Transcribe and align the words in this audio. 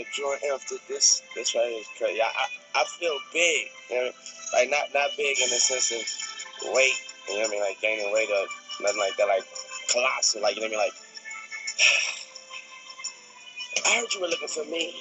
uh. 0.00 0.58
This 0.88 1.22
this 1.34 1.54
right 1.54 1.68
here 1.68 1.80
is 1.80 1.88
crazy. 1.98 2.20
I, 2.20 2.26
I, 2.26 2.80
I 2.80 2.84
feel 2.84 3.16
big, 3.32 3.66
you 3.90 3.96
know, 3.96 4.10
like 4.52 4.70
not 4.70 4.92
not 4.94 5.10
big 5.16 5.38
in 5.40 5.48
the 5.50 5.56
sense 5.56 5.90
of 5.92 6.74
weight, 6.74 6.92
you 7.28 7.34
know 7.34 7.40
what 7.40 7.48
I 7.48 7.50
mean, 7.50 7.60
like 7.60 7.80
gaining 7.80 8.12
weight 8.12 8.28
or 8.30 8.46
nothing 8.82 9.00
like 9.00 9.16
that, 9.16 9.28
like 9.28 9.44
colossal, 9.92 10.42
like 10.42 10.56
you 10.56 10.62
know 10.62 10.68
what 10.68 10.74
I 10.74 10.76
mean, 10.76 10.78
like. 10.78 10.92
I 13.86 14.00
heard 14.00 14.12
you 14.14 14.20
were 14.20 14.28
looking 14.28 14.48
for 14.48 14.64
me. 14.64 14.94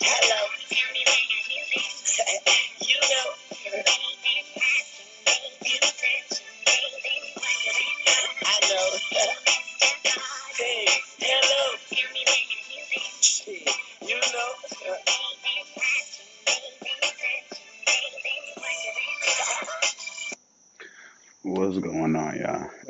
Hello. 0.00 0.46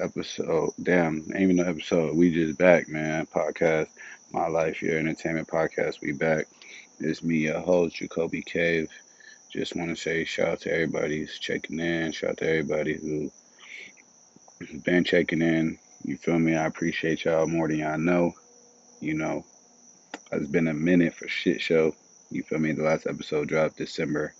Episode, 0.00 0.70
damn, 0.82 1.16
ain't 1.34 1.42
even 1.42 1.56
no 1.56 1.64
episode. 1.64 2.16
We 2.16 2.32
just 2.32 2.56
back, 2.56 2.88
man. 2.88 3.26
Podcast, 3.26 3.88
My 4.32 4.46
Life, 4.48 4.80
Your 4.80 4.96
Entertainment 4.96 5.46
Podcast. 5.46 6.00
We 6.00 6.12
back. 6.12 6.46
It's 7.00 7.22
me, 7.22 7.36
your 7.36 7.60
host, 7.60 7.96
Jacoby 7.96 8.40
Cave. 8.40 8.88
Just 9.52 9.76
want 9.76 9.90
to 9.90 9.96
say 9.96 10.24
shout 10.24 10.48
out 10.48 10.60
to 10.60 10.72
everybody 10.72 11.18
who's 11.18 11.38
checking 11.38 11.80
in. 11.80 12.12
Shout 12.12 12.30
out 12.30 12.36
to 12.38 12.48
everybody 12.48 12.94
who's 12.94 13.30
been 14.84 15.04
checking 15.04 15.42
in. 15.42 15.78
You 16.02 16.16
feel 16.16 16.38
me? 16.38 16.56
I 16.56 16.64
appreciate 16.64 17.26
y'all 17.26 17.46
more 17.46 17.68
than 17.68 17.80
y'all 17.80 17.98
know. 17.98 18.32
You 19.00 19.14
know, 19.14 19.44
it's 20.32 20.48
been 20.48 20.68
a 20.68 20.74
minute 20.74 21.14
for 21.14 21.28
shit 21.28 21.60
show. 21.60 21.94
You 22.30 22.42
feel 22.42 22.58
me? 22.58 22.72
The 22.72 22.84
last 22.84 23.06
episode 23.06 23.48
dropped 23.48 23.76
December 23.76 24.32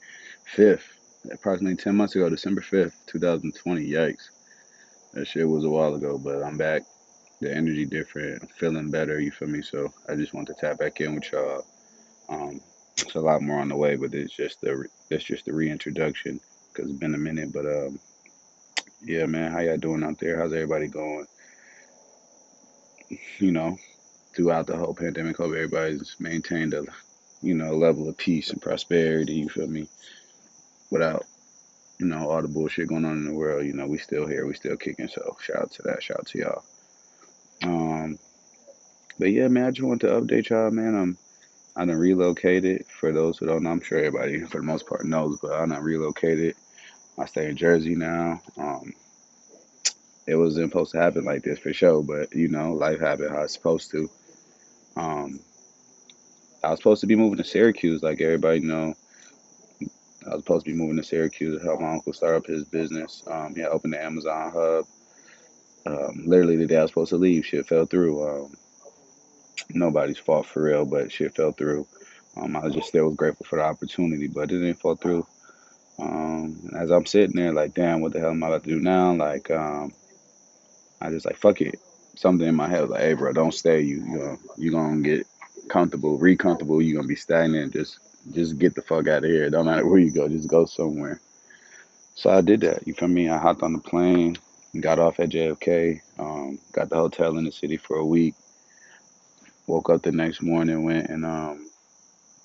5th, 0.57 0.85
approximately 1.31 1.77
10 1.77 1.95
months 1.95 2.15
ago, 2.15 2.31
December 2.31 2.63
5th, 2.63 2.95
2020. 3.09 3.87
Yikes. 3.87 4.31
That 5.13 5.27
shit 5.27 5.49
was 5.49 5.65
a 5.65 5.71
while 5.71 5.95
ago, 5.95 6.19
but 6.19 6.43
I'm 6.43 6.57
back. 6.57 6.83
The 7.41 7.55
energy 7.55 7.85
different. 7.85 8.43
I'm 8.43 8.49
feeling 8.49 8.91
better. 8.91 9.19
You 9.19 9.31
feel 9.31 9.49
me? 9.49 9.63
So 9.63 9.93
I 10.09 10.15
just 10.15 10.35
want 10.35 10.47
to 10.49 10.55
tap 10.55 10.79
back 10.79 11.01
in 11.01 11.15
with 11.15 11.33
y'all. 11.33 11.65
Um, 12.29 12.61
it's 12.99 13.15
a 13.15 13.21
lot 13.21 13.43
more 13.43 13.61
on 13.61 13.69
the 13.69 13.77
way, 13.77 13.97
but 13.97 14.15
it's 14.15 14.35
just 14.35 14.61
the 14.61 14.87
it's 15.11 15.25
just 15.25 15.47
the 15.47 15.53
reintroduction 15.53 16.39
because 16.69 16.91
it's 16.91 16.99
been 16.99 17.15
a 17.15 17.19
minute. 17.19 17.53
But 17.53 17.67
um, 17.67 17.99
yeah, 19.03 19.27
man, 19.27 19.51
how 19.51 19.61
y'all 19.61 19.79
doing 19.79 20.05
out 20.05 20.19
there? 20.19 20.39
How's 20.39 20.53
everybody 20.53 20.87
going? 20.87 21.27
You 23.39 23.51
know, 23.51 23.77
throughout 24.37 24.67
the 24.67 24.77
whole 24.77 24.95
pandemic, 24.95 25.39
hope 25.39 25.49
everybody's 25.49 26.15
maintained 26.21 26.75
a 26.75 26.85
you 27.43 27.55
know 27.55 27.75
level 27.75 28.09
of 28.09 28.17
peace 28.17 28.51
and 28.51 28.63
prosperity. 28.63 29.35
You 29.35 29.49
feel 29.49 29.67
me? 29.67 29.89
Without 30.91 31.25
you 32.01 32.07
know 32.07 32.31
all 32.31 32.43
the 32.43 32.49
bullshit 32.49 32.89
going 32.89 33.05
on 33.05 33.19
in 33.19 33.27
the 33.27 33.35
world, 33.35 33.67
you 33.67 33.75
know 33.75 33.87
we 33.87 33.99
still 33.99 34.27
here, 34.27 34.47
we 34.47 34.55
still 34.55 34.77
kicking. 34.77 35.09
So 35.09 35.37
shout 35.41 35.57
out 35.63 35.71
to 35.73 35.83
that, 35.83 36.03
shout 36.03 36.21
out 36.21 36.27
to 36.29 36.39
y'all. 36.39 36.65
Um, 37.63 38.19
but 39.19 39.31
yeah, 39.31 39.49
man, 39.49 39.67
I 39.67 39.71
just 39.71 39.87
want 39.87 40.01
to 40.01 40.09
update 40.09 40.49
y'all, 40.49 40.71
man. 40.71 40.95
I'm 40.95 41.19
I 41.77 41.85
done 41.85 41.97
relocated. 41.97 42.87
For 42.87 43.13
those 43.13 43.39
who 43.39 43.47
don't 43.47 43.63
know, 43.63 43.71
I'm 43.71 43.83
sure 43.83 43.99
everybody 43.99 44.41
for 44.47 44.59
the 44.59 44.65
most 44.65 44.87
part 44.87 45.05
knows, 45.05 45.39
but 45.41 45.53
I 45.53 45.67
done 45.67 45.83
relocated. 45.83 46.57
I 47.19 47.27
stay 47.27 47.49
in 47.49 47.57
Jersey 47.57 47.95
now. 47.95 48.41
Um, 48.57 48.95
it 50.27 50.37
wasn't 50.37 50.71
supposed 50.71 50.93
to 50.93 50.99
happen 51.01 51.25
like 51.25 51.43
this 51.43 51.59
for 51.59 51.73
sure, 51.73 52.03
but 52.03 52.35
you 52.35 52.49
know, 52.49 52.73
life 52.73 53.01
happened 53.01 53.31
how 53.31 53.43
it's 53.43 53.53
supposed 53.53 53.91
to. 53.91 54.09
Um, 54.97 55.41
I 56.63 56.71
was 56.71 56.79
supposed 56.79 57.01
to 57.03 57.07
be 57.07 57.17
moving 57.17 57.39
to 57.39 57.45
Syracuse, 57.45 58.03
like 58.03 58.21
everybody 58.21 58.61
know. 58.61 58.95
I 60.27 60.31
was 60.35 60.41
supposed 60.41 60.67
to 60.67 60.73
be 60.73 60.77
moving 60.77 60.97
to 60.97 61.03
Syracuse 61.03 61.59
to 61.59 61.65
help 61.65 61.81
my 61.81 61.93
uncle 61.93 62.13
start 62.13 62.37
up 62.37 62.47
his 62.47 62.65
business. 62.65 63.23
Um, 63.27 63.55
he 63.55 63.65
opened 63.65 63.95
the 63.95 64.03
Amazon 64.03 64.53
hub. 64.53 64.87
Um, 65.87 66.25
literally 66.27 66.57
the 66.57 66.67
day 66.67 66.77
I 66.77 66.83
was 66.83 66.91
supposed 66.91 67.11
to 67.11 67.17
leave, 67.17 67.47
shit 67.47 67.67
fell 67.67 67.87
through. 67.87 68.29
Um, 68.29 68.57
nobody's 69.71 70.19
fault 70.19 70.47
for 70.47 70.63
real, 70.63 70.85
but 70.85 71.11
shit 71.11 71.35
fell 71.35 71.53
through. 71.53 71.87
Um, 72.37 72.57
I 72.57 72.61
was 72.61 72.75
just 72.75 72.89
still 72.89 73.09
was 73.09 73.17
grateful 73.17 73.47
for 73.47 73.57
the 73.57 73.65
opportunity, 73.65 74.29
but 74.29 74.53
it 74.53 74.59
didn't 74.59 74.75
fall 74.81 74.97
through. 74.97 75.27
Um, 75.99 76.71
as 76.77 76.91
I'm 76.91 77.07
sitting 77.07 77.37
there, 77.37 77.53
like, 77.53 77.75
damn, 77.75 78.01
what 78.01 78.13
the 78.13 78.21
hell 78.21 78.31
am 78.31 78.43
I 78.43 78.49
about 78.49 78.65
to 78.65 78.71
do 78.71 78.81
now? 78.81 79.13
Like, 79.15 79.51
um, 79.51 79.93
I 81.01 81.11
just 81.11 81.27
like, 81.27 81.37
fuck 81.37 81.61
it. 81.61 81.79
Something 82.17 82.49
in 82.49 82.55
my 82.55 82.69
head 82.69 82.83
was 82.83 82.91
like, 82.91 83.01
hey, 83.01 83.15
bro, 83.15 83.33
don't 83.33 83.55
stay. 83.55 83.81
You, 83.81 83.97
you 84.05 84.19
know, 84.19 84.39
you 84.57 84.71
gonna 84.71 85.03
get 85.03 85.27
comfortable, 85.69 86.19
re-comfortable. 86.19 86.83
You're 86.83 86.97
gonna 86.97 87.09
be 87.09 87.17
stagnant. 87.17 87.73
Just, 87.73 87.99
just 88.33 88.59
get 88.59 88.75
the 88.75 88.83
fuck 88.83 89.09
out 89.09 89.25
of 89.25 89.31
here. 89.31 89.49
Don't 89.51 89.67
matter 89.67 89.87
where 89.87 89.99
you 89.99 90.13
go. 90.13 90.29
Just 90.29 90.49
go 90.49 90.65
somewhere. 90.67 91.21
So 92.15 92.31
I 92.31 92.41
did 92.41 92.61
that. 92.61 92.87
You 92.87 92.95
feel 92.95 93.09
me? 93.09 93.29
I 93.29 93.39
hopped 93.39 93.63
on 93.63 93.73
the 93.73 93.79
plane, 93.79 94.37
got 94.79 94.99
off 94.99 95.21
at 95.21 95.31
JFK, 95.31 96.01
um, 96.19 96.59
got 96.73 96.91
the 96.91 96.97
hotel 96.97 97.39
in 97.39 97.45
the 97.45 97.53
city 97.53 97.77
for 97.77 97.97
a 97.97 98.05
week. 98.05 98.35
Woke 99.67 99.91
up 99.91 100.03
the 100.03 100.13
next 100.13 100.43
morning, 100.43 100.85
went 100.85 101.09
and 101.09 101.25
um, 101.25 101.71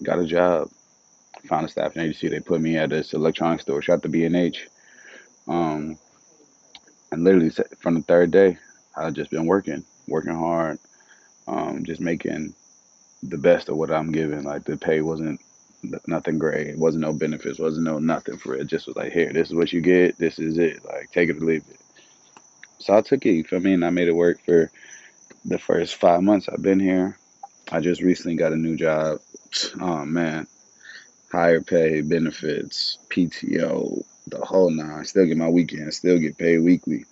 got 0.03 0.19
a 0.19 0.25
job. 0.25 0.69
Found 1.49 1.65
a 1.65 1.69
staffing 1.69 2.01
agency. 2.01 2.27
They 2.27 2.39
put 2.39 2.61
me 2.61 2.77
at 2.77 2.89
this 2.89 3.13
electronics 3.13 3.63
store. 3.63 3.81
Shot 3.81 4.01
the 4.01 4.09
B&H. 4.09 4.67
Um, 5.47 5.97
and 7.11 7.23
literally 7.23 7.51
from 7.79 7.95
the 7.95 8.01
third 8.01 8.31
day, 8.31 8.57
I've 8.95 9.13
just 9.13 9.29
been 9.29 9.45
working, 9.45 9.85
working 10.07 10.35
hard, 10.35 10.79
um, 11.47 11.83
just 11.85 12.01
making 12.01 12.55
the 13.21 13.37
best 13.37 13.69
of 13.69 13.77
what 13.77 13.91
I'm 13.91 14.11
given. 14.11 14.43
Like 14.43 14.63
the 14.63 14.77
pay 14.77 15.01
wasn't 15.01 15.39
nothing 16.07 16.39
great. 16.39 16.67
It 16.67 16.77
wasn't 16.77 17.03
no 17.03 17.13
benefits. 17.13 17.59
Wasn't 17.59 17.85
no 17.85 17.99
nothing 17.99 18.37
for 18.37 18.55
it. 18.55 18.61
it. 18.61 18.67
Just 18.67 18.87
was 18.87 18.95
like, 18.95 19.11
here, 19.11 19.31
this 19.31 19.49
is 19.49 19.55
what 19.55 19.73
you 19.73 19.81
get. 19.81 20.17
This 20.17 20.39
is 20.39 20.57
it. 20.57 20.83
Like 20.85 21.11
take 21.11 21.29
it 21.29 21.37
or 21.37 21.41
leave 21.41 21.63
it. 21.69 21.79
So 22.79 22.95
I 22.95 23.01
took 23.01 23.25
it. 23.25 23.31
You 23.31 23.43
feel 23.43 23.59
me? 23.59 23.73
And 23.73 23.85
I 23.85 23.89
made 23.89 24.07
it 24.07 24.15
work 24.15 24.43
for 24.45 24.71
the 25.45 25.59
first 25.59 25.95
five 25.95 26.21
months 26.21 26.49
I've 26.49 26.61
been 26.61 26.79
here. 26.79 27.17
I 27.71 27.79
just 27.79 28.01
recently 28.01 28.35
got 28.35 28.53
a 28.53 28.57
new 28.57 28.75
job. 28.75 29.19
Oh 29.79 30.05
man, 30.05 30.47
higher 31.31 31.61
pay, 31.61 32.01
benefits, 32.01 32.97
PTO, 33.09 34.03
the 34.27 34.39
whole 34.43 34.69
nine. 34.69 35.05
Still 35.05 35.25
get 35.25 35.37
my 35.37 35.49
weekend. 35.49 35.93
Still 35.93 36.19
get 36.19 36.37
paid 36.37 36.59
weekly. 36.59 37.05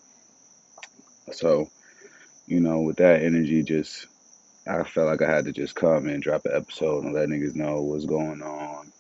So, 1.31 1.69
you 2.47 2.59
know, 2.59 2.81
with 2.81 2.97
that 2.97 3.24
energy, 3.24 3.63
just 3.63 4.07
I 4.66 4.84
felt 4.84 5.07
like 5.07 5.22
I 5.22 5.29
had 5.29 5.46
to 5.46 5.51
just 5.51 5.75
come 5.75 6.07
and 6.07 6.24
drop 6.24 6.46
an 6.46 6.56
episode 6.56 7.03
and 7.03 7.13
let 7.13 7.29
niggas 7.29 7.56
know 7.56 7.81
what's 7.81 8.06
going 8.06 8.41
on. 8.41 8.91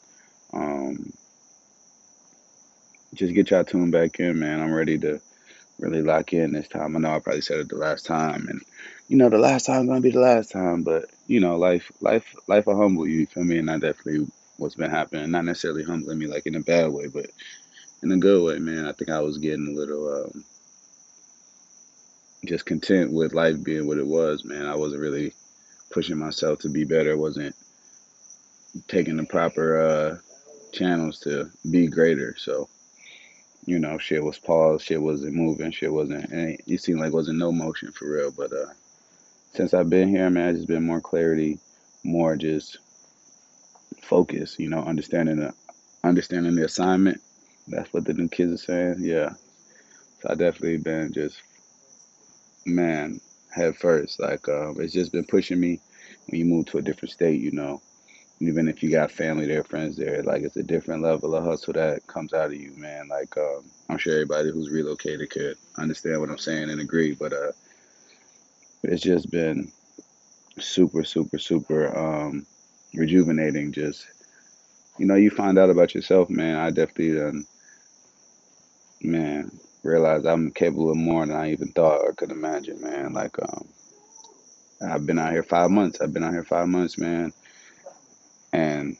Um, 0.51 1.13
just 3.13 3.33
get 3.33 3.49
y'all 3.49 3.63
tuned 3.63 3.91
back 3.91 4.19
in, 4.19 4.39
man. 4.39 4.61
I'm 4.61 4.73
ready 4.73 4.97
to 4.99 5.21
really 5.79 6.01
lock 6.01 6.33
in 6.33 6.51
this 6.51 6.67
time. 6.67 6.95
I 6.95 6.99
know 6.99 7.15
I 7.15 7.19
probably 7.19 7.41
said 7.41 7.59
it 7.59 7.69
the 7.69 7.77
last 7.77 8.05
time, 8.05 8.47
and 8.49 8.61
you 9.07 9.17
know 9.17 9.29
the 9.29 9.37
last 9.37 9.65
time 9.65 9.87
gonna 9.87 10.01
be 10.01 10.11
the 10.11 10.19
last 10.19 10.51
time, 10.51 10.83
but 10.83 11.05
you 11.27 11.39
know 11.39 11.57
life, 11.57 11.91
life, 12.01 12.35
life 12.47 12.65
will 12.65 12.77
humble 12.77 13.07
you. 13.07 13.25
Feel 13.27 13.43
me? 13.43 13.57
And 13.57 13.69
that 13.69 13.81
definitely 13.81 14.27
what's 14.57 14.75
been 14.75 14.91
happening. 14.91 15.31
Not 15.31 15.45
necessarily 15.45 15.83
humbling 15.83 16.19
me 16.19 16.27
like 16.27 16.45
in 16.45 16.55
a 16.55 16.59
bad 16.59 16.91
way, 16.91 17.07
but 17.07 17.27
in 18.01 18.11
a 18.11 18.17
good 18.17 18.43
way, 18.43 18.59
man. 18.59 18.85
I 18.85 18.91
think 18.91 19.09
I 19.09 19.21
was 19.21 19.37
getting 19.37 19.67
a 19.67 19.79
little 19.79 20.25
um, 20.25 20.43
just 22.45 22.65
content 22.65 23.13
with 23.13 23.33
life 23.33 23.63
being 23.63 23.87
what 23.87 23.97
it 23.97 24.07
was, 24.07 24.43
man. 24.43 24.65
I 24.65 24.75
wasn't 24.75 25.01
really 25.01 25.33
pushing 25.93 26.17
myself 26.17 26.59
to 26.59 26.69
be 26.69 26.83
better. 26.83 27.15
wasn't 27.15 27.55
taking 28.87 29.17
the 29.17 29.25
proper 29.25 29.79
uh, 29.79 30.17
channels 30.73 31.19
to 31.19 31.49
be 31.69 31.87
greater. 31.87 32.35
So 32.37 32.67
you 33.65 33.79
know, 33.79 33.97
shit 33.97 34.23
was 34.23 34.39
paused, 34.39 34.85
shit 34.85 35.01
wasn't 35.01 35.35
moving, 35.35 35.71
shit 35.71 35.91
wasn't, 35.91 36.29
and 36.31 36.57
it 36.67 36.81
seemed 36.81 36.99
like 36.99 37.13
wasn't 37.13 37.37
no 37.37 37.51
motion 37.51 37.91
for 37.91 38.11
real. 38.11 38.31
But 38.31 38.51
uh, 38.51 38.73
since 39.53 39.73
I've 39.73 39.89
been 39.89 40.09
here, 40.09 40.29
man, 40.29 40.49
it's 40.49 40.59
just 40.59 40.67
been 40.67 40.85
more 40.85 40.99
clarity, 40.99 41.59
more 42.03 42.35
just 42.35 42.79
focus. 44.01 44.59
You 44.59 44.69
know, 44.69 44.83
understanding 44.83 45.37
the 45.37 45.53
understanding 46.03 46.55
the 46.55 46.65
assignment. 46.65 47.21
That's 47.67 47.93
what 47.93 48.03
the 48.03 48.13
new 48.13 48.27
kids 48.27 48.51
are 48.51 48.57
saying. 48.57 48.95
Yeah. 48.99 49.29
So 50.19 50.29
I 50.31 50.35
definitely 50.35 50.77
been 50.77 51.13
just 51.13 51.41
man 52.65 53.21
head 53.53 53.75
first. 53.77 54.19
Like 54.19 54.47
uh, 54.47 54.73
it's 54.77 54.93
just 54.93 55.11
been 55.11 55.25
pushing 55.25 55.59
me 55.59 55.79
when 56.27 56.39
you 56.39 56.45
move 56.45 56.65
to 56.67 56.77
a 56.77 56.81
different 56.81 57.11
state. 57.11 57.41
You 57.41 57.51
know, 57.51 57.81
even 58.39 58.67
if 58.67 58.83
you 58.83 58.91
got 58.91 59.11
family 59.11 59.45
there, 59.45 59.63
friends 59.63 59.95
there, 59.95 60.23
like 60.23 60.43
it's 60.43 60.57
a 60.57 60.63
different 60.63 61.03
level 61.03 61.35
of 61.35 61.43
hustle 61.43 61.73
that 61.73 62.05
comes 62.07 62.33
out 62.33 62.47
of 62.47 62.55
you, 62.55 62.71
man. 62.77 63.07
Like 63.07 63.35
um, 63.37 63.63
I'm 63.89 63.97
sure 63.97 64.13
everybody 64.13 64.51
who's 64.51 64.71
relocated 64.71 65.29
could 65.29 65.57
understand 65.77 66.19
what 66.19 66.29
I'm 66.29 66.37
saying 66.37 66.69
and 66.69 66.81
agree. 66.81 67.13
But 67.13 67.33
uh, 67.33 67.51
it's 68.83 69.01
just 69.01 69.31
been 69.31 69.71
super, 70.59 71.03
super, 71.03 71.37
super 71.37 71.97
um, 71.97 72.45
rejuvenating. 72.93 73.71
Just 73.71 74.05
you 74.97 75.05
know, 75.05 75.15
you 75.15 75.29
find 75.29 75.57
out 75.57 75.69
about 75.69 75.95
yourself, 75.95 76.29
man. 76.29 76.57
I 76.57 76.69
definitely 76.69 77.15
done, 77.15 77.45
man, 79.01 79.51
realized 79.83 80.25
I'm 80.25 80.51
capable 80.51 80.91
of 80.91 80.97
more 80.97 81.25
than 81.25 81.35
I 81.35 81.51
even 81.51 81.69
thought 81.69 82.01
or 82.01 82.13
could 82.13 82.31
imagine, 82.31 82.81
man. 82.81 83.13
Like 83.13 83.37
um, 83.41 83.67
I've 84.81 85.05
been 85.05 85.19
out 85.19 85.31
here 85.33 85.43
five 85.43 85.71
months. 85.71 86.01
I've 86.01 86.13
been 86.13 86.23
out 86.23 86.33
here 86.33 86.43
five 86.43 86.67
months, 86.67 86.97
man, 86.97 87.33
and 88.53 88.97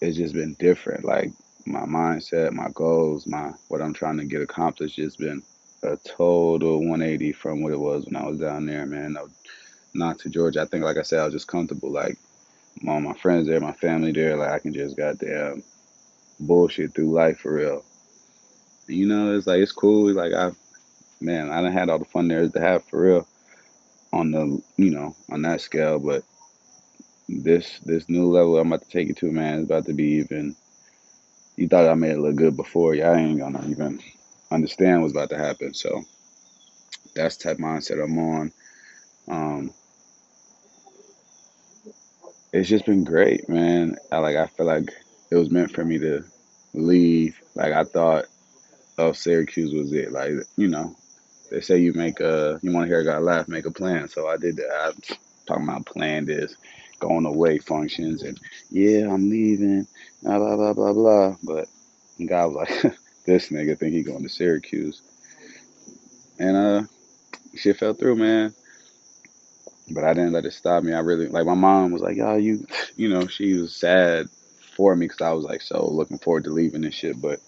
it's 0.00 0.16
just 0.16 0.34
been 0.34 0.54
different. 0.58 1.04
Like 1.04 1.32
my 1.66 1.82
mindset, 1.82 2.52
my 2.52 2.68
goals, 2.74 3.26
my 3.26 3.52
what 3.68 3.82
I'm 3.82 3.94
trying 3.94 4.18
to 4.18 4.24
get 4.24 4.42
accomplished, 4.42 4.96
just 4.96 5.18
been 5.18 5.42
a 5.82 5.96
total 5.98 6.78
180 6.80 7.32
from 7.32 7.62
what 7.62 7.72
it 7.72 7.78
was 7.80 8.06
when 8.06 8.16
I 8.16 8.26
was 8.26 8.38
down 8.38 8.66
there, 8.66 8.86
man. 8.86 9.14
No, 9.14 9.28
not 9.94 10.18
to 10.20 10.30
Georgia. 10.30 10.62
I 10.62 10.66
think, 10.66 10.84
like 10.84 10.96
I 10.98 11.02
said, 11.02 11.20
I 11.20 11.24
was 11.24 11.34
just 11.34 11.48
comfortable. 11.48 11.90
Like 11.90 12.18
all 12.88 13.00
my 13.00 13.14
friends 13.14 13.48
there, 13.48 13.60
my 13.60 13.72
family 13.72 14.12
there. 14.12 14.36
Like 14.36 14.50
I 14.50 14.58
can 14.58 14.72
just 14.74 14.96
goddamn 14.96 15.62
bullshit 16.40 16.94
through 16.94 17.12
life 17.12 17.40
for 17.40 17.54
real. 17.54 17.84
You 18.86 19.06
know, 19.06 19.36
it's 19.36 19.46
like 19.46 19.60
it's 19.60 19.72
cool. 19.72 20.12
Like 20.12 20.32
I, 20.32 20.52
man, 21.20 21.50
I 21.50 21.62
done 21.62 21.72
had 21.72 21.88
all 21.88 21.98
the 21.98 22.04
fun 22.04 22.28
there 22.28 22.42
is 22.42 22.52
to 22.52 22.60
have 22.60 22.84
for 22.84 23.02
real 23.02 23.28
on 24.12 24.30
the, 24.30 24.62
you 24.76 24.90
know, 24.90 25.16
on 25.30 25.42
that 25.42 25.60
scale. 25.60 25.98
But 25.98 26.22
this 27.28 27.78
this 27.80 28.08
new 28.08 28.30
level 28.30 28.58
I'm 28.58 28.68
about 28.72 28.82
to 28.82 28.90
take 28.90 29.08
it 29.08 29.16
to, 29.18 29.30
man, 29.30 29.60
is 29.60 29.64
about 29.64 29.86
to 29.86 29.92
be 29.94 30.04
even. 30.04 30.56
You 31.56 31.68
thought 31.68 31.88
I 31.88 31.94
made 31.94 32.12
it 32.12 32.18
look 32.18 32.36
good 32.36 32.56
before, 32.56 32.94
y'all 32.94 33.14
ain't 33.14 33.38
gonna 33.38 33.66
even 33.68 34.00
understand 34.50 35.02
what's 35.02 35.12
about 35.12 35.30
to 35.30 35.38
happen. 35.38 35.74
So 35.74 36.02
that's 37.14 37.36
type 37.36 37.58
mindset 37.58 38.02
I'm 38.02 38.18
on. 38.18 38.52
Um, 39.28 39.74
it's 42.52 42.68
just 42.68 42.86
been 42.86 43.04
great, 43.04 43.48
man. 43.48 43.96
I 44.10 44.18
like 44.18 44.36
I 44.36 44.46
feel 44.46 44.66
like 44.66 44.90
it 45.30 45.36
was 45.36 45.50
meant 45.50 45.72
for 45.72 45.84
me 45.84 45.98
to 45.98 46.24
leave. 46.74 47.40
Like 47.54 47.72
I 47.72 47.84
thought 47.84 48.26
oh 48.98 49.12
Syracuse 49.12 49.72
was 49.72 49.92
it. 49.92 50.12
Like, 50.12 50.32
you 50.56 50.68
know, 50.68 50.94
they 51.50 51.60
say 51.60 51.78
you 51.78 51.92
make 51.92 52.20
a 52.20 52.58
you 52.62 52.72
wanna 52.72 52.86
hear 52.86 53.00
a 53.00 53.04
guy 53.04 53.18
laugh, 53.18 53.48
make 53.48 53.66
a 53.66 53.70
plan. 53.70 54.08
So 54.08 54.28
I 54.28 54.36
did 54.36 54.56
that. 54.56 54.70
I 54.70 55.14
talking 55.46 55.64
about 55.68 55.86
plan 55.86 56.24
this, 56.24 56.56
going 57.00 57.26
away 57.26 57.58
functions 57.58 58.22
and 58.22 58.38
yeah, 58.70 59.12
I'm 59.12 59.28
leaving, 59.28 59.86
blah 60.22 60.38
blah 60.38 60.56
blah 60.56 60.72
blah 60.72 60.92
blah. 60.92 61.36
But 61.42 61.68
God 62.24 62.52
was 62.52 62.68
like 62.70 62.94
this 63.26 63.48
nigga 63.50 63.78
think 63.78 63.92
he 63.92 64.02
going 64.02 64.22
to 64.22 64.28
Syracuse. 64.28 65.02
And 66.38 66.56
uh 66.56 66.82
shit 67.56 67.78
fell 67.78 67.94
through, 67.94 68.16
man. 68.16 68.54
But 69.90 70.04
I 70.04 70.14
didn't 70.14 70.32
let 70.32 70.46
it 70.46 70.52
stop 70.52 70.82
me. 70.84 70.94
I 70.94 71.00
really 71.00 71.28
like 71.28 71.44
my 71.44 71.54
mom 71.54 71.90
was 71.92 72.02
like, 72.02 72.16
"Oh, 72.18 72.36
you, 72.36 72.66
you 72.96 73.08
know," 73.08 73.26
she 73.26 73.54
was 73.54 73.76
sad 73.76 74.28
for 74.76 74.94
me 74.96 75.06
because 75.06 75.20
I 75.20 75.32
was 75.32 75.44
like 75.44 75.60
so 75.60 75.86
looking 75.90 76.18
forward 76.18 76.44
to 76.44 76.50
leaving 76.50 76.84
and 76.84 76.94
shit. 76.94 77.20
But 77.20 77.40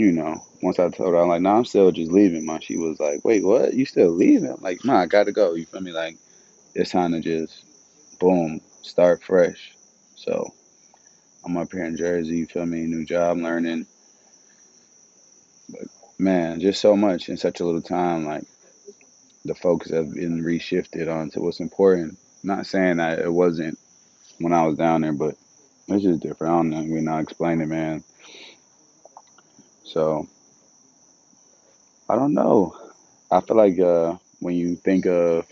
you 0.00 0.12
know, 0.12 0.42
once 0.62 0.78
I 0.78 0.88
told 0.88 1.12
her, 1.12 1.20
I'm 1.20 1.28
like, 1.28 1.42
"No, 1.42 1.50
nah, 1.52 1.58
I'm 1.58 1.64
still 1.66 1.92
just 1.92 2.10
leaving." 2.10 2.46
Ma, 2.46 2.58
she 2.58 2.78
was 2.78 2.98
like, 2.98 3.22
"Wait, 3.22 3.44
what? 3.44 3.74
You 3.74 3.84
still 3.84 4.08
leaving?" 4.10 4.50
I'm 4.50 4.62
like, 4.62 4.82
"Ma, 4.82 5.00
I 5.00 5.06
gotta 5.06 5.30
go." 5.30 5.52
You 5.52 5.66
feel 5.66 5.82
me? 5.82 5.92
Like, 5.92 6.16
it's 6.74 6.92
time 6.92 7.12
to 7.12 7.20
just 7.20 7.64
boom, 8.18 8.62
start 8.80 9.22
fresh. 9.22 9.74
So 10.16 10.54
I'm 11.44 11.58
up 11.58 11.70
here 11.70 11.84
in 11.84 11.98
Jersey. 11.98 12.38
You 12.38 12.46
feel 12.46 12.64
me? 12.64 12.86
New 12.86 13.04
job, 13.04 13.36
learning. 13.36 13.86
But 15.68 15.82
man, 16.18 16.60
just 16.60 16.80
so 16.80 16.96
much 16.96 17.28
in 17.28 17.36
such 17.36 17.60
a 17.60 17.66
little 17.66 17.82
time. 17.82 18.24
Like 18.24 18.44
the 19.44 19.54
focus 19.54 19.90
has 19.92 20.08
been 20.08 20.42
reshifted 20.42 21.14
onto 21.14 21.42
what's 21.42 21.60
important. 21.60 22.18
Not 22.42 22.64
saying 22.64 22.96
that 22.96 23.18
it 23.18 23.32
wasn't 23.32 23.78
when 24.38 24.54
I 24.54 24.66
was 24.66 24.78
down 24.78 25.02
there, 25.02 25.12
but 25.12 25.34
it's 25.88 26.04
just 26.04 26.20
different. 26.20 26.54
I 26.54 26.56
don't 26.56 26.70
know. 26.70 26.84
We're 26.88 27.02
not 27.02 27.20
explaining, 27.20 27.68
man. 27.68 28.02
So 29.90 30.28
I 32.08 32.14
don't 32.14 32.32
know. 32.32 32.76
I 33.28 33.40
feel 33.40 33.56
like 33.56 33.78
uh, 33.80 34.16
when 34.38 34.54
you 34.54 34.76
think 34.76 35.06
of 35.06 35.46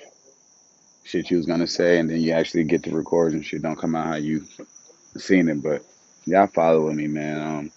shit 1.03 1.29
you 1.29 1.39
was 1.39 1.47
gonna 1.47 1.67
say, 1.67 1.99
and 1.99 2.09
then 2.09 2.21
you 2.21 2.31
actually 2.31 2.63
get 2.63 2.85
to 2.85 2.95
record 2.95 3.33
and 3.33 3.45
shit 3.45 3.63
don't 3.63 3.79
come 3.79 3.97
out 3.97 4.07
how 4.07 4.15
you 4.15 4.45
seen 5.17 5.49
it. 5.49 5.61
But 5.61 5.83
y'all 6.25 6.47
following 6.47 6.95
me, 6.95 7.09
man. 7.09 7.41
Um, 7.41 7.73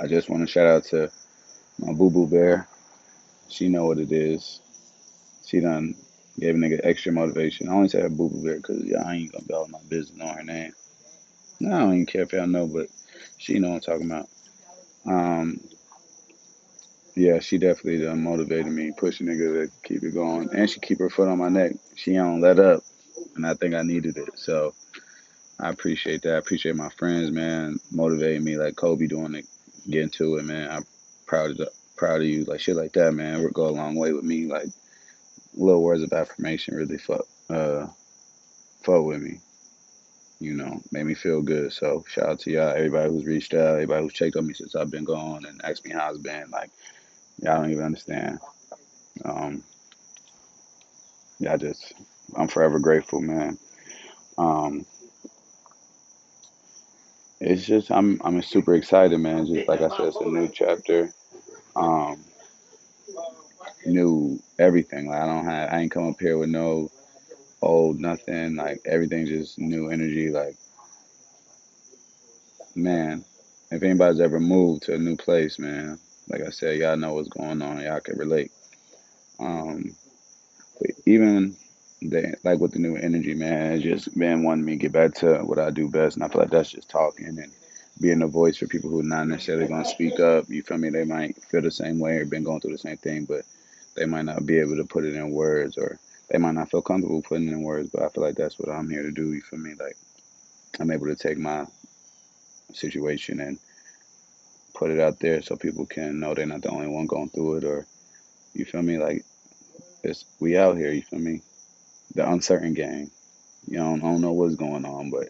I 0.00 0.06
just 0.06 0.30
want 0.30 0.46
to 0.46 0.46
shout 0.46 0.68
out 0.68 0.84
to 0.86 1.10
my 1.80 1.92
boo 1.92 2.10
boo 2.10 2.28
bear. 2.28 2.68
She 3.48 3.68
know 3.68 3.86
what 3.86 3.98
it 3.98 4.12
is. 4.12 4.60
She 5.44 5.58
done 5.58 5.96
gave 6.38 6.54
a 6.54 6.58
nigga 6.58 6.78
extra 6.84 7.10
motivation. 7.10 7.68
I 7.68 7.72
only 7.72 7.88
say 7.88 8.00
her 8.00 8.08
boo 8.08 8.28
boo 8.28 8.44
bear 8.44 8.58
because 8.58 8.84
y'all 8.84 9.10
ain't 9.10 9.32
gonna 9.32 9.44
be 9.44 9.54
all 9.54 9.66
my 9.66 9.80
business 9.88 10.22
on 10.22 10.36
her 10.36 10.44
name. 10.44 10.72
No, 11.58 11.74
I 11.74 11.80
don't 11.80 11.94
even 11.94 12.06
care 12.06 12.22
if 12.22 12.32
y'all 12.32 12.46
know, 12.46 12.68
but 12.68 12.86
she 13.38 13.58
know 13.58 13.70
what 13.70 13.74
I'm 13.74 13.80
talking 13.80 14.06
about. 14.08 14.28
Um, 15.06 15.60
yeah, 17.16 17.40
she 17.40 17.58
definitely 17.58 18.06
motivated 18.14 18.72
me, 18.72 18.92
pushing 18.96 19.26
nigga 19.26 19.66
to 19.66 19.72
keep 19.82 20.02
it 20.04 20.14
going, 20.14 20.48
and 20.54 20.70
she 20.70 20.80
keep 20.80 21.00
her 21.00 21.10
foot 21.10 21.28
on 21.28 21.38
my 21.38 21.48
neck. 21.48 21.72
She 21.96 22.12
don't 22.12 22.40
let 22.40 22.58
up, 22.60 22.82
and 23.34 23.46
I 23.46 23.54
think 23.54 23.74
I 23.74 23.82
needed 23.82 24.16
it. 24.16 24.38
So 24.38 24.74
I 25.60 25.70
appreciate 25.70 26.22
that. 26.22 26.34
I 26.34 26.38
appreciate 26.38 26.76
my 26.76 26.90
friends, 26.90 27.30
man, 27.32 27.78
motivating 27.90 28.44
me 28.44 28.56
like 28.56 28.76
Kobe 28.76 29.06
doing 29.08 29.34
it, 29.34 29.46
getting 29.90 30.10
to 30.10 30.36
it, 30.36 30.44
man. 30.44 30.70
I'm 30.70 30.84
proud 31.26 31.58
of 31.58 31.68
proud 31.96 32.20
of 32.20 32.26
you, 32.28 32.44
like 32.44 32.60
shit 32.60 32.76
like 32.76 32.92
that, 32.92 33.12
man. 33.12 33.42
Would 33.42 33.54
go 33.54 33.66
a 33.66 33.70
long 33.70 33.96
way 33.96 34.12
with 34.12 34.24
me. 34.24 34.46
Like 34.46 34.68
little 35.54 35.82
words 35.82 36.02
of 36.02 36.12
affirmation 36.12 36.76
really 36.76 36.98
fuck 36.98 37.26
uh 37.50 37.86
fuck 38.84 39.04
with 39.04 39.20
me. 39.20 39.40
You 40.40 40.54
know, 40.54 40.82
made 40.92 41.04
me 41.06 41.14
feel 41.14 41.42
good. 41.42 41.72
So 41.72 42.04
shout 42.08 42.28
out 42.28 42.40
to 42.40 42.50
y'all, 42.52 42.70
everybody 42.70 43.10
who's 43.10 43.26
reached 43.26 43.54
out, 43.54 43.74
everybody 43.74 44.02
who's 44.04 44.12
checked 44.14 44.36
on 44.36 44.46
me 44.46 44.54
since 44.54 44.76
I've 44.76 44.90
been 44.90 45.04
gone 45.04 45.46
and 45.46 45.60
asked 45.64 45.84
me 45.86 45.92
how 45.92 46.10
it's 46.10 46.18
been. 46.18 46.50
Like 46.50 46.70
y'all 47.42 47.62
don't 47.62 47.72
even 47.72 47.84
understand. 47.84 48.40
Um, 49.24 49.64
yeah, 51.40 51.54
I 51.54 51.56
just 51.58 51.94
I'm 52.36 52.48
forever 52.48 52.78
grateful, 52.80 53.20
man. 53.20 53.58
Um, 54.38 54.86
it's 57.40 57.66
just 57.66 57.90
I'm 57.90 58.20
I'm 58.24 58.42
super 58.42 58.74
excited, 58.74 59.18
man. 59.18 59.46
Just 59.46 59.68
like 59.68 59.82
I 59.82 59.88
said, 59.90 60.06
it's 60.08 60.16
a 60.16 60.26
new 60.26 60.48
chapter. 60.48 61.10
Um, 61.76 62.24
new 63.86 64.40
everything. 64.58 65.08
Like 65.08 65.22
I 65.22 65.26
don't 65.26 65.46
have 65.46 65.72
I 65.72 65.80
ain't 65.80 65.92
come 65.92 66.08
up 66.08 66.20
here 66.20 66.38
with 66.38 66.50
no 66.50 66.90
old 67.62 68.00
nothing. 68.00 68.56
Like 68.56 68.80
everything 68.84 69.26
just 69.26 69.58
new 69.58 69.90
energy. 69.90 70.30
Like 70.30 70.56
man, 72.78 73.24
if 73.70 73.82
anybody's 73.82 74.20
ever 74.20 74.40
moved 74.40 74.84
to 74.84 74.94
a 74.94 74.98
new 74.98 75.16
place, 75.16 75.58
man, 75.58 75.98
like 76.28 76.42
I 76.42 76.50
said, 76.50 76.78
y'all 76.78 76.96
know 76.96 77.14
what's 77.14 77.28
going 77.28 77.60
on. 77.62 77.80
Y'all 77.80 78.00
can 78.00 78.18
relate. 78.18 78.52
Um, 79.38 79.94
but 80.80 80.90
even 81.06 81.56
the, 82.00 82.34
like 82.44 82.60
with 82.60 82.72
the 82.72 82.78
new 82.78 82.96
energy, 82.96 83.34
man, 83.34 83.72
it's 83.72 83.82
just 83.82 84.16
been 84.16 84.44
wanting 84.44 84.64
me 84.64 84.72
to 84.72 84.78
get 84.78 84.92
back 84.92 85.14
to 85.14 85.38
what 85.38 85.58
I 85.58 85.70
do 85.70 85.88
best, 85.88 86.16
and 86.16 86.24
I 86.24 86.28
feel 86.28 86.42
like 86.42 86.50
that's 86.50 86.70
just 86.70 86.88
talking 86.88 87.26
and 87.26 87.52
being 88.00 88.22
a 88.22 88.28
voice 88.28 88.56
for 88.56 88.66
people 88.66 88.90
who 88.90 89.00
are 89.00 89.04
not 89.04 89.26
necessarily 89.26 89.66
gonna 89.66 89.84
speak 89.84 90.20
up. 90.20 90.48
You 90.48 90.62
feel 90.62 90.78
me? 90.78 90.90
They 90.90 91.04
might 91.04 91.42
feel 91.44 91.62
the 91.62 91.70
same 91.70 91.98
way 91.98 92.18
or 92.18 92.24
been 92.24 92.44
going 92.44 92.60
through 92.60 92.72
the 92.72 92.78
same 92.78 92.96
thing, 92.98 93.24
but 93.24 93.42
they 93.96 94.06
might 94.06 94.24
not 94.24 94.46
be 94.46 94.58
able 94.58 94.76
to 94.76 94.84
put 94.84 95.04
it 95.04 95.14
in 95.14 95.30
words, 95.30 95.76
or 95.76 95.98
they 96.30 96.38
might 96.38 96.54
not 96.54 96.70
feel 96.70 96.82
comfortable 96.82 97.22
putting 97.22 97.48
in 97.48 97.62
words. 97.62 97.90
But 97.92 98.02
I 98.02 98.08
feel 98.08 98.24
like 98.24 98.36
that's 98.36 98.58
what 98.58 98.70
I'm 98.70 98.88
here 98.88 99.02
to 99.02 99.10
do. 99.10 99.32
You 99.32 99.42
feel 99.42 99.58
me? 99.58 99.74
Like 99.78 99.96
I'm 100.80 100.90
able 100.90 101.06
to 101.06 101.16
take 101.16 101.38
my 101.38 101.66
situation 102.72 103.40
and 103.40 103.58
put 104.74 104.90
it 104.90 105.00
out 105.00 105.18
there 105.20 105.42
so 105.42 105.56
people 105.56 105.86
can 105.86 106.20
know 106.20 106.34
they're 106.34 106.46
not 106.46 106.62
the 106.62 106.70
only 106.70 106.86
one 106.88 107.06
going 107.06 107.28
through 107.30 107.56
it, 107.56 107.64
or 107.64 107.86
you 108.54 108.64
feel 108.64 108.82
me? 108.82 108.98
Like 108.98 109.24
it's 110.02 110.24
we 110.40 110.56
out 110.56 110.76
here. 110.76 110.92
You 110.92 111.02
feel 111.02 111.18
me? 111.18 111.42
The 112.14 112.28
uncertain 112.30 112.74
game. 112.74 113.10
You 113.66 113.78
know, 113.78 113.94
I 113.94 113.98
don't 113.98 114.20
know 114.20 114.32
what's 114.32 114.56
going 114.56 114.84
on, 114.84 115.10
but 115.10 115.28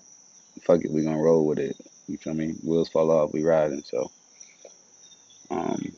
fuck 0.63 0.85
it, 0.85 0.91
we 0.91 1.03
gonna 1.05 1.19
roll 1.19 1.47
with 1.47 1.59
it. 1.59 1.77
You 2.07 2.19
feel 2.19 2.35
me? 2.35 2.53
Wheels 2.63 2.89
fall 2.89 3.11
off, 3.11 3.33
we 3.33 3.43
riding. 3.43 3.83
So, 3.83 4.11
um, 5.51 5.93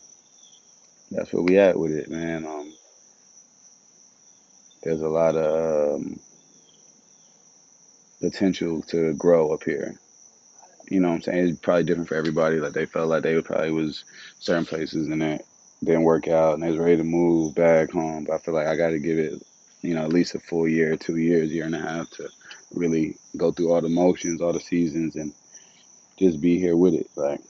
that's 1.11 1.33
where 1.33 1.42
we 1.42 1.59
at 1.59 1.78
with 1.78 1.92
it, 1.92 2.11
man. 2.11 2.47
Um, 2.47 2.73
there's 4.82 5.02
a 5.02 5.08
lot 5.08 5.37
of 5.37 6.00
um, 6.00 6.18
potential 8.20 8.82
to 8.82 9.14
grow 9.14 9.52
up 9.52 9.64
here. 9.64 9.94
You 10.88 11.00
know 11.00 11.08
what 11.08 11.14
I'm 11.14 11.22
saying? 11.22 11.49
It's 11.49 11.60
probably 11.60 11.84
different 11.84 12.08
for 12.08 12.16
everybody. 12.16 12.58
Like 12.58 12.72
they 12.72 12.87
felt 12.87 13.08
like 13.08 13.22
they 13.22 13.40
probably 13.40 13.70
was 13.70 14.04
certain 14.38 14.66
places 14.66 15.08
and 15.08 15.22
it 15.22 15.44
didn't 15.84 16.02
work 16.02 16.28
out 16.28 16.54
and 16.54 16.62
they 16.62 16.70
was 16.70 16.78
ready 16.78 16.96
to 16.96 17.04
move 17.04 17.54
back 17.54 17.90
home. 17.90 18.25
But 18.25 18.34
I 18.34 18.38
feel 18.38 18.54
like 18.54 18.66
I 18.66 18.76
got 18.76 18.90
to 18.90 18.99
give 18.99 19.18
it, 19.18 19.42
you 19.82 19.94
know, 19.94 20.02
at 20.02 20.12
least 20.12 20.34
a 20.34 20.40
full 20.40 20.68
year, 20.68 20.96
two 20.96 21.16
years, 21.16 21.52
year 21.52 21.66
and 21.66 21.75
a 21.75 21.80
half 21.80 22.10
to 22.10 22.28
really 22.75 23.16
go 23.37 23.52
through 23.52 23.72
all 23.72 23.80
the 23.80 23.88
motions, 23.88 24.40
all 24.40 24.52
the 24.52 24.60
seasons, 24.60 25.16
and 25.16 25.32
just 26.18 26.40
be 26.40 26.58
here 26.58 26.76
with 26.76 26.94
it. 26.94 27.08
Like, 27.16 27.40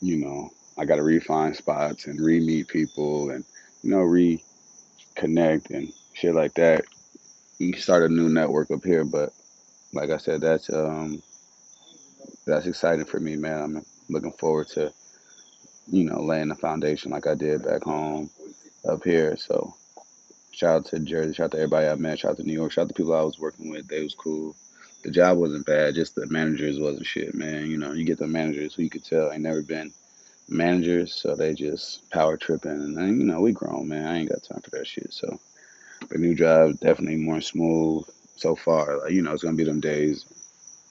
you 0.00 0.16
know, 0.16 0.50
I 0.78 0.84
got 0.86 0.96
to 0.96 1.02
refine 1.02 1.54
spots 1.54 2.06
and 2.06 2.20
re 2.20 2.40
meet 2.40 2.68
people 2.68 3.30
and, 3.30 3.44
you 3.82 3.90
know, 3.90 4.00
reconnect 5.14 5.70
and 5.70 5.92
shit 6.14 6.34
like 6.34 6.54
that. 6.54 6.84
You 7.58 7.74
start 7.74 8.10
a 8.10 8.12
new 8.12 8.28
network 8.28 8.70
up 8.70 8.84
here, 8.84 9.04
but 9.04 9.30
like 9.92 10.10
I 10.10 10.16
said, 10.16 10.40
that's 10.40 10.70
um 10.70 11.22
that's 12.46 12.66
exciting 12.66 13.04
for 13.04 13.20
me, 13.20 13.36
man. 13.36 13.62
I'm 13.62 13.86
looking 14.08 14.32
forward 14.32 14.68
to, 14.70 14.92
you 15.88 16.04
know, 16.04 16.20
laying 16.20 16.48
the 16.48 16.54
foundation 16.56 17.12
like 17.12 17.26
I 17.26 17.34
did 17.34 17.64
back 17.64 17.82
home 17.84 18.30
up 18.88 19.04
here. 19.04 19.36
So 19.36 19.74
Shout 20.52 20.76
out 20.76 20.86
to 20.86 20.98
Jersey. 21.00 21.34
Shout 21.34 21.46
out 21.46 21.50
to 21.52 21.56
everybody 21.58 21.88
I 21.88 21.94
met. 21.94 22.18
Shout 22.18 22.32
out 22.32 22.36
to 22.36 22.42
New 22.44 22.52
York. 22.52 22.72
Shout 22.72 22.84
out 22.84 22.88
to 22.88 22.94
people 22.94 23.14
I 23.14 23.22
was 23.22 23.38
working 23.38 23.70
with. 23.70 23.88
They 23.88 24.02
was 24.02 24.14
cool. 24.14 24.54
The 25.02 25.10
job 25.10 25.38
wasn't 25.38 25.66
bad. 25.66 25.94
Just 25.94 26.14
the 26.14 26.26
managers 26.26 26.78
wasn't 26.78 27.06
shit, 27.06 27.34
man. 27.34 27.66
You 27.70 27.78
know, 27.78 27.92
you 27.92 28.04
get 28.04 28.18
the 28.18 28.26
managers 28.26 28.74
who 28.74 28.82
you 28.82 28.90
could 28.90 29.04
tell 29.04 29.32
ain't 29.32 29.42
never 29.42 29.62
been 29.62 29.92
managers, 30.48 31.14
so 31.14 31.34
they 31.34 31.54
just 31.54 32.08
power 32.10 32.36
tripping. 32.36 32.70
And 32.72 32.96
then, 32.96 33.20
you 33.20 33.26
know, 33.26 33.40
we 33.40 33.52
grown, 33.52 33.88
man. 33.88 34.06
I 34.06 34.18
ain't 34.18 34.30
got 34.30 34.42
time 34.42 34.60
for 34.60 34.70
that 34.70 34.86
shit. 34.86 35.12
So 35.12 35.40
the 36.10 36.18
new 36.18 36.34
job 36.34 36.78
definitely 36.80 37.16
more 37.16 37.40
smooth 37.40 38.04
so 38.36 38.54
far. 38.54 38.98
Like, 38.98 39.12
you 39.12 39.22
know, 39.22 39.32
it's 39.32 39.42
gonna 39.42 39.56
be 39.56 39.64
them 39.64 39.80
days, 39.80 40.24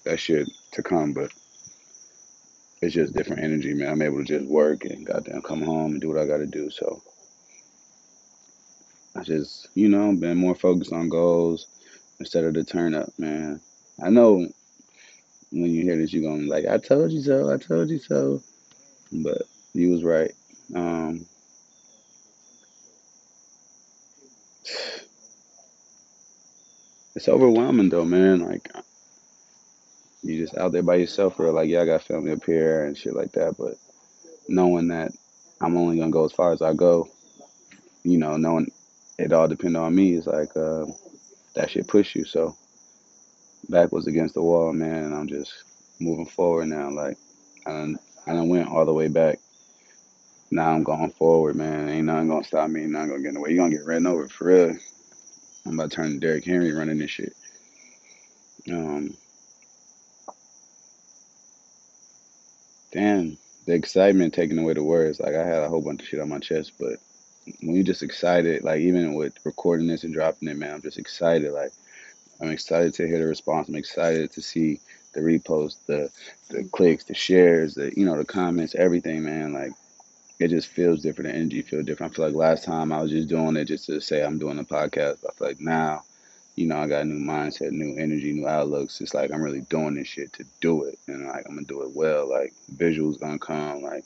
that 0.06 0.20
shit 0.20 0.48
to 0.74 0.84
come, 0.84 1.14
but 1.14 1.32
it's 2.82 2.96
just 2.96 3.14
different 3.14 3.44
energy, 3.44 3.74
man. 3.74 3.92
I'm 3.92 4.02
able 4.02 4.18
to 4.20 4.24
just 4.24 4.46
work 4.46 4.86
and 4.86 5.06
goddamn 5.06 5.42
come 5.44 5.62
home 5.62 5.92
and 5.92 6.02
do 6.02 6.10
what 6.10 6.18
I 6.18 6.26
gotta 6.26 6.48
do. 6.48 6.70
So 6.72 7.02
I 9.16 9.24
just, 9.24 9.70
you 9.76 9.90
know, 9.90 10.16
been 10.16 10.38
more 10.38 10.56
focused 10.56 10.94
on 10.94 11.10
goals 11.10 11.68
instead 12.20 12.44
of 12.44 12.54
the 12.54 12.64
turn 12.64 12.96
up, 12.96 13.10
man. 13.20 13.62
I 14.04 14.10
know 14.10 14.48
when 15.52 15.72
you 15.72 15.84
hear 15.84 15.98
this, 15.98 16.14
you're 16.14 16.24
gonna 16.24 16.44
be 16.44 16.50
like, 16.50 16.66
I 16.66 16.78
told 16.78 17.12
you 17.12 17.22
so, 17.22 17.54
I 17.54 17.58
told 17.58 17.90
you 17.90 18.00
so. 18.00 18.42
But 19.12 19.44
you 19.74 19.92
was 19.92 20.04
right. 20.04 20.32
Um, 20.76 21.26
it's 27.16 27.28
overwhelming 27.28 27.90
though, 27.90 28.06
man. 28.06 28.40
Like 28.40 28.70
you 30.24 30.40
just 30.42 30.58
out 30.58 30.72
there 30.72 30.84
by 30.84 30.96
yourself 30.96 31.40
or 31.40 31.52
like, 31.52 31.70
yeah, 31.70 31.82
I 31.82 31.86
got 31.86 32.04
family 32.04 32.32
up 32.32 32.44
here 32.46 32.86
and 32.86 32.98
shit 32.98 33.16
like 33.16 33.32
that, 33.34 33.56
but 33.58 33.76
knowing 34.48 34.88
that 34.90 35.12
I'm 35.60 35.78
only 35.78 35.98
gonna 35.98 36.12
go 36.12 36.26
as 36.26 36.32
far 36.32 36.54
as 36.54 36.62
I 36.62 36.74
go, 36.74 37.08
you 38.04 38.18
know, 38.18 38.38
knowing 38.38 38.72
it 39.18 39.34
all 39.34 39.48
depends 39.48 39.78
on 39.78 39.96
me 39.96 40.14
is 40.14 40.28
like 40.28 40.56
uh, 40.56 40.86
that 41.56 41.70
shit 41.70 41.88
push 41.88 42.16
you. 42.16 42.26
So 42.26 42.56
back 43.70 43.92
was 43.92 44.08
against 44.08 44.36
the 44.36 44.42
wall, 44.42 44.74
man, 44.74 45.14
I'm 45.14 45.28
just 45.28 45.54
moving 46.00 46.26
forward 46.26 46.68
now. 46.68 46.90
Like 46.90 47.18
I 47.66 47.96
I 48.28 48.34
done 48.34 48.50
went 48.50 48.70
all 48.70 48.86
the 48.86 48.94
way 48.94 49.08
back. 49.08 49.40
Now 50.52 50.72
I'm 50.72 50.84
going 50.84 51.12
forward, 51.12 51.56
man. 51.56 51.90
Ain't 51.90 52.06
nothing 52.08 52.30
gonna 52.30 52.44
stop 52.44 52.70
me. 52.70 52.84
Ain't 52.84 52.92
nothing 52.92 53.10
gonna 53.10 53.22
get 53.22 53.30
in 53.30 53.34
the 53.36 53.42
way. 53.42 53.52
You 53.52 53.58
gonna 53.58 53.72
get 53.72 53.86
ran 53.86 54.08
over 54.08 54.28
for 54.28 54.46
real. 54.48 54.78
I'm 55.66 55.74
about 55.80 55.92
to 55.92 55.96
turn 55.96 56.20
Derrick 56.20 56.46
Henry 56.46 56.74
running 56.74 56.98
this 56.98 57.12
shit. 57.12 57.34
Um, 58.70 59.16
damn, 62.92 63.38
the 63.66 63.74
excitement 63.74 64.34
taking 64.34 64.58
away 64.58 64.74
the 64.74 64.84
words. 64.84 65.20
Like 65.20 65.36
I 65.36 65.46
had 65.46 65.64
a 65.64 65.70
whole 65.70 65.82
bunch 65.82 66.02
of 66.02 66.08
shit 66.08 66.20
on 66.20 66.30
my 66.30 66.40
chest, 66.40 66.74
but 66.80 66.98
when 67.62 67.76
you 67.76 67.84
just 67.84 68.04
excited, 68.04 68.64
like 68.64 68.82
even 68.82 69.14
with 69.16 69.34
recording 69.46 69.88
this 69.88 70.04
and 70.04 70.14
dropping 70.14 70.50
it, 70.50 70.58
man, 70.58 70.76
I'm 70.76 70.82
just 70.82 70.98
excited. 70.98 71.52
Like 71.54 71.72
I'm 72.42 72.50
excited 72.52 72.94
to 72.96 73.08
hear 73.08 73.20
the 73.20 73.26
response. 73.26 73.70
I'm 73.70 73.76
excited 73.76 74.32
to 74.34 74.42
see 74.42 74.80
the 75.14 75.22
reposts, 75.22 75.86
the 75.86 76.10
the 76.50 76.64
clicks, 76.66 77.04
the 77.06 77.14
shares, 77.14 77.76
the 77.76 77.92
you 77.96 78.06
know 78.06 78.18
the 78.18 78.26
comments, 78.26 78.76
everything, 78.76 79.24
man. 79.24 79.54
Like 79.54 79.72
it 80.40 80.50
just 80.50 80.70
feels 80.70 81.02
different. 81.02 81.32
The 81.32 81.38
energy 81.38 81.62
feels 81.62 81.86
different. 81.86 82.14
I 82.14 82.16
feel 82.16 82.26
like 82.26 82.36
last 82.36 82.64
time 82.66 82.92
I 82.92 83.02
was 83.02 83.12
just 83.12 83.30
doing 83.30 83.56
it 83.58 83.66
just 83.66 83.86
to 83.88 84.00
say 84.02 84.24
I'm 84.24 84.40
doing 84.40 84.60
a 84.60 84.64
podcast. 84.64 85.20
But 85.22 85.32
I 85.32 85.34
feel 85.34 85.48
like 85.50 85.62
now, 85.62 86.04
you 86.56 86.68
know, 86.68 86.78
I 86.78 86.88
got 86.88 87.04
a 87.04 87.06
new 87.06 87.24
mindset, 87.24 87.72
new 87.72 87.96
energy, 87.98 88.34
new 88.34 88.48
outlooks. 88.48 89.02
It's 89.02 89.14
like 89.14 89.32
I'm 89.32 89.42
really 89.42 89.62
doing 89.62 89.96
this 89.96 90.08
shit 90.08 90.34
to 90.34 90.46
do 90.60 90.84
it, 90.84 90.98
and 91.08 91.28
like 91.28 91.46
I'm 91.48 91.56
gonna 91.56 91.68
do 91.68 91.84
it 91.84 91.92
well. 91.96 92.30
Like 92.30 92.54
visuals 92.76 93.20
gonna 93.20 93.40
come, 93.40 93.82
like 93.82 94.06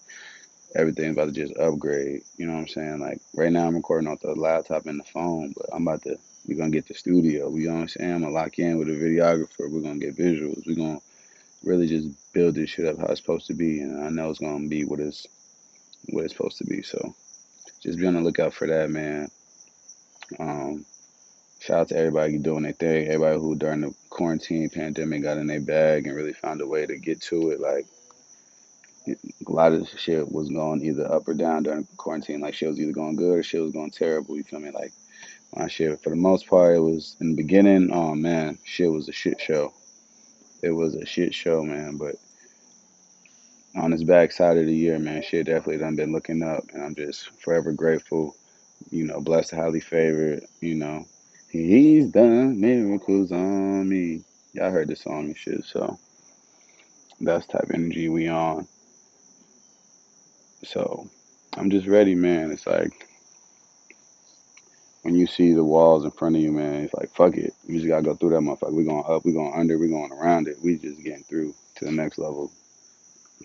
everything's 0.75 1.13
about 1.13 1.25
to 1.25 1.31
just 1.31 1.57
upgrade. 1.57 2.23
You 2.37 2.47
know 2.47 2.53
what 2.53 2.59
I'm 2.59 2.67
saying? 2.67 2.99
Like 2.99 3.21
right 3.35 3.51
now 3.51 3.67
I'm 3.67 3.75
recording 3.75 4.09
off 4.09 4.19
the 4.19 4.35
laptop 4.35 4.85
and 4.85 4.99
the 4.99 5.03
phone, 5.05 5.53
but 5.55 5.67
I'm 5.73 5.87
about 5.87 6.03
to 6.03 6.17
we're 6.47 6.57
gonna 6.57 6.69
get 6.69 6.87
the 6.87 6.93
studio. 6.93 7.49
We 7.49 7.65
saying? 7.65 7.87
I'm 8.01 8.21
gonna 8.21 8.29
lock 8.29 8.59
in 8.59 8.77
with 8.77 8.89
a 8.89 8.91
videographer. 8.91 9.69
We're 9.69 9.81
gonna 9.81 9.99
get 9.99 10.17
visuals. 10.17 10.65
We're 10.65 10.75
gonna 10.75 10.99
really 11.63 11.87
just 11.87 12.33
build 12.33 12.55
this 12.55 12.69
shit 12.69 12.85
up 12.85 12.97
how 12.97 13.05
it's 13.07 13.19
supposed 13.19 13.47
to 13.47 13.53
be, 13.53 13.81
and 13.81 14.03
I 14.03 14.09
know 14.09 14.29
it's 14.29 14.39
gonna 14.39 14.67
be 14.67 14.85
what 14.85 14.99
it's 14.99 15.27
what 16.09 16.23
it's 16.23 16.35
supposed 16.35 16.57
to 16.59 16.65
be. 16.65 16.81
So 16.81 17.15
just 17.81 17.99
be 17.99 18.07
on 18.07 18.13
the 18.13 18.21
lookout 18.21 18.53
for 18.53 18.67
that, 18.67 18.89
man. 18.89 19.29
Um, 20.39 20.85
shout 21.59 21.79
out 21.79 21.87
to 21.89 21.97
everybody 21.97 22.37
doing 22.37 22.63
their 22.63 22.73
thing. 22.73 23.07
Everybody 23.07 23.39
who 23.39 23.55
during 23.55 23.81
the 23.81 23.95
quarantine 24.09 24.69
pandemic 24.69 25.23
got 25.23 25.37
in 25.37 25.47
their 25.47 25.61
bag 25.61 26.05
and 26.05 26.15
really 26.15 26.33
found 26.33 26.61
a 26.61 26.67
way 26.67 26.85
to 26.85 26.97
get 26.97 27.21
to 27.21 27.49
it. 27.51 27.59
Like 27.59 27.85
a 29.07 29.51
lot 29.51 29.73
of 29.73 29.87
shit 29.97 30.31
was 30.31 30.49
going 30.49 30.83
either 30.83 31.11
up 31.11 31.27
or 31.27 31.33
down 31.33 31.63
during 31.63 31.87
quarantine. 31.97 32.41
Like 32.41 32.53
shit 32.53 32.69
was 32.69 32.79
either 32.79 32.91
going 32.91 33.15
good 33.15 33.39
or 33.39 33.43
shit 33.43 33.61
was 33.61 33.71
going 33.71 33.91
terrible. 33.91 34.35
You 34.37 34.43
feel 34.43 34.59
me? 34.59 34.71
Like 34.71 34.93
my 35.55 35.67
shit 35.67 36.01
for 36.03 36.09
the 36.09 36.15
most 36.15 36.47
part 36.47 36.75
it 36.75 36.79
was 36.79 37.15
in 37.19 37.31
the 37.31 37.35
beginning, 37.35 37.91
oh 37.91 38.15
man, 38.15 38.57
shit 38.63 38.91
was 38.91 39.09
a 39.09 39.13
shit 39.13 39.39
show. 39.39 39.73
It 40.61 40.71
was 40.71 40.95
a 40.95 41.05
shit 41.05 41.33
show, 41.33 41.63
man. 41.63 41.97
But 41.97 42.15
on 43.75 43.91
this 43.91 44.03
back 44.03 44.31
side 44.31 44.57
of 44.57 44.65
the 44.65 44.75
year, 44.75 44.99
man, 44.99 45.21
shit 45.21 45.45
definitely 45.47 45.77
done 45.77 45.95
been 45.95 46.11
looking 46.11 46.43
up 46.43 46.63
and 46.73 46.83
I'm 46.83 46.95
just 46.95 47.29
forever 47.41 47.71
grateful, 47.71 48.35
you 48.89 49.05
know, 49.05 49.21
blessed 49.21 49.51
highly 49.51 49.79
favored, 49.79 50.43
you 50.61 50.75
know. 50.75 51.05
He's 51.49 52.07
done 52.07 52.59
miracles 52.59 53.31
on 53.31 53.87
me. 53.87 54.23
Y'all 54.53 54.71
heard 54.71 54.89
the 54.89 54.95
song 54.95 55.25
and 55.25 55.37
shit, 55.37 55.63
so 55.63 55.97
that's 57.21 57.47
type 57.47 57.69
energy 57.73 58.09
we 58.09 58.27
on. 58.27 58.67
So 60.63 61.09
I'm 61.55 61.69
just 61.69 61.87
ready, 61.87 62.15
man. 62.15 62.51
It's 62.51 62.67
like 62.67 63.07
when 65.05 65.13
you 65.13 65.27
see 65.27 65.53
the 65.53 65.63
walls 65.63 66.03
in 66.03 66.09
front 66.09 66.35
of 66.35 66.41
you, 66.41 66.51
man, 66.51 66.85
it's 66.85 66.93
like 66.95 67.13
fuck 67.13 67.37
it. 67.37 67.53
You 67.67 67.75
just 67.75 67.87
gotta 67.87 68.01
go 68.01 68.15
through 68.15 68.31
that 68.31 68.39
motherfucker. 68.39 68.73
We're 68.73 68.85
going 68.85 69.05
up, 69.07 69.23
we're 69.23 69.35
going 69.35 69.53
under, 69.53 69.77
we're 69.77 69.87
going 69.87 70.11
around 70.11 70.47
it. 70.47 70.57
We 70.63 70.79
just 70.79 71.03
getting 71.03 71.23
through 71.23 71.53
to 71.75 71.85
the 71.85 71.91
next 71.91 72.17
level. 72.17 72.51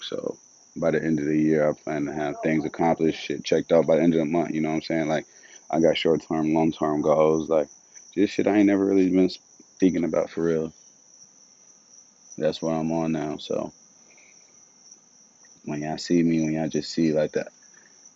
So 0.00 0.38
by 0.74 0.92
the 0.92 1.04
end 1.04 1.18
of 1.18 1.26
the 1.26 1.36
year, 1.38 1.68
I 1.68 1.74
plan 1.74 2.06
to 2.06 2.14
have 2.14 2.36
things 2.42 2.64
accomplished, 2.64 3.20
shit 3.22 3.44
checked 3.44 3.72
out 3.72 3.86
by 3.86 3.96
the 3.96 4.02
end 4.02 4.14
of 4.14 4.20
the 4.20 4.24
month. 4.24 4.54
You 4.54 4.62
know 4.62 4.70
what 4.70 4.76
I'm 4.76 4.82
saying? 4.82 5.08
Like 5.08 5.26
I 5.70 5.80
got 5.80 5.98
short 5.98 6.22
term, 6.26 6.54
long 6.54 6.72
term 6.72 7.02
goals. 7.02 7.50
Like 7.50 7.68
just 8.14 8.32
shit 8.32 8.46
I 8.46 8.56
ain't 8.56 8.66
never 8.66 8.86
really 8.86 9.10
been 9.10 9.28
speaking 9.28 10.04
about 10.04 10.30
for 10.30 10.44
real. 10.44 10.72
That's 12.38 12.62
what 12.62 12.72
I'm 12.72 12.90
on 12.90 13.12
now. 13.12 13.36
So 13.36 13.70
when 15.66 15.82
y'all 15.82 15.98
see 15.98 16.22
me, 16.22 16.40
when 16.40 16.54
y'all 16.54 16.70
just 16.70 16.90
see 16.90 17.12
like 17.12 17.32
that 17.32 17.48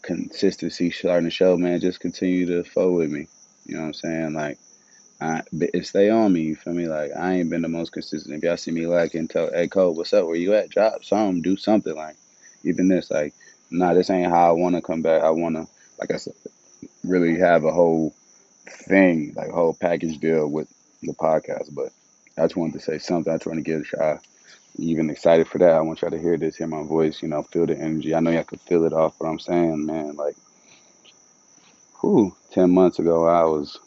consistency 0.04 0.90
starting 0.90 1.25
to 1.25 1.30
show, 1.30 1.56
man, 1.56 1.80
just 1.80 1.99
continue 1.99 2.46
to 2.46 2.62
flow 2.62 2.92
with 2.92 3.11
me. 3.11 3.26
You 3.64 3.75
know 3.76 3.80
what 3.80 3.87
I'm 3.88 3.94
saying? 3.94 4.34
Like, 4.34 4.58
I 5.20 5.42
it 5.52 5.87
stay 5.87 6.11
on 6.11 6.32
me. 6.32 6.42
You 6.42 6.56
feel 6.56 6.75
me? 6.75 6.87
Like, 6.87 7.12
I 7.16 7.34
ain't 7.34 7.50
been 7.50 7.62
the 7.62 7.68
most 7.68 7.92
consistent. 7.92 8.37
If 8.37 8.42
y'all 8.42 8.56
see 8.56 8.70
me 8.70 8.87
lacking, 8.87 9.28
tell, 9.28 9.50
hey, 9.50 9.68
Cole, 9.68 9.94
what's 9.94 10.12
up? 10.12 10.26
Where 10.26 10.37
you 10.37 10.54
at? 10.54 10.68
Drop 10.68 11.04
something, 11.04 11.42
do 11.42 11.56
something. 11.56 11.94
Like, 11.94 12.16
even 12.62 12.88
this, 12.88 13.11
like, 13.11 13.34
nah, 13.70 13.94
this 13.94 14.11
ain't 14.11 14.30
how 14.30 14.50
I 14.50 14.52
want 14.52 14.75
to 14.76 14.82
come 14.82 15.02
back. 15.02 15.23
I 15.23 15.30
want 15.30 15.56
to, 15.56 15.66
like 15.99 16.12
I 16.12 16.16
said, 16.16 16.34
really 17.02 17.38
have 17.38 17.64
a 17.64 17.73
whole 17.73 18.14
thing, 18.68 19.32
like 19.34 19.49
a 19.49 19.54
whole 19.54 19.75
package 19.75 20.18
deal 20.18 20.49
with 20.49 20.68
the 21.02 21.14
podcast. 21.14 21.75
But 21.75 21.88
I 22.37 22.42
just 22.42 22.56
wanted 22.56 22.75
to 22.75 22.80
say 22.80 22.99
something. 22.99 23.32
I 23.32 23.37
just 23.37 23.46
want 23.46 23.58
to 23.58 23.62
give 23.62 23.80
a 23.80 23.84
shot 23.84 24.26
even 24.76 25.11
excited 25.11 25.49
for 25.49 25.59
that. 25.59 25.73
I 25.73 25.81
want 25.81 26.02
y'all 26.02 26.11
to 26.11 26.19
hear 26.21 26.37
this, 26.37 26.57
hear 26.57 26.66
my 26.66 26.83
voice, 26.85 27.23
you 27.23 27.28
know, 27.28 27.43
feel 27.43 27.66
the 27.66 27.78
energy. 27.78 28.14
I 28.14 28.21
know 28.21 28.31
y'all 28.31 28.45
could 28.45 28.61
feel 28.61 28.85
it 28.85 28.93
off 28.93 29.14
what 29.19 29.28
I'm 29.28 29.38
saying, 29.38 29.87
man. 29.87 30.16
Like, 30.16 30.37
whew, 32.00 32.35
10 32.52 32.71
months 32.73 32.99
ago, 32.99 33.26
I 33.26 33.45
was 33.45 33.78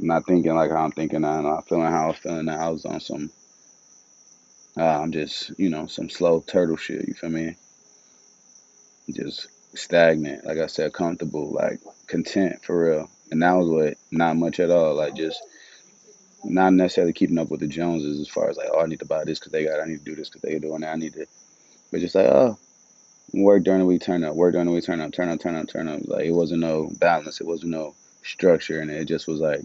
not 0.00 0.26
thinking 0.26 0.54
like 0.54 0.70
how 0.70 0.84
I'm 0.84 0.92
thinking 0.92 1.22
now, 1.22 1.40
not 1.40 1.68
feeling 1.68 1.86
how 1.90 2.04
I 2.04 2.08
was 2.08 2.18
feeling 2.18 2.46
now. 2.46 2.66
I 2.66 2.70
was 2.70 2.84
on 2.86 3.00
some, 3.00 3.30
uh, 4.78 5.00
I'm 5.02 5.12
just, 5.12 5.52
you 5.58 5.70
know, 5.70 5.86
some 5.86 6.10
slow 6.10 6.40
turtle 6.46 6.76
shit, 6.76 7.08
you 7.08 7.14
feel 7.14 7.30
me? 7.30 7.56
Just 9.12 9.48
stagnant, 9.76 10.46
like 10.46 10.58
I 10.58 10.66
said, 10.66 10.92
comfortable, 10.92 11.52
like 11.52 11.80
content 12.06 12.64
for 12.64 12.86
real. 12.86 13.10
And 13.30 13.42
that 13.42 13.52
was 13.52 13.68
what, 13.68 13.94
not 14.10 14.36
much 14.36 14.60
at 14.60 14.70
all, 14.70 14.94
like 14.94 15.16
just 15.16 15.42
not 16.44 16.72
necessarily 16.72 17.12
keeping 17.12 17.38
up 17.38 17.50
with 17.50 17.60
the 17.60 17.66
Joneses 17.66 18.20
as 18.20 18.28
far 18.28 18.48
as 18.48 18.56
like, 18.56 18.68
oh, 18.72 18.80
I 18.80 18.86
need 18.86 19.00
to 19.00 19.06
buy 19.06 19.24
this 19.24 19.38
because 19.38 19.52
they 19.52 19.64
got. 19.64 19.80
I 19.80 19.86
need 19.86 19.98
to 19.98 20.04
do 20.04 20.14
this 20.14 20.28
because 20.28 20.42
they 20.42 20.54
are 20.54 20.60
doing 20.60 20.80
that. 20.80 20.92
I 20.92 20.96
need 20.96 21.14
to, 21.14 21.26
but 21.90 22.00
just 22.00 22.14
like, 22.14 22.26
oh, 22.26 22.58
work 23.32 23.64
during 23.64 23.80
the 23.80 23.86
week, 23.86 24.02
turn 24.02 24.24
up, 24.24 24.34
work 24.34 24.52
during 24.52 24.66
the 24.66 24.72
week, 24.72 24.84
turn 24.84 25.00
up, 25.00 25.12
turn 25.12 25.28
up, 25.28 25.40
turn 25.40 25.56
up, 25.56 25.68
turn 25.68 25.88
up. 25.88 26.00
Like 26.04 26.26
it 26.26 26.32
wasn't 26.32 26.60
no 26.60 26.90
balance, 27.00 27.40
it 27.40 27.46
wasn't 27.46 27.72
no 27.72 27.94
structure, 28.22 28.80
and 28.80 28.90
it 28.90 29.06
just 29.06 29.26
was 29.26 29.40
like, 29.40 29.60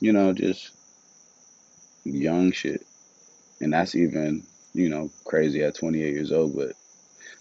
you 0.00 0.12
know, 0.12 0.32
just 0.32 0.70
young 2.04 2.52
shit, 2.52 2.84
and 3.60 3.72
that's 3.72 3.94
even, 3.94 4.42
you 4.74 4.88
know, 4.88 5.10
crazy 5.24 5.62
at 5.62 5.74
28 5.74 6.12
years 6.12 6.32
old. 6.32 6.56
But 6.56 6.72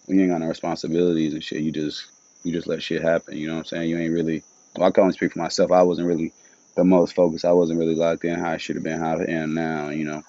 when 0.05 0.17
you 0.17 0.23
ain't 0.23 0.31
got 0.31 0.41
no 0.41 0.47
responsibilities 0.47 1.33
and 1.33 1.43
shit, 1.43 1.61
you 1.61 1.71
just, 1.71 2.07
you 2.43 2.51
just 2.51 2.67
let 2.67 2.83
shit 2.83 3.01
happen. 3.01 3.37
You 3.37 3.47
know 3.47 3.53
what 3.53 3.59
I'm 3.59 3.65
saying? 3.65 3.89
You 3.89 3.97
ain't 3.97 4.13
really. 4.13 4.43
Well, 4.75 4.87
I 4.87 4.91
can 4.91 5.03
only 5.03 5.13
speak 5.13 5.33
for 5.33 5.39
myself. 5.39 5.71
I 5.71 5.81
wasn't 5.81 6.07
really 6.07 6.33
the 6.77 6.85
most 6.85 7.15
focused. 7.15 7.43
I 7.43 7.51
wasn't 7.51 7.79
really 7.79 7.95
locked 7.95 8.23
in 8.23 8.39
how 8.39 8.51
I 8.51 8.57
should 8.57 8.75
have 8.75 8.83
been, 8.83 8.99
how 8.99 9.17
I 9.17 9.23
am 9.23 9.55
now, 9.55 9.89
you 9.89 10.05
know. 10.05 10.21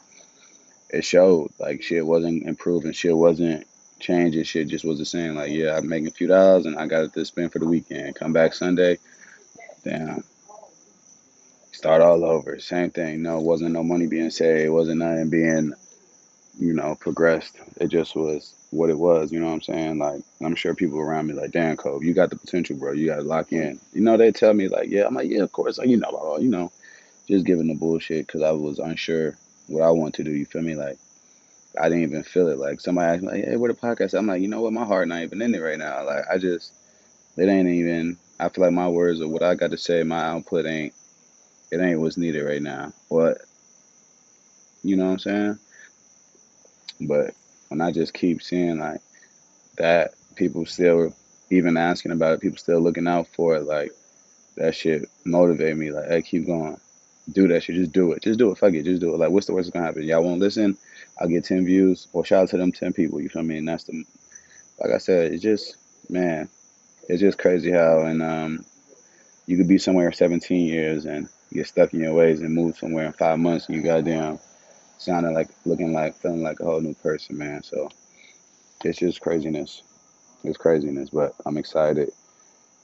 It 0.90 1.04
showed. 1.04 1.50
Like 1.60 1.82
shit 1.82 2.04
wasn't 2.04 2.44
improving, 2.44 2.92
shit 2.92 3.16
wasn't 3.16 3.66
changing, 4.00 4.44
shit 4.44 4.68
just 4.68 4.84
was 4.84 4.98
the 4.98 5.04
same. 5.04 5.36
Like, 5.36 5.52
yeah, 5.52 5.76
I'm 5.76 5.86
making 5.86 6.08
a 6.08 6.12
few 6.12 6.26
dollars 6.26 6.64
and 6.64 6.78
I 6.78 6.86
got 6.86 7.04
it 7.04 7.12
to 7.12 7.24
spend 7.26 7.52
for 7.52 7.58
the 7.58 7.68
weekend. 7.68 8.14
Come 8.14 8.32
back 8.32 8.54
Sunday, 8.54 8.96
damn, 9.84 10.24
start 11.70 12.00
all 12.00 12.24
over. 12.24 12.58
Same 12.58 12.90
thing. 12.90 13.22
No, 13.22 13.38
it 13.38 13.44
wasn't 13.44 13.72
no 13.72 13.82
money 13.82 14.06
being 14.06 14.30
saved. 14.30 14.64
It 14.64 14.70
wasn't 14.70 15.00
nothing 15.00 15.28
being, 15.28 15.74
you 16.58 16.72
know, 16.72 16.96
progressed. 16.98 17.58
It 17.78 17.88
just 17.88 18.16
was 18.16 18.54
what 18.70 18.90
it 18.90 18.98
was. 18.98 19.32
You 19.32 19.40
know 19.40 19.46
what 19.46 19.54
I'm 19.54 19.62
saying? 19.62 19.98
Like 19.98 20.22
I'm 20.42 20.54
sure 20.54 20.74
people 20.74 20.98
around 20.98 21.26
me 21.26 21.34
like, 21.34 21.52
damn, 21.52 21.76
Cove, 21.76 22.04
you 22.04 22.14
got 22.14 22.30
the 22.30 22.36
potential, 22.36 22.76
bro. 22.76 22.92
You 22.92 23.06
got 23.06 23.16
to 23.16 23.22
lock 23.22 23.52
in. 23.52 23.80
You 23.92 24.02
know, 24.02 24.16
they 24.16 24.32
tell 24.32 24.54
me 24.54 24.68
like, 24.68 24.88
yeah, 24.88 25.06
I'm 25.06 25.14
like, 25.14 25.30
yeah, 25.30 25.42
of 25.42 25.52
course. 25.52 25.78
Like, 25.78 25.88
you 25.88 25.96
know, 25.96 26.10
blah, 26.10 26.20
blah, 26.20 26.36
you 26.38 26.50
know, 26.50 26.72
just 27.26 27.46
giving 27.46 27.68
the 27.68 27.74
bullshit 27.74 28.26
because 28.26 28.42
I 28.42 28.52
was 28.52 28.78
unsure 28.78 29.36
what 29.66 29.82
I 29.82 29.90
want 29.90 30.14
to 30.16 30.24
do. 30.24 30.30
You 30.30 30.46
feel 30.46 30.62
me? 30.62 30.74
Like. 30.74 30.98
I 31.78 31.88
didn't 31.88 32.04
even 32.04 32.24
feel 32.24 32.48
it. 32.48 32.58
Like 32.58 32.80
somebody 32.80 33.12
asked 33.12 33.22
me, 33.22 33.28
like, 33.28 33.44
"Hey, 33.44 33.56
where 33.56 33.72
the 33.72 33.78
podcast?" 33.78 34.18
I'm 34.18 34.26
like, 34.26 34.40
you 34.40 34.48
know 34.48 34.62
what, 34.62 34.72
my 34.72 34.84
heart 34.84 35.06
not 35.06 35.22
even 35.22 35.40
in 35.42 35.54
it 35.54 35.60
right 35.60 35.78
now. 35.78 36.02
Like 36.04 36.24
I 36.28 36.38
just, 36.38 36.72
it 37.36 37.46
ain't 37.46 37.68
even. 37.68 38.16
I 38.40 38.48
feel 38.48 38.64
like 38.64 38.72
my 38.72 38.88
words 38.88 39.20
or 39.20 39.28
what 39.28 39.44
I 39.44 39.54
got 39.54 39.70
to 39.70 39.78
say, 39.78 40.02
my 40.02 40.24
output 40.24 40.66
ain't. 40.66 40.92
It 41.70 41.80
ain't 41.80 42.00
what's 42.00 42.16
needed 42.16 42.42
right 42.42 42.62
now. 42.62 42.92
What, 43.08 43.42
you 44.82 44.96
know 44.96 45.04
what 45.04 45.12
I'm 45.12 45.18
saying? 45.18 45.58
But 47.02 47.34
when 47.68 47.80
I 47.80 47.92
just 47.92 48.14
keep 48.14 48.42
seeing 48.42 48.78
like 48.78 49.00
that, 49.76 50.14
people 50.36 50.66
still 50.66 51.14
even 51.50 51.76
asking 51.76 52.12
about 52.12 52.34
it, 52.34 52.40
people 52.40 52.58
still 52.58 52.80
looking 52.80 53.06
out 53.06 53.28
for 53.28 53.56
it. 53.56 53.64
Like 53.64 53.92
that 54.56 54.74
shit 54.74 55.08
motivate 55.24 55.76
me. 55.76 55.90
Like, 55.90 56.08
hey, 56.08 56.22
keep 56.22 56.46
going. 56.46 56.78
Do 57.32 57.46
that 57.48 57.62
shit. 57.62 57.76
Just 57.76 57.92
do 57.92 58.12
it. 58.12 58.22
Just 58.22 58.38
do 58.38 58.50
it. 58.50 58.58
Fuck 58.58 58.72
it. 58.72 58.84
Just 58.84 59.00
do 59.00 59.14
it. 59.14 59.18
Like, 59.18 59.30
what's 59.30 59.46
the 59.46 59.52
worst 59.52 59.66
that's 59.66 59.74
gonna 59.74 59.86
happen? 59.86 60.02
Y'all 60.04 60.24
won't 60.24 60.40
listen. 60.40 60.76
I'll 61.20 61.28
get 61.28 61.44
ten 61.44 61.64
views. 61.64 62.08
Or 62.12 62.24
shout 62.24 62.44
out 62.44 62.48
to 62.50 62.56
them 62.56 62.72
ten 62.72 62.92
people. 62.92 63.20
You 63.20 63.28
feel 63.28 63.42
me? 63.42 63.58
And 63.58 63.68
that's 63.68 63.84
the 63.84 64.04
like 64.80 64.92
I 64.94 64.98
said, 64.98 65.32
it's 65.32 65.42
just 65.42 65.76
man, 66.08 66.48
it's 67.08 67.20
just 67.20 67.38
crazy 67.38 67.70
how 67.70 68.00
and 68.00 68.22
um 68.22 68.64
you 69.46 69.56
could 69.56 69.68
be 69.68 69.78
somewhere 69.78 70.12
17 70.12 70.66
years 70.66 71.06
and 71.06 71.26
get 71.52 71.66
stuck 71.66 71.94
in 71.94 72.00
your 72.00 72.12
ways 72.12 72.40
and 72.40 72.54
move 72.54 72.76
somewhere 72.76 73.06
in 73.06 73.12
five 73.14 73.38
months 73.38 73.66
and 73.66 73.76
you 73.76 73.82
goddamn 73.82 74.38
sounding 74.98 75.34
like 75.34 75.48
looking 75.64 75.92
like 75.92 76.16
feeling 76.16 76.42
like 76.42 76.60
a 76.60 76.64
whole 76.64 76.80
new 76.80 76.94
person, 76.94 77.38
man. 77.38 77.62
So 77.62 77.88
it's 78.84 78.98
just 78.98 79.20
craziness. 79.20 79.82
It's 80.44 80.56
craziness, 80.58 81.10
but 81.10 81.34
I'm 81.46 81.56
excited. 81.56 82.12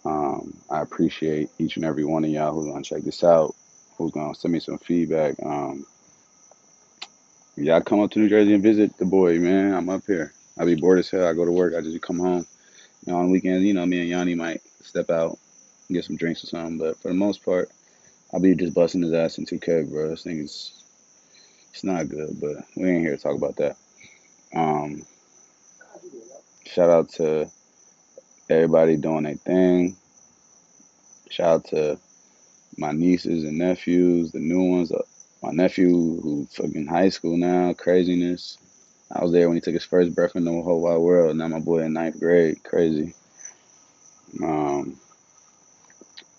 Um, 0.04 0.54
I 0.71 0.80
appreciate 0.80 1.50
each 1.59 1.76
and 1.76 1.85
every 1.85 2.04
one 2.04 2.25
of 2.25 2.30
y'all 2.30 2.52
who's 2.52 2.71
gonna 2.71 2.83
check 2.83 3.02
this 3.02 3.25
out, 3.25 3.54
who's 3.97 4.12
gonna 4.12 4.35
send 4.35 4.52
me 4.52 4.61
some 4.61 4.78
feedback. 4.78 5.35
Um, 5.42 5.87
y'all 7.56 7.80
come 7.80 8.00
up 8.00 8.11
to 8.12 8.18
New 8.18 8.28
Jersey 8.28 8.54
and 8.54 8.62
visit 8.62 8.97
the 8.99 9.04
boy, 9.04 9.38
man. 9.38 9.75
I'm 9.75 9.88
up 9.88 10.02
here. 10.06 10.33
I 10.59 10.64
be 10.64 10.75
bored 10.75 10.99
as 10.99 11.11
hell. 11.11 11.26
I 11.26 11.33
go 11.33 11.44
to 11.44 11.52
work. 11.52 11.75
I 11.75 11.80
just 11.80 12.02
come 12.02 12.18
home. 12.18 12.47
You 13.06 13.12
know, 13.12 13.18
on 13.18 13.30
weekends, 13.30 13.64
you 13.64 13.75
know, 13.75 13.85
me 13.87 14.00
and 14.00 14.09
Yanni 14.09 14.35
might 14.35 14.62
step 14.83 15.11
out, 15.11 15.38
get 15.90 16.04
some 16.04 16.16
drinks 16.16 16.44
or 16.44 16.47
something. 16.49 16.78
But 16.78 16.99
for 16.99 17.09
the 17.09 17.14
most 17.14 17.44
part, 17.44 17.71
I'll 18.33 18.40
be 18.40 18.54
just 18.54 18.75
busting 18.75 19.02
his 19.02 19.12
ass 19.12 19.38
in 19.38 19.47
2K, 19.47 19.90
bro. 19.90 20.09
This 20.09 20.23
thing 20.23 20.40
is, 20.40 20.83
it's 21.75 21.83
not 21.83 22.09
good, 22.09 22.40
but 22.40 22.64
we 22.76 22.88
ain't 22.88 23.02
here 23.02 23.16
to 23.16 23.21
talk 23.21 23.37
about 23.37 23.57
that. 23.57 23.76
Um, 24.54 25.02
shout 26.66 26.88
out 26.88 27.09
to 27.14 27.50
everybody 28.49 28.97
doing 28.97 29.25
their 29.25 29.35
thing. 29.35 29.97
Shout 31.31 31.47
out 31.49 31.64
to 31.71 31.99
my 32.78 32.93
nieces 32.93 33.43
and 33.43 33.59
nephews, 33.59 34.31
the 34.31 34.38
new 34.38 34.62
ones. 34.62 34.93
Uh, 34.93 35.02
my 35.43 35.50
nephew 35.50 36.21
who 36.21 36.47
fucking 36.52 36.87
high 36.87 37.09
school 37.09 37.37
now, 37.37 37.73
craziness. 37.73 38.57
I 39.11 39.25
was 39.25 39.33
there 39.33 39.49
when 39.49 39.57
he 39.57 39.61
took 39.61 39.75
his 39.75 39.85
first 39.85 40.14
breath 40.14 40.37
in 40.37 40.45
the 40.45 40.52
whole 40.52 40.81
wide 40.81 40.99
world. 40.99 41.37
Now 41.37 41.49
my 41.49 41.59
boy 41.59 41.81
in 41.81 41.93
ninth 41.93 42.21
grade, 42.21 42.62
crazy. 42.62 43.14
Um, 44.40 44.97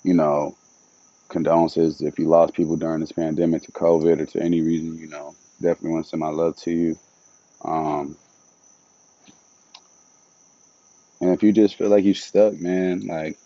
you 0.01 0.13
know, 0.13 0.56
condolences 1.36 2.02
if 2.02 2.17
you 2.17 2.30
lost 2.30 2.54
people 2.54 2.78
during 2.78 3.02
this 3.02 3.12
pandemic 3.12 3.63
to 3.63 3.71
COVID 3.74 4.21
or 4.21 4.26
to 4.26 4.41
any 4.41 4.62
reason. 4.62 4.98
You 4.98 5.08
know, 5.08 5.36
definitely 5.62 5.91
want 5.91 6.06
to 6.06 6.10
send 6.10 6.21
my 6.21 6.30
love 6.30 6.56
to 6.62 6.71
you. 6.71 6.98
Um, 7.63 8.15
and 11.19 11.32
if 11.32 11.43
you 11.43 11.52
just 11.52 11.76
feel 11.76 11.89
like 11.89 12.06
you're 12.06 12.13
stuck, 12.15 12.54
man, 12.54 13.06
like 13.06 13.38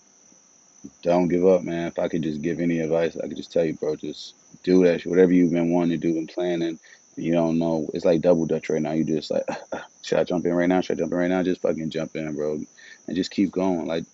don't 1.02 1.30
give 1.30 1.47
up, 1.47 1.63
man. 1.63 1.88
If 1.88 1.97
I 1.97 2.08
could 2.08 2.21
just 2.21 2.43
give 2.43 2.60
any 2.60 2.80
advice, 2.80 3.17
I 3.17 3.28
could 3.28 3.38
just 3.38 3.52
tell 3.52 3.65
you, 3.65 3.73
bro, 3.73 3.95
just 3.95 4.36
do 4.63 4.84
that. 4.86 5.04
Whatever 5.08 5.34
you've 5.34 5.52
been 5.52 5.71
wanting 5.71 5.99
to 5.99 6.08
do 6.08 6.15
and 6.19 6.30
planning, 6.30 6.80
you 7.15 7.34
don't 7.34 7.58
know. 7.58 7.89
It's 7.95 8.06
like 8.06 8.21
double 8.21 8.45
dutch 8.45 8.69
right 8.69 8.82
now. 8.82 8.91
You 8.91 9.04
just 9.04 9.32
like, 9.32 9.43
should 10.04 10.19
I 10.19 10.23
jump 10.25 10.45
in 10.45 10.54
right 10.54 10.69
now? 10.69 10.82
Should 10.82 10.97
I 10.97 11.02
jump 11.02 11.12
in 11.13 11.17
right 11.17 11.28
now? 11.32 11.41
Just 11.41 11.62
fucking 11.62 11.89
jump 11.89 12.15
in, 12.15 12.36
bro, 12.36 12.60
and 13.08 13.15
just 13.15 13.32
keep 13.32 13.52
going. 13.52 13.88
Like, 13.88 14.06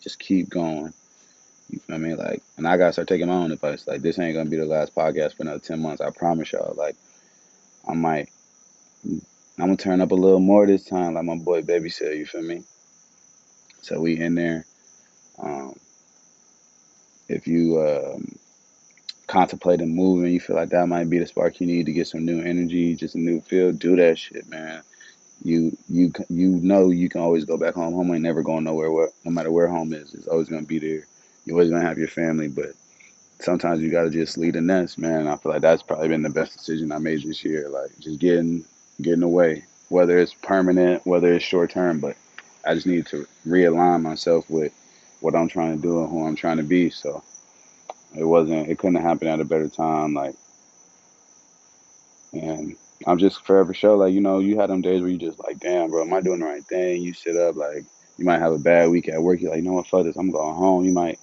just 0.00 0.20
keep 0.20 0.48
going. 0.48 0.94
You 1.70 1.78
feel 1.80 1.98
me? 1.98 2.14
Like, 2.14 2.42
and 2.56 2.66
I 2.66 2.76
gotta 2.76 2.92
start 2.92 3.08
taking 3.08 3.28
my 3.28 3.34
own 3.34 3.52
advice. 3.52 3.86
Like, 3.86 4.00
this 4.02 4.18
ain't 4.18 4.34
gonna 4.34 4.50
be 4.50 4.56
the 4.56 4.64
last 4.64 4.94
podcast 4.94 5.34
for 5.34 5.42
another 5.42 5.58
ten 5.58 5.80
months. 5.80 6.00
I 6.00 6.10
promise 6.10 6.52
y'all. 6.52 6.74
Like, 6.74 6.96
I 7.86 7.94
might, 7.94 8.30
I'm 9.04 9.20
gonna 9.58 9.76
turn 9.76 10.00
up 10.00 10.10
a 10.10 10.14
little 10.14 10.40
more 10.40 10.66
this 10.66 10.84
time, 10.84 11.14
like 11.14 11.24
my 11.24 11.36
boy 11.36 11.62
Baby 11.62 11.90
said. 11.90 12.16
You 12.16 12.26
feel 12.26 12.42
me? 12.42 12.62
So 13.82 14.00
we 14.00 14.18
in 14.18 14.34
there. 14.34 14.64
Um, 15.38 15.74
if 17.28 17.46
you 17.46 17.80
um, 17.80 18.38
contemplating 19.26 19.94
moving, 19.94 20.32
you 20.32 20.40
feel 20.40 20.56
like 20.56 20.70
that 20.70 20.88
might 20.88 21.10
be 21.10 21.18
the 21.18 21.26
spark 21.26 21.60
you 21.60 21.66
need 21.66 21.86
to 21.86 21.92
get 21.92 22.06
some 22.06 22.24
new 22.24 22.40
energy, 22.40 22.94
just 22.94 23.14
a 23.14 23.18
new 23.18 23.40
feel. 23.40 23.72
Do 23.72 23.96
that 23.96 24.18
shit, 24.18 24.48
man. 24.48 24.82
You 25.44 25.76
you 25.88 26.12
you 26.28 26.48
know 26.48 26.90
you 26.90 27.08
can 27.08 27.20
always 27.20 27.44
go 27.44 27.56
back 27.56 27.74
home. 27.74 27.94
Home 27.94 28.12
ain't 28.12 28.22
never 28.22 28.42
going 28.42 28.64
nowhere. 28.64 28.90
Where, 28.90 29.10
no 29.24 29.30
matter 29.30 29.52
where 29.52 29.68
home 29.68 29.92
is, 29.92 30.14
it's 30.14 30.26
always 30.26 30.48
gonna 30.48 30.62
be 30.62 30.78
there. 30.78 31.06
You're 31.48 31.56
always 31.56 31.70
gonna 31.70 31.86
have 31.86 31.98
your 31.98 32.08
family, 32.08 32.48
but 32.48 32.72
sometimes 33.40 33.80
you 33.80 33.90
gotta 33.90 34.10
just 34.10 34.36
leave 34.36 34.52
the 34.52 34.60
nest, 34.60 34.98
man. 34.98 35.26
I 35.26 35.36
feel 35.36 35.50
like 35.50 35.62
that's 35.62 35.82
probably 35.82 36.08
been 36.08 36.22
the 36.22 36.28
best 36.28 36.52
decision 36.52 36.92
I 36.92 36.98
made 36.98 37.22
this 37.22 37.42
year. 37.42 37.70
Like 37.70 37.98
just 38.00 38.20
getting 38.20 38.66
getting 39.00 39.22
away, 39.22 39.64
whether 39.88 40.18
it's 40.18 40.34
permanent, 40.34 41.06
whether 41.06 41.32
it's 41.32 41.44
short 41.44 41.70
term, 41.70 42.00
but 42.00 42.16
I 42.66 42.74
just 42.74 42.86
need 42.86 43.06
to 43.06 43.26
realign 43.46 44.02
myself 44.02 44.50
with 44.50 44.74
what 45.20 45.34
I'm 45.34 45.48
trying 45.48 45.76
to 45.76 45.82
do 45.82 46.02
and 46.02 46.10
who 46.10 46.26
I'm 46.26 46.36
trying 46.36 46.58
to 46.58 46.62
be. 46.62 46.90
So 46.90 47.22
it 48.14 48.24
wasn't, 48.24 48.68
it 48.68 48.78
couldn't 48.78 48.96
have 48.96 49.04
happened 49.04 49.30
at 49.30 49.40
a 49.40 49.44
better 49.44 49.68
time. 49.68 50.12
Like, 50.12 50.34
and 52.32 52.76
I'm 53.06 53.18
just 53.18 53.44
forever 53.46 53.72
sure, 53.72 53.96
like, 53.96 54.12
you 54.12 54.20
know, 54.20 54.38
you 54.38 54.58
had 54.58 54.70
them 54.70 54.82
days 54.82 55.00
where 55.00 55.10
you 55.10 55.16
just 55.16 55.38
like, 55.38 55.58
damn, 55.60 55.90
bro, 55.90 56.02
am 56.02 56.12
I 56.12 56.20
doing 56.20 56.40
the 56.40 56.46
right 56.46 56.64
thing? 56.64 57.02
You 57.02 57.14
sit 57.14 57.36
up, 57.36 57.56
like, 57.56 57.84
you 58.18 58.24
might 58.24 58.40
have 58.40 58.52
a 58.52 58.58
bad 58.58 58.90
week 58.90 59.08
at 59.08 59.22
work. 59.22 59.40
You're 59.40 59.52
like, 59.52 59.62
you 59.62 59.64
know 59.64 59.74
what, 59.74 59.86
fuck 59.86 60.04
this, 60.04 60.16
I'm 60.16 60.30
going 60.30 60.56
home. 60.56 60.84
You 60.84 60.92
might, 60.92 61.18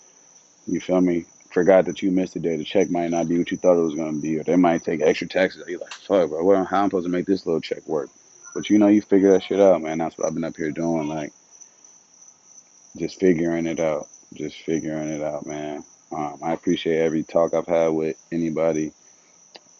you 0.67 0.79
feel 0.79 1.01
me? 1.01 1.25
Forgot 1.51 1.85
that 1.85 2.01
you 2.01 2.11
missed 2.11 2.35
a 2.35 2.39
day. 2.39 2.57
The 2.57 2.65
check 2.65 2.89
might 2.89 3.11
not 3.11 3.29
be 3.29 3.37
what 3.37 3.51
you 3.51 3.57
thought 3.57 3.77
it 3.77 3.81
was 3.81 3.95
to 3.95 4.21
be, 4.21 4.39
or 4.39 4.43
they 4.43 4.55
might 4.57 4.83
take 4.83 5.01
extra 5.01 5.27
taxes. 5.27 5.63
You're 5.67 5.79
like, 5.79 5.93
fuck, 5.93 6.29
bro, 6.29 6.43
well, 6.43 6.65
how 6.65 6.79
am 6.79 6.85
I 6.85 6.87
supposed 6.87 7.05
to 7.05 7.11
make 7.11 7.25
this 7.25 7.45
little 7.45 7.61
check 7.61 7.87
work? 7.87 8.09
But 8.53 8.69
you 8.69 8.77
know, 8.79 8.87
you 8.87 9.01
figure 9.01 9.31
that 9.31 9.43
shit 9.43 9.59
out, 9.59 9.81
man. 9.81 9.99
That's 9.99 10.17
what 10.17 10.27
I've 10.27 10.33
been 10.33 10.43
up 10.43 10.57
here 10.57 10.71
doing, 10.71 11.07
like, 11.07 11.31
just 12.97 13.19
figuring 13.19 13.67
it 13.67 13.79
out, 13.79 14.07
just 14.33 14.57
figuring 14.61 15.09
it 15.09 15.21
out, 15.21 15.45
man. 15.45 15.83
Um, 16.11 16.39
I 16.43 16.53
appreciate 16.53 16.99
every 16.99 17.23
talk 17.23 17.53
I've 17.53 17.67
had 17.67 17.89
with 17.89 18.17
anybody. 18.31 18.91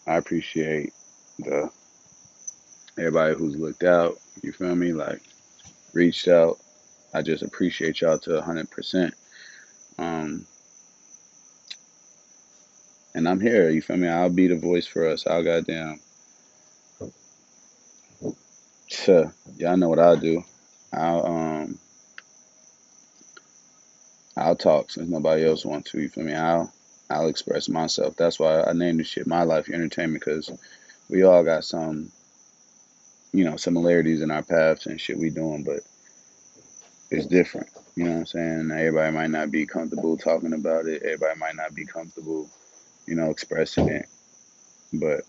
I 0.06 0.16
appreciate 0.16 0.92
the 1.38 1.70
everybody 2.98 3.34
who's 3.34 3.56
looked 3.56 3.84
out. 3.84 4.18
You 4.42 4.52
feel 4.52 4.74
me? 4.74 4.92
Like 4.92 5.22
reached 5.92 6.28
out. 6.28 6.58
I 7.14 7.22
just 7.22 7.42
appreciate 7.42 8.00
y'all 8.00 8.18
to 8.18 8.42
hundred 8.42 8.70
percent. 8.70 9.14
And 13.16 13.28
I'm 13.28 13.40
here. 13.40 13.70
You 13.70 13.82
feel 13.82 13.98
me? 13.98 14.08
I'll 14.08 14.30
be 14.30 14.48
the 14.48 14.56
voice 14.58 14.86
for 14.86 15.08
us. 15.08 15.26
I'll 15.26 15.44
goddamn. 15.44 16.00
Tuh, 18.90 19.32
y'all 19.56 19.76
know 19.78 19.88
what 19.88 20.00
I'll 20.00 20.18
do. 20.18 20.44
I'll 20.92 21.26
um. 21.26 21.80
I'll 24.36 24.56
talk 24.56 24.90
since 24.90 25.08
nobody 25.10 25.46
else 25.46 25.64
wants 25.64 25.92
to. 25.92 26.02
You 26.02 26.10
feel 26.10 26.24
me? 26.24 26.34
I'll 26.34 26.72
I'll 27.10 27.28
express 27.28 27.68
myself. 27.70 28.16
That's 28.16 28.40
why 28.40 28.62
I 28.64 28.74
named 28.74 29.00
this 29.00 29.08
shit 29.08 29.28
"My 29.28 29.44
Life 29.44 29.70
Entertainment" 29.70 30.24
because 30.24 30.50
we 31.10 31.24
all 31.24 31.44
got 31.44 31.64
some, 31.64 32.12
you 33.32 33.44
know, 33.44 33.56
similarities 33.56 34.22
in 34.22 34.30
our 34.32 34.42
paths 34.44 34.86
and 34.86 35.00
shit 35.00 35.18
we 35.18 35.30
doing, 35.30 35.64
but 35.64 35.80
it's 37.10 37.26
different. 37.26 37.68
You 37.96 38.04
know 38.04 38.12
what 38.12 38.18
I'm 38.20 38.26
saying? 38.26 38.70
Everybody 38.72 39.12
might 39.16 39.30
not 39.30 39.50
be 39.52 39.66
comfortable 39.66 40.18
talking 40.18 40.54
about 40.54 40.86
it. 40.86 41.02
Everybody 41.04 41.38
might 41.40 41.56
not 41.56 41.74
be 41.74 41.86
comfortable, 41.86 42.50
you 43.06 43.14
know, 43.14 43.30
expressing 43.30 43.88
it. 43.88 44.06
But 44.92 45.22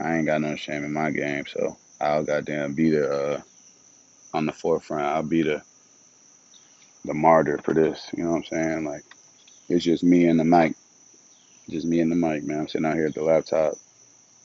I 0.00 0.16
ain't 0.16 0.26
got 0.26 0.40
no 0.40 0.56
shame 0.56 0.84
in 0.84 0.92
my 0.92 1.10
game, 1.10 1.44
so 1.46 1.76
I'll 2.00 2.24
goddamn 2.24 2.74
be 2.74 2.90
the 2.90 3.10
uh, 3.10 3.40
on 4.34 4.46
the 4.46 4.52
forefront. 4.52 5.06
I'll 5.06 5.22
be 5.22 5.42
the 5.42 5.62
the 7.04 7.14
martyr 7.14 7.58
for 7.64 7.74
this. 7.74 8.08
You 8.16 8.24
know 8.24 8.30
what 8.32 8.36
I'm 8.38 8.44
saying? 8.44 8.84
Like 8.84 9.04
it's 9.68 9.84
just 9.84 10.04
me 10.04 10.26
and 10.26 10.38
the 10.38 10.44
mic, 10.44 10.74
just 11.68 11.86
me 11.86 12.00
and 12.00 12.10
the 12.10 12.16
mic, 12.16 12.44
man. 12.44 12.60
I'm 12.60 12.68
sitting 12.68 12.86
out 12.86 12.94
here 12.94 13.06
at 13.06 13.14
the 13.14 13.22
laptop. 13.22 13.74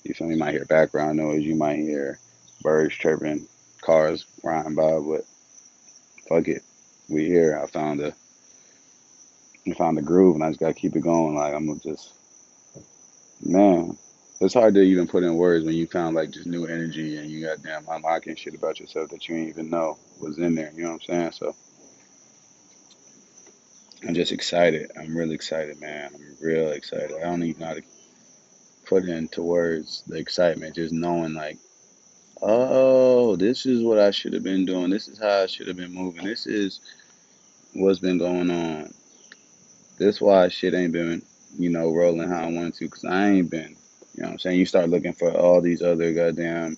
You 0.04 0.14
feel 0.14 0.28
me? 0.28 0.36
You 0.36 0.40
might 0.40 0.54
hear 0.54 0.66
background 0.66 1.18
noise. 1.18 1.44
You 1.44 1.56
might 1.56 1.78
hear 1.78 2.20
birds 2.62 2.96
chirping, 2.96 3.48
cars 3.82 4.26
riding 4.44 4.76
by, 4.76 5.00
but 5.00 5.26
fuck 6.28 6.48
it, 6.48 6.64
we 7.10 7.26
here. 7.26 7.60
I 7.62 7.68
found 7.68 8.02
a 8.02 8.14
I 9.68 9.74
found 9.74 9.98
the 9.98 10.02
groove, 10.02 10.36
and 10.36 10.44
I 10.44 10.50
just 10.50 10.60
gotta 10.60 10.74
keep 10.74 10.96
it 10.96 11.02
going. 11.02 11.36
Like 11.36 11.54
I'm 11.54 11.80
just 11.80 12.14
man. 13.42 13.98
It's 14.40 14.54
hard 14.54 14.76
to 14.76 14.82
even 14.82 15.08
put 15.08 15.24
in 15.24 15.36
words 15.36 15.66
when 15.66 15.74
you 15.74 15.88
found 15.88 16.16
like 16.16 16.30
just 16.30 16.46
new 16.46 16.68
energy 16.68 17.18
and 17.18 17.30
you 17.30 17.44
got 17.44 17.64
damn 17.64 17.88
unlocking 17.90 18.36
shit 18.36 18.54
about 18.54 18.80
yourself 18.80 19.10
that 19.10 19.28
you 19.28 19.36
didn't 19.36 19.50
even 19.50 19.70
know 19.72 19.98
was 20.22 20.38
in 20.38 20.54
there. 20.54 20.72
You 20.76 20.84
know 20.84 20.92
what 20.92 21.02
I'm 21.10 21.16
saying? 21.16 21.32
So 21.32 21.56
I'm 24.08 24.14
just 24.14 24.32
excited. 24.32 24.92
I'm 24.96 25.18
really 25.18 25.34
excited, 25.34 25.82
man. 25.82 26.12
I'm 26.14 26.38
real 26.40 26.70
excited. 26.70 27.14
I 27.18 27.22
don't 27.22 27.44
even 27.44 27.62
know 27.62 27.68
how 27.68 27.74
to 27.74 27.84
put 28.86 29.06
into 29.06 29.42
words 29.42 30.04
the 30.08 30.18
excitement, 30.18 30.76
just 30.76 30.94
knowing 30.94 31.34
like, 31.34 31.58
oh, 32.42 33.36
this 33.36 33.66
is 33.66 33.84
what 33.84 34.00
I 34.00 34.12
should 34.12 34.34
have 34.34 34.44
been 34.44 34.66
doing. 34.66 34.92
This 34.92 35.08
is 35.08 35.20
how 35.20 35.44
I 35.44 35.48
should 35.48 35.68
have 35.68 35.78
been 35.78 35.94
moving. 35.94 36.26
This 36.26 36.46
is 36.46 36.80
what's 37.74 38.00
been 38.00 38.20
going 38.20 38.52
on. 38.52 38.94
This 39.98 40.22
why 40.22 40.48
shit 40.50 40.76
ain't 40.76 40.94
been, 40.94 41.24
you 41.58 41.70
know, 41.70 41.92
rolling 41.92 42.30
how 42.30 42.44
I 42.44 42.52
wanted 42.52 42.76
to, 42.76 42.88
cause 42.88 43.06
I 43.06 43.30
ain't 43.30 43.50
been. 43.50 43.76
You 44.16 44.24
know 44.24 44.30
I'm 44.30 44.40
saying? 44.40 44.60
You 44.60 44.66
start 44.66 44.90
looking 44.90 45.14
for 45.14 45.32
all 45.32 45.62
these 45.62 45.82
other 45.82 46.14
goddamn, 46.14 46.78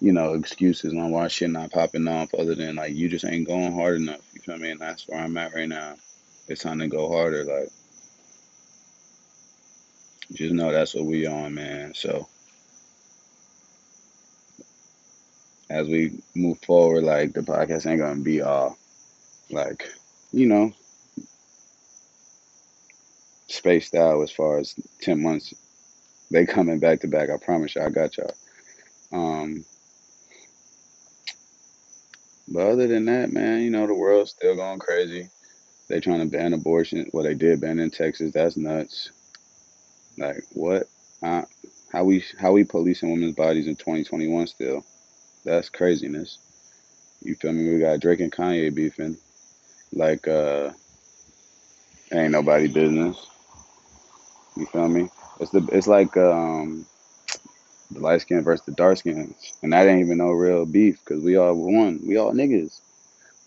you 0.00 0.12
know, 0.12 0.34
excuses 0.34 0.92
on 0.92 1.10
why 1.10 1.28
shit 1.28 1.50
not 1.50 1.70
popping 1.70 2.08
off 2.08 2.34
other 2.34 2.54
than 2.54 2.76
like 2.76 2.94
you 2.94 3.08
just 3.08 3.24
ain't 3.24 3.46
going 3.46 3.72
hard 3.72 3.96
enough. 3.96 4.20
You 4.34 4.40
feel 4.40 4.58
me? 4.58 4.70
And 4.70 4.80
that's 4.80 5.08
where 5.08 5.20
I'm 5.20 5.36
at 5.38 5.54
right 5.54 5.68
now. 5.68 5.94
It's 6.48 6.62
time 6.62 6.78
to 6.78 6.88
go 6.88 7.10
harder. 7.10 7.44
Like, 7.44 7.68
just 10.32 10.54
know 10.54 10.72
that's 10.72 10.94
what 10.94 11.06
we 11.06 11.26
on, 11.26 11.54
man. 11.54 11.94
So 11.94 12.28
as 15.70 15.88
we 15.88 16.18
move 16.34 16.58
forward, 16.60 17.04
like 17.04 17.32
the 17.32 17.40
podcast 17.40 17.86
ain't 17.86 18.00
gonna 18.00 18.20
be 18.20 18.42
all 18.42 18.76
like, 19.50 19.88
you 20.32 20.46
know, 20.46 20.72
spaced 23.56 23.94
out 23.94 24.22
as 24.22 24.30
far 24.30 24.58
as 24.58 24.74
ten 25.00 25.22
months. 25.22 25.54
They 26.30 26.44
coming 26.46 26.78
back 26.78 27.00
to 27.00 27.08
back. 27.08 27.30
I 27.30 27.36
promise 27.36 27.76
you, 27.76 27.82
I 27.82 27.88
got 27.90 28.16
y'all. 28.16 28.34
Um, 29.12 29.64
but 32.48 32.66
other 32.66 32.86
than 32.86 33.04
that, 33.06 33.32
man, 33.32 33.60
you 33.60 33.70
know, 33.70 33.86
the 33.86 33.94
world's 33.94 34.30
still 34.30 34.56
going 34.56 34.78
crazy. 34.78 35.28
They 35.88 36.00
trying 36.00 36.20
to 36.20 36.26
ban 36.26 36.52
abortion. 36.52 37.08
Well, 37.12 37.24
they 37.24 37.34
did 37.34 37.60
ban 37.60 37.78
in 37.78 37.90
Texas. 37.90 38.32
That's 38.32 38.56
nuts. 38.56 39.10
Like 40.18 40.42
what? 40.52 40.84
Uh, 41.22 41.42
how 41.92 42.04
we 42.04 42.24
how 42.38 42.52
we 42.52 42.64
policing 42.64 43.10
women's 43.10 43.34
bodies 43.34 43.66
in 43.66 43.76
2021 43.76 44.46
still? 44.48 44.84
That's 45.44 45.68
craziness. 45.68 46.38
You 47.22 47.34
feel 47.36 47.52
me? 47.52 47.72
We 47.72 47.80
got 47.80 48.00
Drake 48.00 48.20
and 48.20 48.32
Kanye 48.32 48.74
beefing. 48.74 49.16
Like 49.92 50.26
uh, 50.26 50.70
ain't 52.12 52.32
nobody 52.32 52.68
business. 52.68 53.16
You 54.56 54.66
feel 54.66 54.88
me? 54.88 55.08
It's 55.40 55.50
the 55.50 55.66
it's 55.72 55.86
like 55.86 56.16
um 56.16 56.86
the 57.90 58.00
light 58.00 58.20
skin 58.22 58.42
versus 58.42 58.64
the 58.64 58.72
dark 58.72 58.98
skins, 58.98 59.54
and 59.62 59.72
that 59.72 59.86
ain't 59.86 60.04
even 60.04 60.18
no 60.18 60.30
real 60.30 60.66
beef 60.66 60.98
because 61.04 61.22
we 61.22 61.36
all 61.36 61.54
one. 61.54 62.00
We 62.04 62.16
all 62.16 62.32
niggas. 62.32 62.80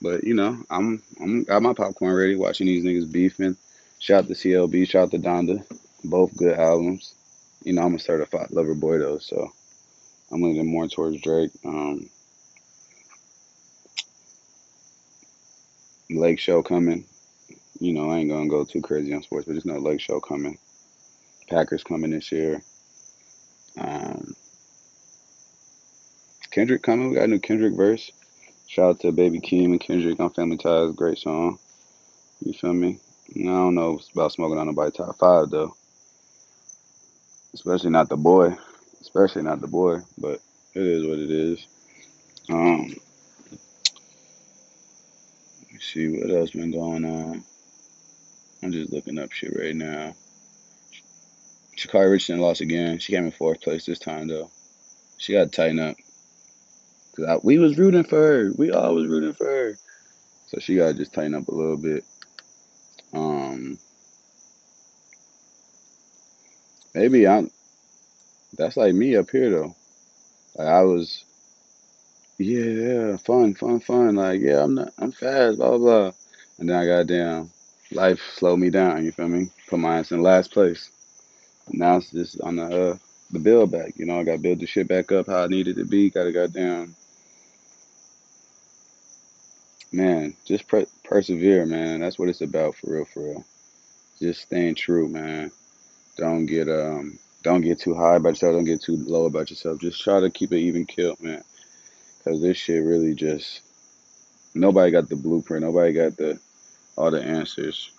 But 0.02 0.24
you 0.24 0.34
know, 0.34 0.64
I'm 0.70 1.02
I'm 1.20 1.44
got 1.44 1.62
my 1.62 1.74
popcorn 1.74 2.14
ready, 2.14 2.36
watching 2.36 2.68
these 2.68 2.86
niggas 2.86 3.12
beefing. 3.12 3.58
Shout 4.00 4.24
out 4.24 4.28
to 4.28 4.34
CLB, 4.34 4.88
shout 4.88 5.04
out 5.04 5.12
to 5.12 5.20
Donda, 5.20 5.66
both 6.06 6.38
good 6.38 6.58
albums. 6.58 7.16
You 7.64 7.74
know, 7.74 7.82
I'm 7.82 7.96
a 7.96 8.00
certified 8.00 8.52
lover 8.52 8.76
boy 8.76 9.00
though, 9.00 9.18
so 9.18 9.52
I'm 10.32 10.42
leaning 10.42 10.68
more 10.68 10.88
towards 10.88 11.20
Drake. 11.22 11.52
Um, 11.66 12.10
Lake 16.10 16.40
Show 16.40 16.64
coming. 16.64 17.06
You 17.80 17.94
know, 17.94 18.10
I 18.10 18.20
ain't 18.20 18.30
gonna 18.30 18.48
go 18.48 18.64
too 18.64 18.82
crazy 18.82 19.14
on 19.14 19.24
sports, 19.24 19.48
but 19.48 19.56
just 19.56 19.66
know 19.66 19.80
Lake 19.80 20.02
Show 20.02 20.20
coming. 20.20 20.58
Packers 21.50 21.84
coming 21.84 22.12
this 22.12 22.32
year. 22.32 22.62
Um, 23.80 24.36
Kendrick 26.52 26.82
coming. 26.82 27.10
We 27.10 27.16
got 27.16 27.26
a 27.26 27.28
new 27.28 27.40
Kendrick 27.40 27.76
verse. 27.76 28.12
Shout 28.68 28.90
out 28.90 29.00
to 29.02 29.12
Baby 29.12 29.40
Keem 29.40 29.66
and 29.66 29.80
Kendrick 29.80 30.20
on 30.20 30.30
Family 30.32 30.58
Ties. 30.58 30.96
Great 30.96 31.18
song. 31.18 31.60
You 32.44 32.54
feel 32.54 32.74
me? 32.74 33.00
I 33.36 33.44
don't 33.44 33.76
know 33.76 34.00
about 34.14 34.32
smoking 34.32 34.58
on 34.58 34.68
nobody 34.68 34.92
top 34.92 35.18
five 35.18 35.50
though. 35.50 35.76
Especially 37.54 37.90
not 37.90 38.10
the 38.10 38.18
boy. 38.18 38.56
Especially 39.02 39.44
not 39.44 39.62
the 39.62 39.68
boy. 39.68 40.00
But 40.18 40.40
it 40.74 40.84
is 40.84 41.06
what 41.06 41.20
it 41.20 41.30
is. 41.30 41.68
Um, 42.50 42.96
see 45.80 46.10
what 46.10 46.30
else 46.30 46.52
been 46.52 46.72
going 46.72 47.06
on. 47.06 47.44
I'm 48.62 48.72
just 48.72 48.92
looking 48.92 49.18
up 49.18 49.32
shit 49.32 49.56
right 49.58 49.76
now. 49.76 50.14
Sha'Carri 51.80 52.12
Richardson 52.12 52.40
lost 52.40 52.60
again. 52.60 53.00
She 53.00 53.14
came 53.14 53.26
in 53.26 53.32
fourth 53.32 53.62
place 53.62 53.86
this 53.86 54.00
time 54.00 54.28
though. 54.28 54.52
She 55.18 55.34
got 55.34 55.46
to 55.46 55.50
tighten 55.50 55.80
up. 55.80 55.96
Cause 57.16 57.26
I, 57.26 57.38
we 57.42 57.58
was 57.58 57.78
rooting 57.78 58.04
for 58.04 58.18
her. 58.18 58.52
We 58.58 58.72
all 58.72 58.96
was 58.96 59.08
rooting 59.08 59.34
for 59.34 59.46
her. 59.46 59.78
So 60.48 60.60
she 60.60 60.76
got 60.76 60.90
to 60.90 60.94
just 60.94 61.14
tighten 61.14 61.36
up 61.36 61.48
a 61.48 61.56
little 61.56 61.78
bit. 61.78 62.04
Um, 63.14 63.78
maybe 66.94 67.28
I'm. 67.28 67.50
That's 68.58 68.76
like 68.76 68.94
me 68.94 69.16
up 69.16 69.30
here 69.30 69.50
though. 69.50 69.76
Like 70.56 70.68
I 70.68 70.82
was, 70.82 71.24
yeah, 72.38 73.16
fun, 73.18 73.54
fun, 73.54 73.80
fun. 73.80 74.16
Like 74.16 74.42
yeah, 74.42 74.64
I'm 74.64 74.76
not, 74.76 74.92
I'm 74.98 75.12
fast, 75.14 75.58
blah 75.58 75.70
blah 75.70 75.78
blah. 75.78 76.12
And 76.58 76.70
then 76.70 76.76
I 76.76 76.86
got 76.86 77.08
down. 77.08 77.52
Life 77.92 78.22
slowed 78.36 78.60
me 78.60 78.70
down. 78.70 79.06
You 79.06 79.12
feel 79.12 79.30
me? 79.30 79.50
Put 79.68 79.80
my 79.80 80.00
ass 80.00 80.12
in 80.12 80.22
last 80.22 80.52
place. 80.52 80.92
Now 81.72 81.98
it's 81.98 82.12
just 82.12 82.42
on 82.42 82.58
the 82.58 82.92
uh, 82.92 82.98
the 83.32 83.40
build 83.40 83.72
back. 83.72 83.94
You 83.98 84.06
know, 84.06 84.20
I 84.20 84.24
got 84.24 84.34
to 84.34 84.38
build 84.40 84.60
the 84.60 84.68
shit 84.68 84.88
back 84.88 85.12
up 85.12 85.28
how 85.28 85.44
I 85.44 85.48
needed 85.48 85.76
to 85.78 85.86
be. 85.86 86.10
Got 86.10 86.26
to 86.26 86.32
got 86.32 86.54
down. 86.54 86.96
Man, 89.92 90.36
just 90.46 90.68
per- 90.68 90.86
persevere, 91.04 91.66
man. 91.66 92.02
That's 92.02 92.20
what 92.20 92.30
it's 92.30 92.42
about 92.42 92.76
for 92.76 92.94
real, 92.94 93.06
for 93.06 93.22
real. 93.22 93.46
Just 94.20 94.42
staying 94.42 94.76
true, 94.76 95.08
man. 95.08 95.52
Don't 96.18 96.46
get 96.46 96.68
um, 96.70 97.18
don't 97.44 97.62
get 97.62 97.80
too 97.80 97.96
high 97.96 98.16
about 98.16 98.30
yourself. 98.30 98.56
Don't 98.56 98.66
get 98.66 98.82
too 98.82 98.98
low 98.98 99.26
about 99.26 99.50
yourself. 99.50 99.80
Just 99.80 100.02
try 100.02 100.20
to 100.20 100.30
keep 100.30 100.52
it 100.52 100.60
even 100.60 100.86
kill, 100.86 101.16
man. 101.22 101.44
Cause 102.24 102.42
this 102.42 102.58
shit 102.58 102.84
really 102.84 103.16
just 103.16 103.62
nobody 104.54 104.92
got 104.92 105.10
the 105.10 105.16
blueprint. 105.16 105.64
Nobody 105.66 105.94
got 105.94 106.18
the 106.18 106.40
all 106.98 107.12
the 107.12 107.24
answers. 107.24 107.92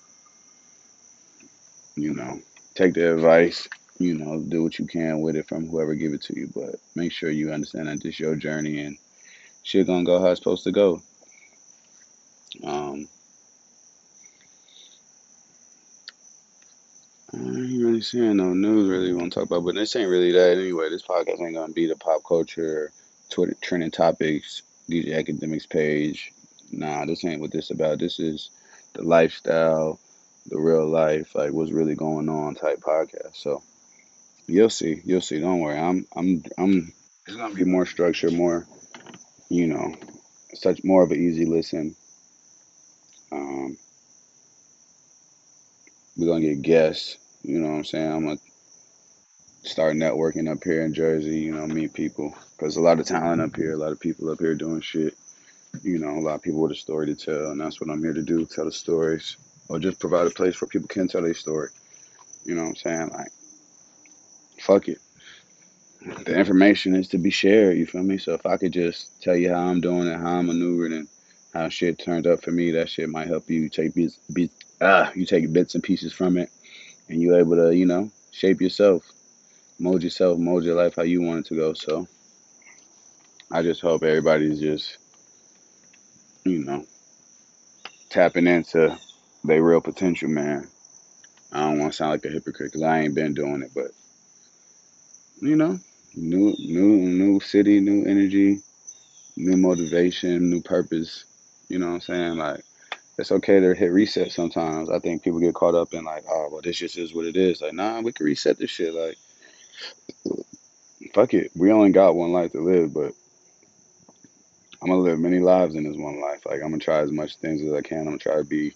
You 1.96 2.14
know, 2.14 2.40
take 2.80 2.94
the 2.94 3.12
advice. 3.12 3.68
You 3.98 4.16
know, 4.16 4.40
do 4.40 4.62
what 4.62 4.78
you 4.78 4.86
can 4.86 5.20
with 5.20 5.36
it 5.36 5.46
from 5.46 5.68
whoever 5.68 5.94
give 5.94 6.14
it 6.14 6.22
to 6.22 6.38
you. 6.38 6.50
But 6.54 6.76
make 6.94 7.12
sure 7.12 7.30
you 7.30 7.52
understand 7.52 7.88
that 7.88 8.02
this 8.02 8.18
your 8.18 8.34
journey 8.34 8.80
and 8.80 8.96
shit 9.62 9.86
gonna 9.86 10.04
go 10.04 10.20
how 10.20 10.28
it's 10.28 10.40
supposed 10.40 10.64
to 10.64 10.72
go. 10.72 11.02
Um, 12.64 13.06
I 17.32 17.36
ain't 17.36 17.82
really 17.82 18.00
seeing 18.00 18.38
no 18.38 18.54
news 18.54 18.88
really 18.88 19.12
want 19.12 19.32
to 19.32 19.40
talk 19.40 19.46
about, 19.46 19.64
but 19.64 19.74
this 19.74 19.94
ain't 19.94 20.08
really 20.08 20.32
that 20.32 20.56
anyway. 20.56 20.88
This 20.88 21.02
podcast 21.02 21.40
ain't 21.40 21.54
gonna 21.54 21.72
be 21.72 21.86
the 21.86 21.96
pop 21.96 22.22
culture, 22.26 22.90
Twitter 23.28 23.54
trending 23.60 23.90
topics, 23.90 24.62
DJ 24.88 25.22
Akademiks 25.22 25.68
page. 25.68 26.32
Nah, 26.72 27.04
this 27.04 27.24
ain't 27.26 27.42
what 27.42 27.52
this 27.52 27.70
about. 27.70 27.98
This 27.98 28.18
is 28.18 28.50
the 28.94 29.02
lifestyle, 29.02 30.00
the 30.46 30.58
real 30.58 30.86
life, 30.86 31.34
like 31.34 31.52
what's 31.52 31.72
really 31.72 31.94
going 31.94 32.28
on 32.28 32.54
type 32.54 32.80
podcast. 32.80 33.36
So 33.36 33.62
you'll 34.46 34.70
see, 34.70 35.00
you'll 35.04 35.20
see. 35.20 35.40
Don't 35.40 35.60
worry. 35.60 35.78
I'm, 35.78 36.06
I'm, 36.16 36.42
I'm. 36.58 36.92
It's 37.26 37.36
gonna 37.36 37.54
be 37.54 37.64
more 37.64 37.86
structured, 37.86 38.32
more, 38.32 38.66
you 39.48 39.66
know, 39.68 39.94
such 40.54 40.82
more 40.82 41.02
of 41.02 41.10
an 41.12 41.20
easy 41.20 41.46
listen. 41.46 41.94
Um, 43.30 43.76
we're 46.16 46.26
gonna 46.26 46.40
get 46.40 46.62
guests. 46.62 47.16
You 47.42 47.60
know 47.60 47.70
what 47.70 47.76
I'm 47.76 47.84
saying? 47.84 48.12
I'm 48.12 48.24
gonna 48.24 48.38
start 49.62 49.94
networking 49.94 50.50
up 50.50 50.64
here 50.64 50.82
in 50.82 50.94
Jersey. 50.94 51.38
You 51.38 51.54
know, 51.54 51.66
meet 51.66 51.94
people 51.94 52.34
because 52.56 52.76
a 52.76 52.80
lot 52.80 52.98
of 52.98 53.06
talent 53.06 53.40
up 53.40 53.54
here, 53.54 53.74
a 53.74 53.76
lot 53.78 53.92
of 53.92 54.00
people 54.00 54.30
up 54.30 54.40
here 54.40 54.54
doing 54.54 54.80
shit. 54.80 55.14
You 55.82 55.98
know, 55.98 56.18
a 56.18 56.20
lot 56.20 56.34
of 56.34 56.42
people 56.42 56.60
with 56.62 56.72
a 56.72 56.76
story 56.76 57.06
to 57.06 57.14
tell, 57.14 57.52
and 57.52 57.60
that's 57.60 57.80
what 57.80 57.90
I'm 57.90 58.02
here 58.02 58.12
to 58.12 58.22
do: 58.22 58.44
tell 58.44 58.64
the 58.64 58.72
stories, 58.72 59.36
or 59.70 59.78
just 59.78 60.00
provide 60.00 60.26
a 60.26 60.30
place 60.30 60.60
where 60.60 60.68
people 60.68 60.88
can 60.88 61.06
tell 61.06 61.22
their 61.22 61.32
story. 61.32 61.68
You 62.44 62.56
know 62.56 62.62
what 62.62 62.70
I'm 62.70 62.76
saying? 62.76 63.10
Like, 63.10 63.30
fuck 64.58 64.88
it. 64.88 64.98
The 66.24 66.36
information 66.36 66.96
is 66.96 67.06
to 67.08 67.18
be 67.18 67.30
shared. 67.30 67.78
You 67.78 67.86
feel 67.86 68.02
me? 68.02 68.18
So 68.18 68.34
if 68.34 68.44
I 68.46 68.56
could 68.56 68.72
just 68.72 69.22
tell 69.22 69.36
you 69.36 69.50
how 69.50 69.68
I'm 69.68 69.80
doing 69.80 70.08
it, 70.08 70.18
how 70.18 70.38
I'm 70.38 70.48
maneuvering, 70.48 70.94
and 70.94 71.08
how 71.54 71.68
shit 71.68 72.00
turned 72.00 72.26
up 72.26 72.42
for 72.42 72.50
me, 72.50 72.72
that 72.72 72.88
shit 72.88 73.08
might 73.08 73.28
help 73.28 73.48
you 73.48 73.68
take 73.68 73.94
bits, 73.94 74.16
bits 74.32 74.54
ah, 74.80 75.12
you 75.14 75.24
take 75.24 75.52
bits 75.52 75.76
and 75.76 75.84
pieces 75.84 76.12
from 76.12 76.36
it, 76.36 76.50
and 77.08 77.22
you're 77.22 77.38
able 77.38 77.54
to, 77.54 77.70
you 77.70 77.86
know, 77.86 78.10
shape 78.32 78.60
yourself, 78.60 79.04
mold 79.78 80.02
yourself, 80.02 80.36
mold 80.36 80.64
your 80.64 80.74
life 80.74 80.96
how 80.96 81.02
you 81.02 81.22
want 81.22 81.40
it 81.40 81.46
to 81.46 81.54
go. 81.54 81.74
So 81.74 82.08
I 83.52 83.62
just 83.62 83.82
hope 83.82 84.02
everybody's 84.02 84.58
just, 84.58 84.96
you 86.44 86.64
know, 86.64 86.84
tapping 88.08 88.48
into 88.48 88.98
they 89.44 89.60
real 89.60 89.80
potential, 89.80 90.28
man. 90.28 90.68
I 91.52 91.60
don't 91.60 91.78
want 91.78 91.92
to 91.92 91.96
sound 91.96 92.12
like 92.12 92.24
a 92.24 92.28
hypocrite 92.28 92.72
because 92.72 92.82
I 92.82 93.00
ain't 93.00 93.14
been 93.14 93.34
doing 93.34 93.62
it, 93.62 93.72
but 93.74 93.90
you 95.40 95.56
know, 95.56 95.78
new, 96.14 96.54
new, 96.58 96.96
new 96.96 97.40
city, 97.40 97.80
new 97.80 98.04
energy, 98.04 98.60
new 99.36 99.56
motivation, 99.56 100.50
new 100.50 100.62
purpose. 100.62 101.24
You 101.68 101.78
know 101.78 101.88
what 101.88 101.94
I'm 101.94 102.00
saying? 102.00 102.38
Like, 102.38 102.62
it's 103.18 103.32
okay 103.32 103.60
to 103.60 103.74
hit 103.74 103.92
reset 103.92 104.32
sometimes. 104.32 104.90
I 104.90 104.98
think 104.98 105.22
people 105.22 105.40
get 105.40 105.54
caught 105.54 105.74
up 105.74 105.92
in 105.92 106.04
like, 106.04 106.24
oh, 106.28 106.48
well, 106.50 106.62
this 106.62 106.78
just 106.78 106.98
is 106.98 107.14
what 107.14 107.26
it 107.26 107.36
is. 107.36 107.60
Like, 107.60 107.74
nah, 107.74 108.00
we 108.00 108.12
can 108.12 108.26
reset 108.26 108.58
this 108.58 108.70
shit. 108.70 108.94
Like, 108.94 109.18
fuck 111.14 111.34
it. 111.34 111.50
We 111.56 111.72
only 111.72 111.90
got 111.90 112.14
one 112.14 112.32
life 112.32 112.52
to 112.52 112.60
live, 112.60 112.94
but 112.94 113.12
I'm 114.82 114.88
gonna 114.88 115.00
live 115.00 115.18
many 115.18 115.38
lives 115.38 115.74
in 115.74 115.84
this 115.84 115.96
one 115.96 116.20
life. 116.20 116.46
Like, 116.46 116.62
I'm 116.62 116.70
gonna 116.70 116.78
try 116.78 117.00
as 117.00 117.12
much 117.12 117.36
things 117.36 117.62
as 117.62 117.72
I 117.72 117.82
can. 117.82 118.00
I'm 118.00 118.04
gonna 118.04 118.18
try 118.18 118.36
to 118.36 118.44
be 118.44 118.72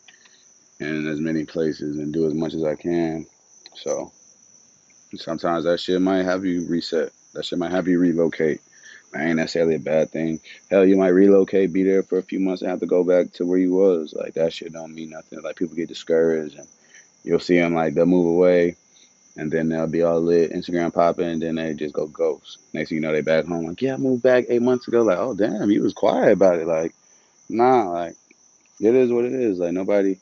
in 0.81 1.07
as 1.07 1.21
many 1.21 1.45
places 1.45 1.99
and 1.99 2.13
do 2.13 2.27
as 2.27 2.35
much 2.35 2.55
as 2.55 2.65
I 2.65 2.75
can. 2.75 3.27
So 3.75 4.13
sometimes 5.17 5.65
that 5.65 5.81
shit 5.81 6.01
might 6.01 6.25
have 6.25 6.45
you 6.45 6.67
reset. 6.67 7.13
That 7.35 7.45
shit 7.45 7.59
might 7.59 7.73
have 7.73 7.89
you 7.89 7.99
relocate. 7.99 8.61
That 9.13 9.27
ain't 9.27 9.37
necessarily 9.37 9.77
a 9.77 9.81
bad 9.81 10.11
thing. 10.11 10.41
Hell, 10.71 10.85
you 10.85 10.97
might 10.97 11.09
relocate, 11.09 11.73
be 11.73 11.85
there 11.85 12.03
for 12.03 12.19
a 12.19 12.23
few 12.23 12.41
months, 12.41 12.63
and 12.63 12.71
have 12.71 12.81
to 12.81 12.87
go 12.87 13.05
back 13.05 13.33
to 13.35 13.47
where 13.47 13.59
you 13.59 13.73
was. 13.73 14.13
Like 14.13 14.35
that 14.35 14.53
shit 14.53 14.73
don't 14.73 14.95
mean 14.95 15.11
nothing. 15.11 15.41
Like 15.43 15.57
people 15.57 15.77
get 15.77 15.89
discouraged, 15.89 16.59
and 16.59 16.67
you'll 17.23 17.39
see 17.39 17.59
them 17.59 17.75
like 17.75 17.95
they'll 17.95 18.07
move 18.07 18.27
away, 18.27 18.77
and 19.37 19.53
then 19.53 19.69
they'll 19.69 19.87
be 19.87 20.03
all 20.03 20.21
lit, 20.21 20.53
Instagram 20.53 20.93
popping, 20.93 21.29
and 21.29 21.43
then 21.43 21.55
they 21.55 21.75
just 21.75 21.95
go 21.95 22.09
ghost. 22.09 22.59
Next 22.73 22.89
thing 22.89 22.97
you 22.97 23.03
know, 23.03 23.13
they 23.13 23.21
back 23.21 23.45
home 23.47 23.67
like, 23.67 23.81
yeah, 23.81 23.95
I 23.95 23.99
moved 23.99 24.23
back 24.23 24.47
eight 24.49 24.63
months 24.63 24.89
ago. 24.89 25.03
Like, 25.03 25.19
oh 25.19 25.35
damn, 25.35 25.71
you 25.71 25.83
was 25.83 25.95
quiet 25.95 26.33
about 26.33 26.59
it. 26.59 26.67
Like, 26.67 26.93
nah, 27.49 27.91
like 27.91 28.17
it 28.81 28.95
is 28.97 29.13
what 29.13 29.25
it 29.25 29.33
is. 29.33 29.59
Like 29.59 29.73
nobody 29.73 30.19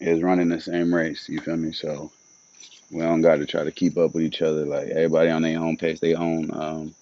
is 0.00 0.22
running 0.22 0.48
the 0.48 0.60
same 0.60 0.94
race. 0.94 1.28
You 1.28 1.40
feel 1.40 1.56
me? 1.56 1.72
So 1.72 2.10
we 2.90 3.00
don't 3.00 3.22
got 3.22 3.36
to 3.36 3.46
try 3.46 3.64
to 3.64 3.72
keep 3.72 3.96
up 3.96 4.14
with 4.14 4.24
each 4.24 4.42
other. 4.42 4.64
Like 4.64 4.88
everybody 4.88 5.30
on 5.30 5.42
their 5.42 5.58
own 5.58 5.76
pace, 5.76 6.00
their 6.00 6.18
own 6.18 6.50
um, 6.52 6.94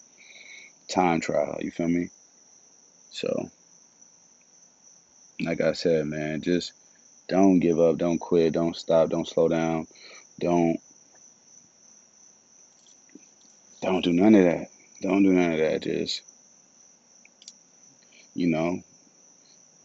time 0.88 1.20
trial. 1.20 1.58
You 1.60 1.70
feel 1.70 1.88
me? 1.88 2.10
So, 3.10 3.50
like 5.40 5.60
I 5.60 5.72
said, 5.72 6.06
man, 6.06 6.40
just 6.40 6.72
don't 7.28 7.60
give 7.60 7.78
up, 7.80 7.96
don't 7.96 8.18
quit, 8.18 8.52
don't 8.52 8.76
stop, 8.76 9.10
don't 9.10 9.28
slow 9.28 9.48
down, 9.48 9.86
don't 10.40 10.80
don't 13.82 14.02
do 14.02 14.12
none 14.12 14.34
of 14.34 14.44
that. 14.44 14.68
Don't 15.02 15.22
do 15.22 15.32
none 15.32 15.52
of 15.52 15.58
that. 15.58 15.82
Just 15.82 16.22
you 18.34 18.48
know, 18.48 18.82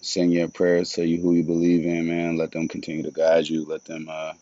send 0.01 0.33
your 0.33 0.47
prayers 0.47 0.93
to 0.93 1.05
you 1.05 1.21
who 1.21 1.33
you 1.33 1.43
believe 1.43 1.85
in, 1.85 2.07
man. 2.07 2.38
Let 2.38 2.51
them 2.51 2.67
continue 2.67 3.03
to 3.03 3.12
guide 3.12 3.47
you. 3.47 3.65
Let 3.65 3.85
them, 3.85 4.07
uh, 4.09 4.33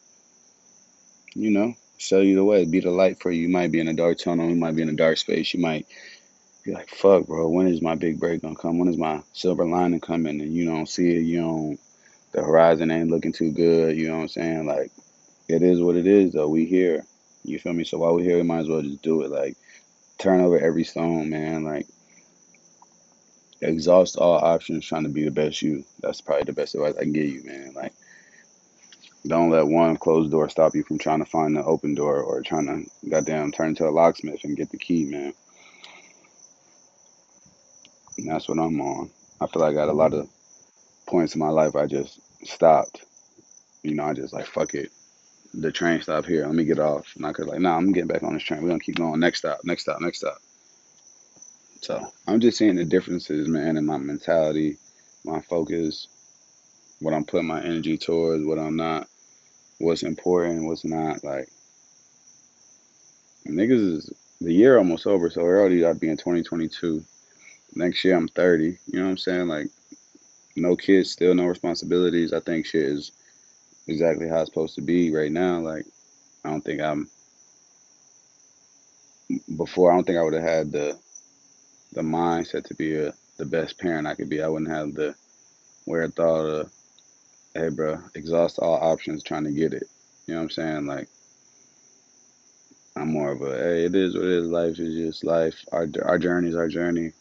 you 1.34 1.52
know, 1.52 1.74
show 1.98 2.22
you 2.22 2.36
the 2.36 2.44
way. 2.44 2.66
Be 2.66 2.80
the 2.80 2.92
light 2.92 3.20
for 3.22 3.32
you. 3.32 3.44
You 3.44 3.50
might 3.50 3.72
be 3.72 3.80
in 3.80 3.88
a 3.88 3.94
dark 3.94 4.18
tunnel. 4.18 4.50
You 4.50 4.56
might 4.56 4.76
be 4.76 4.82
in 4.82 4.90
a 4.90 4.94
dark 4.94 5.18
space. 5.18 5.54
You 5.54 5.60
might 5.60 5.88
be 6.64 6.74
like, 6.74 6.90
fuck, 6.90 7.26
bro. 7.26 7.50
When 7.50 7.68
is 7.68 7.82
my 7.82 7.96
big 7.96 8.20
break 8.20 8.42
gonna 8.42 8.56
come? 8.56 8.78
When 8.78 8.90
is 8.90 8.98
my 8.98 9.22
silver 9.34 9.66
lining 9.66 10.00
coming? 10.00 10.42
And 10.42 10.54
you 10.54 10.66
don't 10.66 10.88
see 10.88 11.16
it. 11.16 11.22
You 11.22 11.42
don't. 11.42 11.80
The 12.34 12.44
horizon 12.44 12.92
ain't 12.92 13.10
looking 13.10 13.32
too 13.32 13.52
good. 13.52 13.98
You 13.98 14.10
know 14.10 14.18
what 14.18 14.22
I'm 14.24 14.28
saying? 14.28 14.66
Like, 14.66 14.92
it 15.48 15.64
is 15.64 15.82
what 15.82 15.96
it 15.96 16.06
is, 16.06 16.34
though. 16.34 16.50
We 16.50 16.66
here. 16.66 17.06
You 17.44 17.58
feel 17.58 17.74
me? 17.74 17.86
So 17.86 17.98
while 17.98 18.14
we 18.14 18.24
here, 18.24 18.38
we 18.38 18.44
might 18.44 18.60
as 18.60 18.68
well 18.68 18.82
just 18.82 19.02
do 19.02 19.22
it. 19.22 19.32
Like, 19.32 19.56
turn 20.18 20.42
over 20.42 20.60
every 20.60 20.84
stone, 20.84 21.30
man. 21.30 21.64
Like, 21.64 21.88
exhaust 23.62 24.18
all 24.18 24.38
options 24.38 24.86
trying 24.86 25.04
to 25.04 25.10
be 25.10 25.24
the 25.24 25.32
best 25.32 25.62
you. 25.62 25.84
That's 26.02 26.22
probably 26.22 26.44
the 26.46 26.54
best 26.54 26.76
advice 26.76 26.96
I 26.98 27.04
can 27.04 27.14
give 27.14 27.26
you, 27.26 27.44
man. 27.44 27.74
Like, 27.76 27.94
don't 29.26 29.50
let 29.50 29.68
one 29.68 29.98
closed 29.98 30.32
door 30.32 30.48
stop 30.50 30.76
you 30.76 30.84
from 30.84 30.98
trying 30.98 31.20
to 31.20 31.30
find 31.30 31.56
the 31.56 31.64
open 31.64 31.96
door 31.96 32.22
or 32.22 32.42
trying 32.42 32.68
to 32.68 33.10
goddamn 33.10 33.52
turn 33.52 33.70
into 33.70 33.88
a 33.88 33.90
locksmith 33.90 34.44
and 34.44 34.56
get 34.56 34.70
the 34.70 34.78
key, 34.78 35.06
man. 35.06 35.34
And 38.18 38.30
that's 38.30 38.48
what 38.48 38.60
I'm 38.60 38.80
on. 38.80 39.10
I 39.42 39.48
feel 39.48 39.62
like 39.62 39.72
I 39.72 39.76
got 39.76 39.90
a 39.90 39.94
lot 39.94 40.14
of 40.14 40.30
points 41.08 41.36
in 41.36 41.40
my 41.40 41.50
life 41.50 41.76
I 41.76 41.86
just 41.86 42.20
stopped. 42.46 43.04
You 43.84 43.96
know, 43.96 44.06
I 44.06 44.14
just 44.14 44.34
like 44.34 44.48
fuck 44.48 44.74
it. 44.74 44.92
The 45.54 45.72
train 45.72 46.02
stopped 46.02 46.28
here. 46.28 46.46
Let 46.46 46.56
me 46.56 46.66
get 46.66 46.80
off. 46.80 47.16
And 47.16 47.26
I 47.26 47.34
could 47.34 47.48
like, 47.48 47.60
nah, 47.60 47.78
I'm 47.78 47.92
getting 47.92 48.08
back 48.08 48.24
on 48.24 48.34
this 48.34 48.44
train. 48.44 48.62
We're 48.62 48.70
gonna 48.70 48.80
keep 48.80 48.96
going. 48.96 49.20
Next 49.20 49.40
stop, 49.40 49.60
next 49.64 49.84
stop, 49.84 50.02
next 50.02 50.20
stop. 50.20 50.38
So 51.82 52.06
I'm 52.28 52.40
just 52.40 52.58
seeing 52.58 52.76
the 52.76 52.86
differences, 52.86 53.48
man, 53.48 53.78
in 53.78 53.86
my 53.86 53.98
mentality, 53.98 54.78
my 55.24 55.42
focus, 55.42 56.08
what 57.00 57.14
I'm 57.14 57.26
putting 57.26 57.48
my 57.48 57.62
energy 57.62 57.98
towards, 57.98 58.44
what 58.44 58.60
I'm 58.60 58.76
not, 58.76 59.08
what's 59.80 60.04
important, 60.04 60.66
what's 60.66 60.86
not. 60.86 61.24
Like 61.24 61.50
niggas 63.48 63.98
is 63.98 64.14
the 64.42 64.54
year 64.54 64.78
almost 64.78 65.08
over, 65.08 65.30
so 65.30 65.42
already 65.42 65.82
to 65.82 65.94
be 65.96 66.10
in 66.10 66.18
2022. 66.18 67.04
Next 67.76 68.04
year 68.04 68.16
I'm 68.16 68.28
30. 68.28 68.66
You 68.66 68.78
know 68.94 69.04
what 69.06 69.12
I'm 69.12 69.18
saying? 69.18 69.48
Like 69.48 69.68
no 70.56 70.76
kids, 70.76 71.12
still 71.12 71.36
no 71.36 71.46
responsibilities. 71.46 72.34
I 72.34 72.40
think 72.40 72.66
shit 72.66 72.84
is 72.84 73.12
exactly 73.88 74.28
how 74.28 74.42
it's 74.42 74.50
supposed 74.50 74.76
to 74.76 74.82
be 74.82 75.14
right 75.14 75.32
now. 75.32 75.60
Like 75.60 75.86
I 76.44 76.50
don't 76.50 76.62
think 76.62 76.82
I'm 76.82 77.10
before. 79.56 79.92
I 79.92 79.96
don't 79.96 80.06
think 80.06 80.18
I 80.18 80.24
would 80.24 80.34
have 80.34 80.44
had 80.44 80.72
the 80.72 80.98
the 81.94 82.02
mindset 82.02 82.66
to 82.66 82.76
be 82.76 82.96
a 82.96 83.14
the 83.38 83.46
best 83.46 83.78
parent 83.78 84.08
I 84.08 84.16
could 84.16 84.30
be. 84.30 84.42
I 84.42 84.48
wouldn't 84.48 84.72
have 84.72 84.94
the 84.94 85.16
wherewithal 85.86 86.44
to, 86.44 86.70
hey, 87.54 87.70
bro, 87.70 88.00
exhaust 88.16 88.60
all 88.60 88.76
options 88.76 89.24
trying 89.24 89.44
to 89.46 89.52
get 89.52 89.74
it. 89.74 89.88
You 90.26 90.34
know 90.34 90.42
what 90.42 90.46
I'm 90.46 90.50
saying? 90.50 90.86
Like, 90.88 91.08
I'm 92.96 93.10
more 93.10 93.32
of 93.32 93.42
a, 93.42 93.56
hey, 93.56 93.86
it 93.86 93.96
is 93.96 94.16
what 94.16 94.26
it 94.26 94.32
is. 94.32 94.48
Life 94.48 94.80
is 94.80 94.96
just 94.96 95.24
life. 95.24 95.64
Our 95.72 95.88
our 96.04 96.18
journey 96.18 96.50
is 96.50 96.56
our 96.56 96.68
journey. 96.68 97.12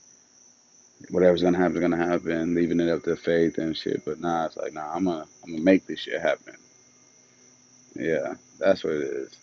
Whatever's 1.11 1.43
gonna 1.43 1.59
happen 1.59 1.77
is 1.77 1.81
gonna 1.81 1.97
happen. 1.97 2.55
Leaving 2.55 2.81
it 2.81 2.89
up 2.89 3.03
to 3.05 3.17
faith 3.17 3.59
and 3.59 3.77
shit. 3.77 4.05
But 4.05 4.21
nah, 4.21 4.47
it's 4.47 4.57
like, 4.57 4.73
nah, 4.73 4.93
I'm 4.93 5.05
gonna 5.05 5.27
I'm 5.45 5.53
gonna 5.53 5.63
make 5.63 5.87
this 5.87 6.01
shit 6.01 6.21
happen. 6.21 6.57
Yeah, 7.95 8.35
that's 8.59 8.83
what 8.83 8.95
it 8.95 9.03
is. 9.03 9.39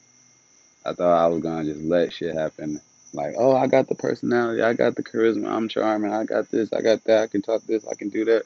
I 0.86 0.94
thought 0.94 1.24
I 1.24 1.28
was 1.28 1.42
gonna 1.42 1.64
just 1.66 1.82
let 1.82 2.12
shit 2.12 2.36
happen. 2.36 2.82
Like, 3.14 3.36
oh, 3.38 3.56
I 3.56 3.68
got 3.68 3.88
the 3.88 3.96
personality, 3.96 4.62
I 4.62 4.74
got 4.74 4.96
the 4.96 5.04
charisma, 5.04 5.48
I'm 5.48 5.68
charming, 5.68 6.12
I 6.12 6.24
got 6.24 6.50
this, 6.50 6.74
I 6.74 6.82
got 6.82 7.04
that, 7.04 7.24
I 7.24 7.28
can 7.28 7.42
talk 7.44 7.62
this, 7.64 7.88
I 7.88 7.94
can 7.96 8.10
do 8.10 8.26
that. 8.26 8.44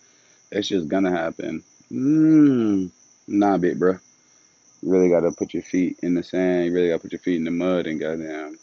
It's 0.51 0.67
just 0.67 0.87
gonna 0.89 1.11
happen. 1.11 1.63
Mmm, 1.91 2.91
nah, 3.27 3.57
big 3.57 3.79
bro. 3.79 3.97
You 4.81 4.91
really 4.91 5.09
gotta 5.09 5.31
put 5.31 5.53
your 5.53 5.63
feet 5.63 5.99
in 6.03 6.13
the 6.13 6.23
sand. 6.23 6.65
You 6.65 6.73
really 6.73 6.89
gotta 6.89 7.01
put 7.01 7.11
your 7.13 7.19
feet 7.19 7.37
in 7.37 7.45
the 7.45 7.51
mud 7.51 7.87
and 7.87 7.99
goddamn 7.99 8.57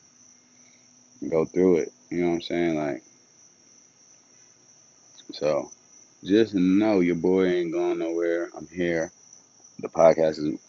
go 1.28 1.44
through 1.44 1.78
it. 1.78 1.92
You 2.10 2.22
know 2.22 2.28
what 2.28 2.34
I'm 2.34 2.42
saying? 2.42 2.76
Like, 2.76 3.02
so 5.32 5.70
just 6.22 6.54
know 6.54 7.00
your 7.00 7.16
boy 7.16 7.46
ain't 7.46 7.72
going 7.72 7.98
nowhere. 7.98 8.50
I'm 8.56 8.68
here. 8.68 9.10
The 9.80 9.88
podcast 9.88 10.38
is 10.38 10.60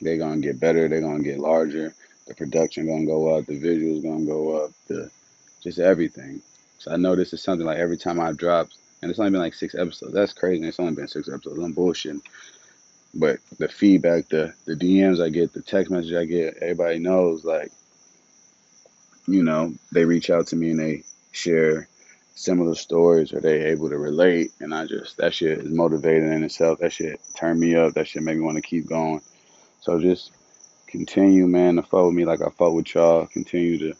they're 0.00 0.18
gonna 0.18 0.40
get 0.40 0.60
better. 0.60 0.88
They're 0.88 1.00
gonna 1.00 1.22
get 1.22 1.38
larger. 1.38 1.94
The 2.28 2.34
production 2.34 2.86
gonna 2.86 3.06
go 3.06 3.34
up. 3.34 3.46
The 3.46 3.58
visuals 3.58 4.02
gonna 4.02 4.26
go 4.26 4.64
up. 4.64 4.72
The 4.86 5.10
just 5.62 5.78
everything. 5.78 6.42
So 6.78 6.92
I 6.92 6.96
know 6.96 7.16
this 7.16 7.32
is 7.32 7.42
something 7.42 7.66
like 7.66 7.78
every 7.78 7.96
time 7.96 8.20
I 8.20 8.32
drop, 8.32 8.68
and 9.00 9.10
it's 9.10 9.18
only 9.18 9.32
been 9.32 9.40
like 9.40 9.54
six 9.54 9.74
episodes. 9.74 10.12
That's 10.12 10.34
crazy. 10.34 10.66
It's 10.68 10.78
only 10.78 10.94
been 10.94 11.08
six 11.08 11.28
episodes. 11.28 11.58
I'm 11.58 11.74
bullshitting. 11.74 12.20
But 13.14 13.38
the 13.58 13.68
feedback, 13.68 14.28
the 14.28 14.52
the 14.66 14.74
DMs 14.74 15.24
I 15.24 15.30
get, 15.30 15.54
the 15.54 15.62
text 15.62 15.90
message 15.90 16.12
I 16.12 16.26
get, 16.26 16.58
everybody 16.60 16.98
knows 16.98 17.44
like, 17.44 17.72
you 19.26 19.42
know, 19.42 19.74
they 19.92 20.04
reach 20.04 20.28
out 20.28 20.48
to 20.48 20.56
me 20.56 20.70
and 20.70 20.80
they 20.80 21.04
share 21.32 21.88
similar 22.34 22.74
stories 22.74 23.32
or 23.32 23.40
they 23.40 23.64
able 23.64 23.88
to 23.88 23.98
relate 23.98 24.52
and 24.60 24.72
I 24.72 24.86
just 24.86 25.16
that 25.16 25.34
shit 25.34 25.58
is 25.58 25.70
motivating 25.70 26.32
in 26.32 26.44
itself. 26.44 26.78
That 26.80 26.92
shit 26.92 27.20
turn 27.36 27.58
me 27.58 27.74
up. 27.74 27.94
That 27.94 28.06
shit 28.06 28.22
make 28.22 28.36
me 28.36 28.42
want 28.42 28.56
to 28.56 28.62
keep 28.62 28.86
going. 28.86 29.22
So 29.80 29.98
just 29.98 30.32
continue, 30.88 31.46
man, 31.46 31.76
to 31.76 31.82
follow 31.82 32.10
me 32.10 32.24
like 32.24 32.42
I 32.42 32.50
fought 32.50 32.74
with 32.74 32.94
y'all. 32.94 33.26
Continue 33.26 33.78
to, 33.78 33.94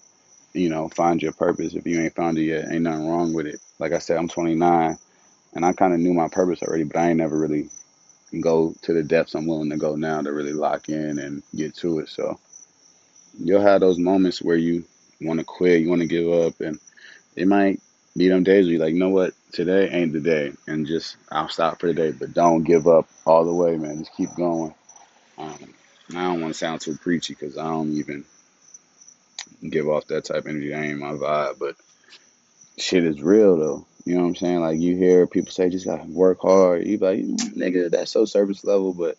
you 0.54 0.70
know, 0.70 0.88
find 0.88 1.22
your 1.22 1.32
purpose. 1.32 1.74
If 1.74 1.86
you 1.86 2.00
ain't 2.00 2.14
found 2.16 2.38
it 2.38 2.44
yet, 2.44 2.72
ain't 2.72 2.82
nothing 2.82 3.08
wrong 3.08 3.32
with 3.34 3.46
it. 3.46 3.60
Like 3.78 3.92
I 3.92 3.98
said, 3.98 4.16
I'm 4.18 4.28
29 4.28 4.98
and 5.54 5.64
I 5.64 5.72
kind 5.72 5.94
of 5.94 6.00
knew 6.00 6.14
my 6.14 6.28
purpose 6.28 6.62
already, 6.62 6.84
but 6.84 6.96
I 6.96 7.10
ain't 7.10 7.18
never 7.18 7.38
really 7.38 7.68
go 8.40 8.74
to 8.82 8.92
the 8.92 9.02
depths 9.02 9.34
I'm 9.34 9.46
willing 9.46 9.70
to 9.70 9.76
go 9.76 9.96
now 9.96 10.20
to 10.22 10.32
really 10.32 10.52
lock 10.52 10.88
in 10.88 11.18
and 11.18 11.42
get 11.54 11.74
to 11.76 12.00
it. 12.00 12.08
So 12.08 12.38
you'll 13.42 13.62
have 13.62 13.80
those 13.80 13.98
moments 13.98 14.42
where 14.42 14.56
you 14.56 14.84
want 15.20 15.40
to 15.40 15.44
quit, 15.44 15.80
you 15.80 15.88
want 15.88 16.02
to 16.02 16.08
give 16.08 16.30
up, 16.30 16.60
and 16.60 16.78
it 17.36 17.48
might 17.48 17.80
be 18.16 18.28
them 18.28 18.44
days 18.44 18.66
where 18.66 18.72
you're 18.74 18.84
like, 18.84 18.94
you 18.94 19.00
know 19.00 19.08
what, 19.10 19.34
today 19.52 19.88
ain't 19.90 20.12
the 20.12 20.20
day, 20.20 20.52
and 20.66 20.86
just 20.86 21.16
I'll 21.30 21.48
stop 21.48 21.80
for 21.80 21.86
the 21.86 21.94
day, 21.94 22.12
but 22.12 22.34
don't 22.34 22.64
give 22.64 22.86
up 22.86 23.08
all 23.26 23.44
the 23.44 23.54
way, 23.54 23.76
man. 23.76 23.98
Just 23.98 24.16
keep 24.16 24.34
going. 24.36 24.74
Um, 25.38 25.74
I 26.10 26.24
don't 26.24 26.40
want 26.40 26.54
to 26.54 26.58
sound 26.58 26.80
too 26.80 26.96
preachy 26.96 27.34
because 27.34 27.58
I 27.58 27.64
don't 27.64 27.92
even 27.92 28.24
give 29.68 29.88
off 29.88 30.06
that 30.06 30.24
type 30.24 30.44
of 30.44 30.46
energy. 30.46 30.74
I 30.74 30.86
ain't 30.86 30.98
my 30.98 31.12
vibe, 31.12 31.58
but 31.58 31.76
shit 32.78 33.04
is 33.04 33.22
real 33.22 33.56
though. 33.56 33.86
You 34.04 34.14
know 34.14 34.22
what 34.22 34.28
I'm 34.28 34.36
saying? 34.36 34.60
Like 34.60 34.78
you 34.78 34.96
hear 34.96 35.26
people 35.26 35.52
say, 35.52 35.68
just 35.68 35.84
gotta 35.86 36.04
work 36.04 36.40
hard. 36.40 36.86
You 36.86 36.98
be 36.98 37.04
like, 37.04 37.18
mm, 37.18 37.54
nigga, 37.54 37.90
that's 37.90 38.12
so 38.12 38.24
surface 38.24 38.64
level. 38.64 38.94
But 38.94 39.16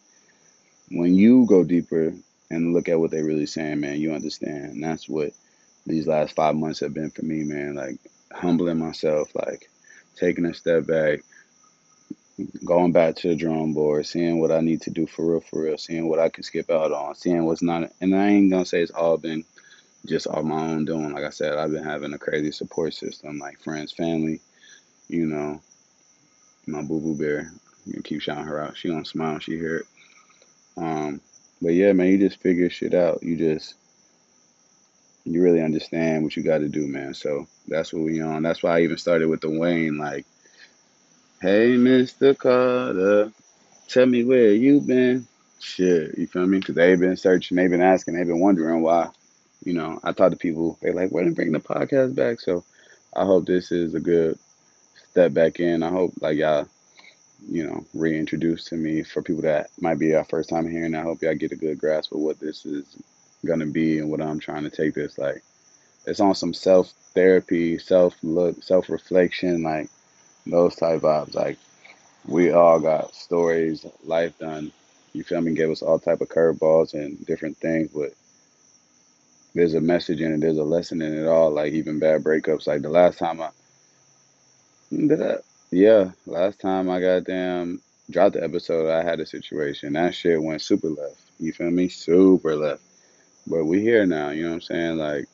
when 0.89 1.13
you 1.13 1.45
go 1.45 1.63
deeper 1.63 2.13
and 2.49 2.73
look 2.73 2.89
at 2.89 2.99
what 2.99 3.12
they 3.12 3.21
really 3.21 3.45
saying, 3.45 3.80
man, 3.80 3.99
you 3.99 4.13
understand. 4.13 4.71
And 4.71 4.84
that's 4.84 5.08
what 5.08 5.32
these 5.86 6.08
last 6.08 6.36
five 6.36 6.56
months 6.56 6.80
have 6.80 6.93
been 6.93 7.12
for 7.12 7.23
me, 7.23 7.43
man. 7.43 7.75
Like 7.75 7.97
humbling 8.32 8.80
myself, 8.80 9.30
like 9.36 9.69
taking 10.15 10.45
a 10.45 10.54
step 10.54 10.88
back, 10.88 11.19
going 12.65 12.91
back 12.91 13.15
to 13.17 13.30
the 13.30 13.36
drawing 13.36 13.73
board, 13.73 14.06
seeing 14.06 14.39
what 14.39 14.52
I 14.52 14.62
need 14.62 14.82
to 14.84 14.89
do 14.89 15.06
for 15.08 15.32
real, 15.32 15.41
for 15.41 15.63
real, 15.63 15.78
seeing 15.78 16.08
what 16.08 16.19
I 16.19 16.30
can 16.30 16.43
skip 16.43 16.69
out 16.69 16.91
on, 16.91 17.15
seeing 17.15 17.45
what's 17.45 17.62
not. 17.62 17.91
And 18.02 18.15
I 18.15 18.30
ain't 18.30 18.52
gonna 18.52 18.65
say 18.65 18.82
it's 18.82 18.91
all 18.91 19.17
been 19.17 19.43
just 20.06 20.28
all 20.28 20.43
my 20.43 20.62
own 20.62 20.86
doing. 20.86 21.12
Like 21.12 21.25
I 21.25 21.30
said, 21.30 21.58
I've 21.58 21.71
been 21.71 21.84
having 21.84 22.13
a 22.13 22.19
crazy 22.19 22.52
support 22.52 22.93
system, 22.93 23.39
like 23.39 23.62
friends, 23.62 23.91
family, 23.91 24.41
you 25.08 25.25
know, 25.25 25.62
my 26.67 26.82
boo 26.82 26.99
boo 26.99 27.17
bear. 27.17 27.52
You 27.86 28.02
keep 28.02 28.21
shouting 28.21 28.45
her 28.45 28.62
out. 28.62 28.78
She 28.78 28.89
gonna 28.89 29.06
smile 29.06 29.39
she 29.39 29.58
hear 29.58 29.78
it. 29.78 29.86
Um, 30.78 31.21
but 31.62 31.73
yeah, 31.73 31.91
man, 31.93 32.08
you 32.08 32.17
just 32.17 32.41
figure 32.41 32.69
shit 32.69 32.93
out. 32.93 33.21
You 33.23 33.36
just 33.36 33.75
you 35.25 35.41
really 35.43 35.62
understand 35.62 36.23
what 36.23 36.36
you 36.36 36.43
got 36.43 36.60
to 36.60 36.69
do, 36.69 36.88
man. 36.88 37.13
So 37.13 37.47
that's 37.67 37.93
what 37.93 38.04
we 38.04 38.21
on. 38.21 38.43
That's 38.43 38.63
why 38.63 38.78
I 38.78 38.82
even 38.82 38.97
started 38.97 39.30
with 39.30 39.41
the 39.41 39.49
Wayne, 39.49 39.97
like, 39.97 40.25
hey, 41.41 41.75
Mr. 41.78 42.38
Carter, 42.38 43.32
tell 43.88 44.06
me 44.06 44.23
where 44.25 44.52
you 44.52 44.82
been. 44.82 45.25
Shit, 45.60 46.17
you 46.17 46.28
feel 46.28 46.45
me? 46.45 46.60
Because 46.60 46.75
they've 46.75 46.99
been 46.99 47.15
searching, 47.15 47.56
they've 47.56 47.69
been 47.69 47.82
asking, 47.82 48.15
they've 48.15 48.28
been 48.28 48.39
wondering 48.39 48.82
why. 48.82 49.10
You 49.63 49.73
know, 49.73 49.99
I 50.04 50.12
talk 50.12 50.32
to 50.32 50.38
people, 50.38 50.78
they 50.82 50.91
like, 50.91 51.12
why 51.12 51.23
didn't 51.23 51.36
bring 51.36 51.52
the 51.52 51.60
podcast 51.60 52.15
back? 52.15 52.39
So 52.39 52.63
I 53.13 53.25
hope 53.25 53.45
this 53.45 53.71
is 53.71 53.93
a 53.93 53.99
good 53.99 54.38
step 55.12 55.34
back 55.34 55.60
in. 55.60 55.84
I 55.84 55.89
hope, 55.89 56.13
like, 56.21 56.38
y'all, 56.38 56.67
you 57.49 57.67
know, 57.67 57.86
reintroduce 57.93 58.65
to 58.65 58.75
me 58.75 59.04
for 59.04 59.21
people 59.21 59.43
that 59.43 59.69
might 59.80 59.99
be 59.99 60.15
our 60.15 60.25
first 60.25 60.49
time 60.49 60.69
hearing. 60.69 60.93
And 60.93 60.97
I 60.97 61.04
hope 61.04 61.21
y'all 61.21 61.36
get 61.36 61.52
a 61.52 61.58
good 61.58 61.80
grasp 61.80 62.12
of 62.13 62.19
what 62.19 62.39
this 62.39 62.65
is 62.65 62.86
gonna 63.45 63.65
be 63.65 63.99
and 63.99 64.10
what 64.10 64.21
I'm 64.21 64.39
trying 64.39 64.63
to 64.63 64.69
take 64.69 64.93
this. 64.93 65.17
Like, 65.17 65.43
it's 66.06 66.19
on 66.19 66.36
some 66.36 66.54
self 66.54 66.93
therapy, 67.13 67.78
self 67.78 68.15
look, 68.23 68.62
self 68.63 68.89
reflection, 68.89 69.63
like 69.63 69.89
those 70.49 70.75
type 70.75 71.01
vibes. 71.01 71.35
Like, 71.35 71.57
we 72.25 72.51
all 72.51 72.79
got 72.79 73.15
stories, 73.15 73.85
life 74.03 74.38
done. 74.39 74.71
You 75.13 75.23
feel 75.23 75.41
me? 75.41 75.53
Gave 75.53 75.71
us 75.71 75.81
all 75.81 75.99
type 75.99 76.21
of 76.21 76.29
curveballs 76.29 76.93
and 76.93 77.25
different 77.25 77.57
things, 77.57 77.89
but 77.93 78.13
there's 79.55 79.73
a 79.73 79.81
message 79.81 80.21
in 80.21 80.33
it. 80.33 80.41
There's 80.41 80.57
a 80.57 80.63
lesson 80.63 81.01
in 81.01 81.17
it 81.17 81.27
all. 81.27 81.51
Like 81.51 81.73
even 81.73 81.99
bad 81.99 82.23
breakups. 82.23 82.67
Like 82.67 82.81
the 82.81 82.89
last 82.89 83.17
time 83.17 83.41
I 83.41 83.49
did 84.91 85.39
yeah, 85.71 86.12
last 86.25 86.59
time 86.59 86.89
I 86.89 86.99
got 86.99 87.25
damn 87.25 87.81
dropped 88.09 88.33
the 88.33 88.43
episode, 88.43 88.89
I 88.89 89.03
had 89.03 89.19
a 89.19 89.25
situation. 89.25 89.93
That 89.93 90.15
shit 90.15 90.41
went 90.41 90.62
super 90.62 90.89
left. 90.89 91.21
You 91.39 91.53
feel 91.53 91.69
me? 91.69 91.89
Super 91.89 92.55
left. 92.55 92.81
But 93.45 93.65
we 93.65 93.81
here 93.81 94.05
now. 94.05 94.29
You 94.29 94.43
know 94.43 94.49
what 94.49 94.55
I'm 94.55 94.62
saying? 94.62 94.97
Like 94.97 95.25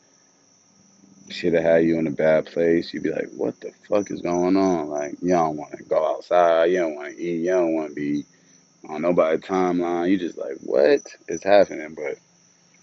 should 1.29 1.53
have 1.53 1.63
had 1.63 1.83
you 1.83 1.97
in 1.97 2.07
a 2.07 2.11
bad 2.11 2.45
place. 2.45 2.93
You'd 2.93 3.03
be 3.03 3.11
like, 3.11 3.29
what 3.35 3.59
the 3.59 3.71
fuck 3.89 4.11
is 4.11 4.21
going 4.21 4.55
on? 4.55 4.89
Like 4.89 5.15
you 5.21 5.29
don't 5.29 5.57
want 5.57 5.77
to 5.77 5.83
go 5.83 6.15
outside. 6.15 6.65
You 6.65 6.79
don't 6.79 6.95
want 6.95 7.15
to 7.15 7.21
eat. 7.21 7.41
You 7.45 7.51
don't 7.51 7.73
want 7.73 7.89
to 7.89 7.95
be 7.95 8.25
on 8.88 9.01
nobody's 9.01 9.41
timeline. 9.41 10.09
You 10.09 10.17
just 10.17 10.38
like, 10.38 10.57
what 10.63 11.01
is 11.27 11.43
happening? 11.43 11.95
But 11.95 12.17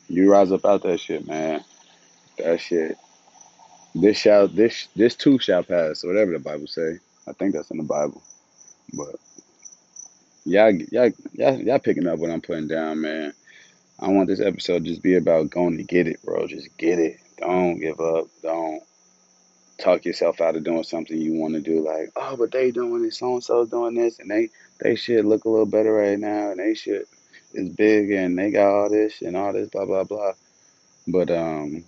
you 0.08 0.30
rise 0.30 0.52
up 0.52 0.64
out 0.64 0.82
that 0.82 1.00
shit, 1.00 1.26
man. 1.26 1.64
That 2.38 2.60
shit. 2.60 2.96
This 3.94 4.18
shall 4.18 4.48
this 4.48 4.88
this 4.96 5.14
too 5.14 5.38
shall 5.38 5.62
pass, 5.62 6.02
or 6.02 6.08
whatever 6.08 6.32
the 6.32 6.38
Bible 6.38 6.66
say. 6.66 6.98
I 7.28 7.32
think 7.32 7.54
that's 7.54 7.70
in 7.70 7.76
the 7.76 7.84
Bible. 7.84 8.22
But 8.94 9.16
y'all 10.44 10.72
y'all 10.90 11.10
y'all 11.32 11.60
y'all 11.60 11.78
picking 11.78 12.06
up 12.06 12.18
what 12.18 12.30
I'm 12.30 12.40
putting 12.40 12.68
down, 12.68 13.02
man. 13.02 13.34
I 13.98 14.08
want 14.08 14.28
this 14.28 14.40
episode 14.40 14.84
just 14.84 15.02
be 15.02 15.16
about 15.16 15.50
going 15.50 15.76
to 15.76 15.84
get 15.84 16.08
it, 16.08 16.22
bro. 16.24 16.46
Just 16.46 16.76
get 16.76 16.98
it. 16.98 17.18
Don't 17.38 17.78
give 17.78 18.00
up. 18.00 18.26
Don't 18.42 18.82
talk 19.78 20.04
yourself 20.04 20.40
out 20.40 20.56
of 20.56 20.64
doing 20.64 20.84
something 20.84 21.16
you 21.16 21.34
want 21.34 21.54
to 21.54 21.60
do. 21.60 21.80
Like, 21.80 22.10
oh, 22.16 22.36
but 22.36 22.52
they 22.52 22.70
doing 22.70 23.02
this, 23.02 23.18
so 23.18 23.34
and 23.34 23.44
so 23.44 23.64
doing 23.66 23.94
this, 23.94 24.18
and 24.18 24.30
they 24.30 24.48
they 24.80 24.94
should 24.94 25.24
look 25.24 25.44
a 25.44 25.48
little 25.48 25.66
better 25.66 25.92
right 25.92 26.18
now, 26.18 26.50
and 26.50 26.58
they 26.58 26.74
should 26.74 27.04
is 27.54 27.68
big, 27.68 28.10
and 28.10 28.38
they 28.38 28.50
got 28.50 28.72
all 28.72 28.90
this 28.90 29.20
and 29.22 29.36
all 29.36 29.52
this, 29.52 29.68
blah 29.68 29.84
blah 29.84 30.04
blah. 30.04 30.32
But 31.06 31.30
um, 31.30 31.84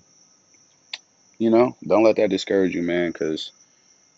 you 1.39 1.51
know, 1.51 1.77
don't 1.87 2.05
let 2.05 2.17
that 2.17 2.31
discourage 2.31 2.75
you, 2.75 2.83
man, 2.83 3.11
because 3.11 3.53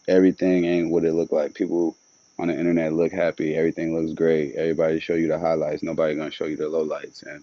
everything 0.09 0.65
ain't 0.65 0.91
what 0.91 1.05
it 1.05 1.13
look 1.13 1.33
like. 1.33 1.55
People 1.55 1.97
on 2.39 2.49
the 2.49 2.59
internet 2.59 2.93
look 2.93 3.13
happy, 3.13 3.55
everything 3.55 3.95
looks 3.95 4.13
great. 4.13 4.55
Everybody 4.55 5.01
show 5.01 5.15
you 5.15 5.29
the 5.29 5.39
highlights. 5.39 5.83
Nobody 5.83 6.15
gonna 6.15 6.31
show 6.31 6.47
you 6.47 6.57
the 6.57 6.65
lowlights, 6.65 7.25
and 7.27 7.43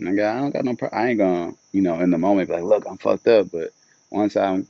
nigga, 0.00 0.36
I 0.36 0.40
don't 0.40 0.52
got 0.52 0.64
no. 0.64 0.76
Pro- 0.76 0.90
I 0.90 1.08
ain't 1.08 1.18
gonna, 1.18 1.52
you 1.72 1.82
know, 1.82 2.00
in 2.00 2.10
the 2.10 2.18
moment 2.18 2.48
be 2.48 2.54
like, 2.54 2.64
look, 2.64 2.86
I'm 2.88 2.98
fucked 2.98 3.28
up. 3.28 3.50
But 3.52 3.70
once 4.10 4.36
I'm 4.36 4.66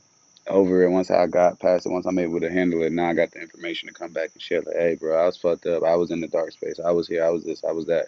over 0.47 0.83
it, 0.83 0.91
once 0.91 1.11
I 1.11 1.27
got 1.27 1.59
past 1.59 1.85
it, 1.87 1.91
once 1.91 2.05
I'm 2.05 2.19
able 2.19 2.41
to 2.41 2.51
handle 2.51 2.83
it, 2.83 2.93
now 2.93 3.09
I 3.09 3.13
got 3.13 3.31
the 3.31 3.41
information 3.41 3.89
to 3.89 3.95
come 3.95 4.13
back 4.13 4.31
and 4.33 4.41
share. 4.41 4.61
Like, 4.61 4.75
hey, 4.77 4.95
bro, 4.95 5.21
I 5.21 5.25
was 5.27 5.37
fucked 5.37 5.67
up. 5.67 5.83
I 5.83 5.95
was 5.95 6.11
in 6.11 6.21
the 6.21 6.27
dark 6.27 6.51
space. 6.53 6.79
I 6.83 6.91
was 6.91 7.07
here. 7.07 7.25
I 7.25 7.29
was 7.29 7.43
this. 7.43 7.63
I 7.63 7.71
was 7.71 7.87
that. 7.87 8.07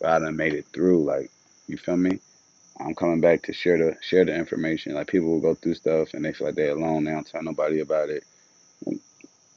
But 0.00 0.10
I 0.10 0.18
done 0.20 0.36
made 0.36 0.54
it 0.54 0.66
through. 0.72 1.04
Like, 1.04 1.30
you 1.68 1.76
feel 1.78 1.96
me? 1.96 2.18
I'm 2.80 2.94
coming 2.94 3.20
back 3.20 3.42
to 3.44 3.52
share 3.52 3.78
the 3.78 3.96
share 4.02 4.24
the 4.24 4.34
information. 4.34 4.94
Like 4.94 5.08
people 5.08 5.28
will 5.28 5.40
go 5.40 5.54
through 5.54 5.74
stuff 5.74 6.14
and 6.14 6.24
they 6.24 6.32
feel 6.32 6.48
like 6.48 6.56
they're 6.56 6.76
alone. 6.76 7.04
They 7.04 7.12
don't 7.12 7.26
tell 7.26 7.42
nobody 7.42 7.80
about 7.80 8.10
it. 8.10 8.24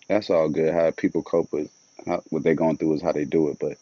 That's 0.08 0.30
all 0.30 0.50
good. 0.50 0.74
How 0.74 0.92
people 0.92 1.24
cope 1.24 1.52
with 1.52 1.72
how, 2.08 2.22
what 2.30 2.44
they're 2.44 2.56
going 2.56 2.78
through 2.78 2.96
is 2.96 3.02
how 3.02 3.12
they 3.12 3.26
do 3.26 3.50
it. 3.50 3.58
But 3.60 3.78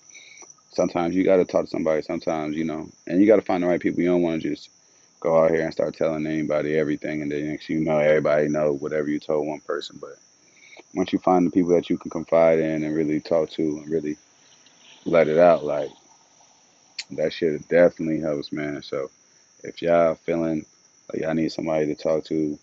sometimes 0.73 1.15
you 1.15 1.23
got 1.23 1.37
to 1.37 1.45
talk 1.45 1.65
to 1.65 1.69
somebody. 1.69 2.01
Sometimes 2.01 2.55
you 2.55 2.65
know, 2.65 2.89
and 3.07 3.19
you 3.19 3.27
got 3.27 3.37
to 3.37 3.41
find 3.41 3.63
the 3.63 3.67
right 3.67 3.79
people. 3.79 4.01
You 4.01 4.09
don't 4.09 4.21
want 4.21 4.41
to 4.41 4.49
just 4.49 4.69
go 5.19 5.43
out 5.43 5.51
here 5.51 5.63
and 5.63 5.73
start 5.73 5.95
telling 5.95 6.27
anybody 6.27 6.77
everything, 6.77 7.21
and 7.21 7.31
then 7.31 7.47
next 7.47 7.69
you 7.69 7.79
know, 7.79 7.97
everybody 7.97 8.47
know 8.47 8.73
whatever 8.73 9.09
you 9.09 9.19
told 9.19 9.47
one 9.47 9.61
person. 9.61 9.97
But 10.01 10.17
once 10.93 11.13
you 11.13 11.19
find 11.19 11.45
the 11.45 11.51
people 11.51 11.71
that 11.71 11.89
you 11.89 11.97
can 11.97 12.11
confide 12.11 12.59
in 12.59 12.83
and 12.83 12.95
really 12.95 13.19
talk 13.19 13.49
to 13.51 13.61
and 13.61 13.89
really 13.89 14.17
let 15.05 15.27
it 15.27 15.37
out, 15.37 15.63
like 15.63 15.89
that 17.11 17.33
shit 17.33 17.67
definitely 17.69 18.19
helps, 18.19 18.51
man. 18.51 18.81
So 18.81 19.09
if 19.63 19.81
y'all 19.81 20.15
feeling 20.15 20.65
like 21.11 21.21
y'all 21.21 21.33
need 21.33 21.51
somebody 21.51 21.85
to 21.87 21.95
talk 21.95 22.25
to, 22.25 22.57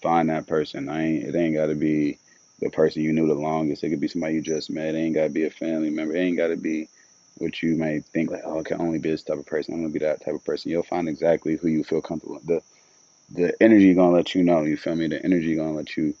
find 0.00 0.28
that 0.28 0.46
person. 0.46 0.88
I 0.88 1.04
ain't 1.04 1.24
it 1.24 1.34
ain't 1.34 1.54
gotta 1.54 1.74
be 1.74 2.18
the 2.64 2.70
person 2.70 3.02
you 3.02 3.12
knew 3.12 3.28
the 3.28 3.34
longest. 3.34 3.84
It 3.84 3.90
could 3.90 4.00
be 4.00 4.08
somebody 4.08 4.34
you 4.36 4.40
just 4.40 4.70
met. 4.70 4.94
It 4.94 4.98
ain't 4.98 5.14
gotta 5.14 5.28
be 5.28 5.44
a 5.44 5.50
family 5.50 5.90
member. 5.90 6.16
It 6.16 6.20
ain't 6.20 6.38
gotta 6.38 6.56
be 6.56 6.88
what 7.36 7.62
you 7.62 7.76
may 7.76 8.00
think 8.00 8.30
like, 8.30 8.40
oh, 8.46 8.60
I 8.60 8.62
can 8.62 8.80
only 8.80 8.98
be 8.98 9.10
this 9.10 9.22
type 9.22 9.38
of 9.38 9.46
person. 9.46 9.74
I'm 9.74 9.82
gonna 9.82 9.92
be 9.92 9.98
that 10.00 10.24
type 10.24 10.34
of 10.34 10.44
person. 10.44 10.70
You'll 10.70 10.82
find 10.82 11.06
exactly 11.08 11.56
who 11.56 11.68
you 11.68 11.84
feel 11.84 12.00
comfortable. 12.00 12.40
The 12.46 12.62
the 13.34 13.54
energy 13.62 13.92
gonna 13.94 14.16
let 14.16 14.34
you 14.34 14.42
know. 14.44 14.62
You 14.62 14.78
feel 14.78 14.96
me? 14.96 15.08
The 15.08 15.22
energy 15.22 15.54
gonna 15.56 15.74
let 15.74 15.96
you 15.96 16.14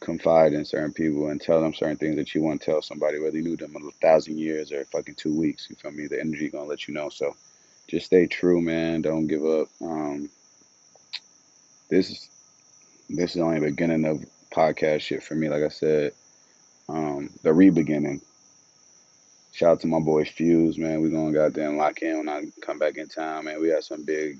confide 0.00 0.52
in 0.52 0.66
certain 0.66 0.92
people 0.92 1.28
and 1.28 1.40
tell 1.40 1.62
them 1.62 1.74
certain 1.74 1.96
things 1.96 2.16
that 2.16 2.34
you 2.34 2.42
want 2.42 2.60
to 2.60 2.66
tell 2.66 2.82
somebody, 2.82 3.18
whether 3.18 3.38
you 3.38 3.44
knew 3.44 3.56
them 3.56 3.74
a 3.76 3.90
thousand 4.02 4.38
years 4.38 4.72
or 4.72 4.84
fucking 4.86 5.14
two 5.14 5.34
weeks. 5.34 5.66
You 5.70 5.76
feel 5.76 5.92
me? 5.92 6.08
The 6.08 6.20
energy 6.20 6.50
gonna 6.50 6.64
let 6.64 6.88
you 6.88 6.94
know. 6.94 7.08
So 7.08 7.34
just 7.88 8.06
stay 8.06 8.26
true, 8.26 8.60
man. 8.60 9.00
Don't 9.00 9.26
give 9.28 9.46
up. 9.46 9.68
Um, 9.80 10.28
this 11.88 12.10
is 12.10 12.28
this 13.08 13.34
is 13.34 13.40
only 13.40 13.60
the 13.60 13.66
beginning 13.70 14.04
of 14.04 14.22
podcast 14.54 15.00
shit 15.00 15.22
for 15.22 15.34
me. 15.34 15.48
Like 15.48 15.62
I 15.62 15.68
said, 15.68 16.12
um, 16.88 17.30
the 17.42 17.52
re-beginning. 17.52 18.20
Shout 19.52 19.72
out 19.72 19.80
to 19.80 19.86
my 19.86 20.00
boy 20.00 20.24
Fuse, 20.24 20.78
man. 20.78 21.00
We 21.00 21.10
gonna 21.10 21.32
goddamn 21.32 21.76
lock 21.76 22.02
in 22.02 22.18
when 22.18 22.28
I 22.28 22.44
come 22.60 22.78
back 22.78 22.96
in 22.96 23.08
town, 23.08 23.46
man. 23.46 23.60
We 23.60 23.70
got 23.70 23.84
some 23.84 24.04
big, 24.04 24.38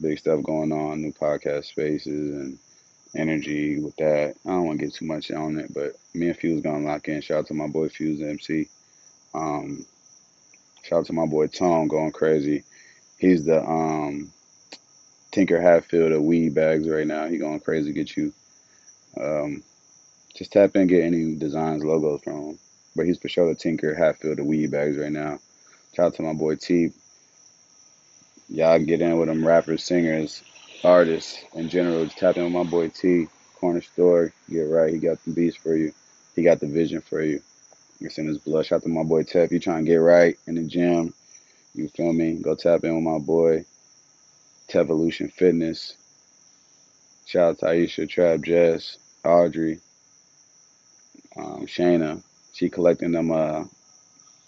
big 0.00 0.18
stuff 0.18 0.42
going 0.42 0.72
on, 0.72 1.00
new 1.00 1.12
podcast 1.12 1.64
spaces 1.66 2.34
and 2.34 2.58
energy 3.16 3.80
with 3.80 3.96
that. 3.96 4.34
I 4.44 4.50
don't 4.50 4.66
want 4.66 4.80
to 4.80 4.86
get 4.86 4.94
too 4.94 5.06
much 5.06 5.30
on 5.30 5.58
it, 5.58 5.72
but 5.72 5.92
me 6.14 6.28
and 6.28 6.36
Fuse 6.36 6.60
gonna 6.60 6.84
lock 6.84 7.08
in. 7.08 7.20
Shout 7.22 7.38
out 7.38 7.46
to 7.46 7.54
my 7.54 7.66
boy 7.66 7.88
Fuse 7.88 8.20
MC. 8.20 8.68
Um, 9.34 9.86
shout 10.82 11.00
out 11.00 11.06
to 11.06 11.12
my 11.14 11.26
boy 11.26 11.46
Tom 11.46 11.88
going 11.88 12.12
crazy. 12.12 12.64
He's 13.18 13.44
the 13.44 13.62
um 13.62 14.32
Tinker 15.30 15.60
Hatfield 15.60 16.12
of 16.12 16.22
weed 16.22 16.54
bags 16.54 16.88
right 16.88 17.06
now. 17.06 17.26
He 17.26 17.38
going 17.38 17.60
crazy. 17.60 17.92
Get 17.92 18.16
you. 18.16 18.32
Um, 19.20 19.62
just 20.34 20.52
tap 20.52 20.76
in, 20.76 20.86
get 20.86 21.04
any 21.04 21.34
designs, 21.34 21.84
logos 21.84 22.22
from 22.22 22.50
him. 22.50 22.58
But 22.96 23.06
he's 23.06 23.18
for 23.18 23.28
sure 23.28 23.48
the 23.48 23.54
Tinker 23.54 23.94
Hatfield 23.94 24.38
of 24.38 24.46
weed 24.46 24.70
bags 24.70 24.96
right 24.96 25.12
now. 25.12 25.38
Shout 25.94 26.06
out 26.06 26.14
to 26.14 26.22
my 26.22 26.32
boy 26.32 26.56
T. 26.56 26.92
Y'all 28.48 28.78
get 28.78 29.00
in 29.00 29.18
with 29.18 29.28
them 29.28 29.46
rappers, 29.46 29.84
singers, 29.84 30.42
artists 30.84 31.38
in 31.54 31.68
general. 31.68 32.04
Just 32.04 32.18
tap 32.18 32.36
in 32.36 32.44
with 32.44 32.52
my 32.52 32.64
boy 32.64 32.88
T. 32.88 33.28
Corner 33.54 33.80
store. 33.80 34.32
Get 34.50 34.62
right. 34.62 34.92
He 34.92 34.98
got 34.98 35.22
the 35.24 35.32
beats 35.32 35.56
for 35.56 35.76
you. 35.76 35.92
He 36.34 36.42
got 36.42 36.60
the 36.60 36.66
vision 36.66 37.00
for 37.00 37.22
you. 37.22 37.40
It's 38.00 38.18
in 38.18 38.26
his 38.26 38.38
blood. 38.38 38.66
Shout 38.66 38.78
out 38.78 38.82
to 38.82 38.88
my 38.88 39.04
boy 39.04 39.22
Tef. 39.22 39.50
You 39.50 39.60
trying 39.60 39.84
to 39.84 39.90
get 39.90 39.96
right 39.96 40.36
in 40.46 40.56
the 40.56 40.64
gym. 40.64 41.14
You 41.74 41.88
feel 41.88 42.12
me? 42.12 42.34
Go 42.34 42.54
tap 42.54 42.84
in 42.84 42.94
with 42.94 43.04
my 43.04 43.18
boy. 43.24 43.64
Tevolution 44.68 45.32
Fitness. 45.32 45.94
Shout 47.26 47.50
out 47.50 47.58
to 47.60 47.66
Aisha, 47.66 48.08
Trap, 48.08 48.40
Jess, 48.40 48.98
Audrey, 49.24 49.78
um, 51.36 51.66
Shayna. 51.66 52.22
She 52.52 52.68
collecting 52.68 53.12
them 53.12 53.30
uh 53.30 53.64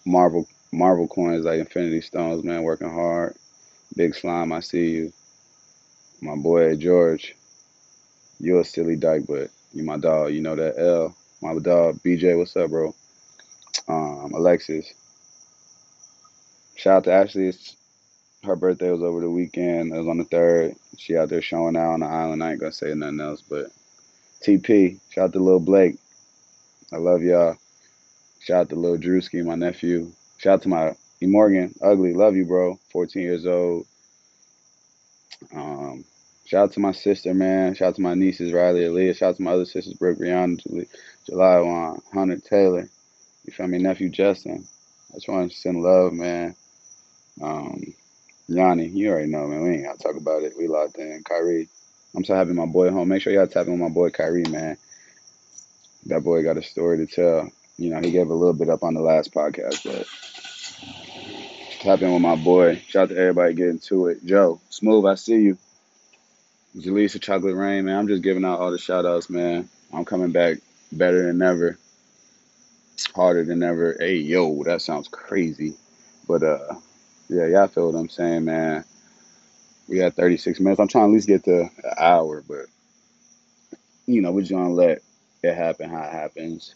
Marvel 0.04 0.46
Marvel 0.72 1.08
coins 1.08 1.44
like 1.44 1.60
Infinity 1.60 2.00
Stones, 2.00 2.44
man, 2.44 2.62
working 2.62 2.90
hard. 2.90 3.36
Big 3.96 4.14
Slime, 4.14 4.52
I 4.52 4.60
see 4.60 4.90
you. 4.90 5.12
My 6.20 6.36
boy 6.36 6.76
George, 6.76 7.34
you're 8.40 8.60
a 8.60 8.64
silly 8.64 8.96
dyke, 8.96 9.26
but 9.28 9.50
you 9.72 9.84
my 9.84 9.96
dog. 9.98 10.32
You 10.32 10.40
know 10.40 10.56
that 10.56 10.78
L. 10.78 11.14
My 11.40 11.58
dog 11.58 12.00
BJ, 12.02 12.36
what's 12.36 12.56
up, 12.56 12.70
bro? 12.70 12.94
Um, 13.88 14.32
Alexis. 14.34 14.92
Shout 16.76 16.96
out 16.96 17.04
to 17.04 17.12
Ashley. 17.12 17.48
It's, 17.48 17.76
her 18.44 18.56
birthday 18.56 18.90
was 18.90 19.02
over 19.02 19.20
the 19.20 19.30
weekend. 19.30 19.92
It 19.92 19.98
was 19.98 20.08
on 20.08 20.18
the 20.18 20.24
third. 20.24 20.74
She 20.98 21.16
out 21.16 21.28
there 21.28 21.42
showing 21.42 21.76
out 21.76 21.92
on 21.92 22.00
the 22.00 22.06
island. 22.06 22.42
I 22.42 22.52
ain't 22.52 22.60
gonna 22.60 22.72
say 22.72 22.94
nothing 22.94 23.20
else, 23.20 23.42
but 23.42 23.70
TP. 24.42 24.98
Shout 25.10 25.24
out 25.24 25.32
to 25.34 25.38
Lil 25.38 25.60
Blake. 25.60 25.96
I 26.92 26.96
love 26.96 27.22
y'all. 27.22 27.56
Shout 28.40 28.60
out 28.60 28.68
to 28.70 28.76
Lil 28.76 28.98
Drewski, 28.98 29.44
my 29.44 29.54
nephew. 29.54 30.12
Shout 30.38 30.54
out 30.54 30.62
to 30.62 30.68
my 30.68 30.94
E 31.22 31.26
Morgan, 31.26 31.74
ugly, 31.80 32.12
love 32.12 32.36
you, 32.36 32.44
bro. 32.44 32.78
14 32.92 33.22
years 33.22 33.46
old. 33.46 33.86
Um, 35.54 36.04
shout 36.44 36.64
out 36.64 36.72
to 36.72 36.80
my 36.80 36.92
sister, 36.92 37.32
man. 37.32 37.74
Shout 37.74 37.88
out 37.88 37.94
to 37.96 38.02
my 38.02 38.14
nieces, 38.14 38.52
Riley, 38.52 38.80
Aaliyah. 38.80 39.16
Shout 39.16 39.30
out 39.30 39.36
to 39.36 39.42
my 39.42 39.52
other 39.52 39.64
sisters, 39.64 39.94
Brooke, 39.94 40.18
Brianna, 40.18 40.62
Julie, 40.62 40.88
July, 41.26 41.60
Juan, 41.60 42.02
Hunter, 42.12 42.38
Taylor. 42.38 42.88
You 43.44 43.52
feel 43.52 43.66
me? 43.66 43.78
Nephew 43.78 44.10
Justin. 44.10 44.66
I 45.10 45.14
just 45.14 45.28
want 45.28 45.50
to 45.50 45.56
send 45.56 45.82
love, 45.82 46.12
man. 46.12 46.54
Um, 47.40 47.82
Yanni, 48.48 48.88
you 48.88 49.10
already 49.10 49.30
know, 49.30 49.46
man. 49.46 49.62
We 49.62 49.70
ain't 49.70 49.84
gotta 49.84 49.98
talk 49.98 50.16
about 50.16 50.42
it. 50.42 50.54
We 50.58 50.68
locked 50.68 50.98
in. 50.98 51.22
Kyrie. 51.24 51.68
I'm 52.14 52.24
so 52.24 52.34
happy 52.34 52.52
my 52.52 52.66
boy 52.66 52.90
home. 52.90 53.08
Make 53.08 53.22
sure 53.22 53.32
y'all 53.32 53.46
tap 53.46 53.66
in 53.66 53.72
with 53.72 53.80
my 53.80 53.88
boy 53.88 54.10
Kyrie, 54.10 54.44
man. 54.44 54.76
That 56.06 56.22
boy 56.22 56.42
got 56.42 56.56
a 56.56 56.62
story 56.62 56.98
to 56.98 57.06
tell. 57.06 57.50
You 57.76 57.90
know, 57.90 58.00
he 58.00 58.12
gave 58.12 58.30
a 58.30 58.34
little 58.34 58.54
bit 58.54 58.70
up 58.70 58.84
on 58.84 58.94
the 58.94 59.00
last 59.00 59.34
podcast, 59.34 59.82
but 59.84 60.06
tap 61.80 62.02
in 62.02 62.12
with 62.12 62.22
my 62.22 62.36
boy. 62.36 62.82
Shout 62.88 63.04
out 63.04 63.08
to 63.10 63.18
everybody 63.18 63.54
getting 63.54 63.80
to 63.80 64.06
it. 64.08 64.24
Joe, 64.24 64.60
Smooth, 64.70 65.06
I 65.06 65.16
see 65.16 65.40
you. 65.40 65.58
Jaleesa 66.76 67.20
Chocolate 67.20 67.56
Rain, 67.56 67.84
man. 67.84 67.98
I'm 67.98 68.08
just 68.08 68.22
giving 68.22 68.44
out 68.44 68.60
all 68.60 68.70
the 68.70 68.78
shout 68.78 69.06
outs, 69.06 69.30
man. 69.30 69.68
I'm 69.92 70.04
coming 70.04 70.32
back 70.32 70.58
better 70.92 71.26
than 71.26 71.42
ever, 71.42 71.78
harder 73.14 73.44
than 73.44 73.62
ever. 73.62 73.96
Hey, 73.98 74.16
yo, 74.16 74.62
that 74.64 74.82
sounds 74.82 75.08
crazy. 75.08 75.74
But 76.28 76.42
uh 76.42 76.74
yeah, 77.28 77.46
y'all 77.46 77.68
feel 77.68 77.90
what 77.90 77.98
I'm 77.98 78.08
saying, 78.08 78.44
man. 78.44 78.84
We 79.88 79.98
got 79.98 80.14
36 80.14 80.60
minutes. 80.60 80.80
I'm 80.80 80.88
trying 80.88 81.04
to 81.04 81.08
at 81.10 81.14
least 81.14 81.28
get 81.28 81.44
to 81.44 81.62
an 81.62 81.70
hour, 81.98 82.42
but 82.46 82.66
you 84.06 84.22
know, 84.22 84.32
we're 84.32 84.40
just 84.40 84.52
gonna 84.52 84.70
let 84.72 85.02
it 85.42 85.54
happen 85.54 85.90
how 85.90 86.02
it 86.02 86.12
happens. 86.12 86.74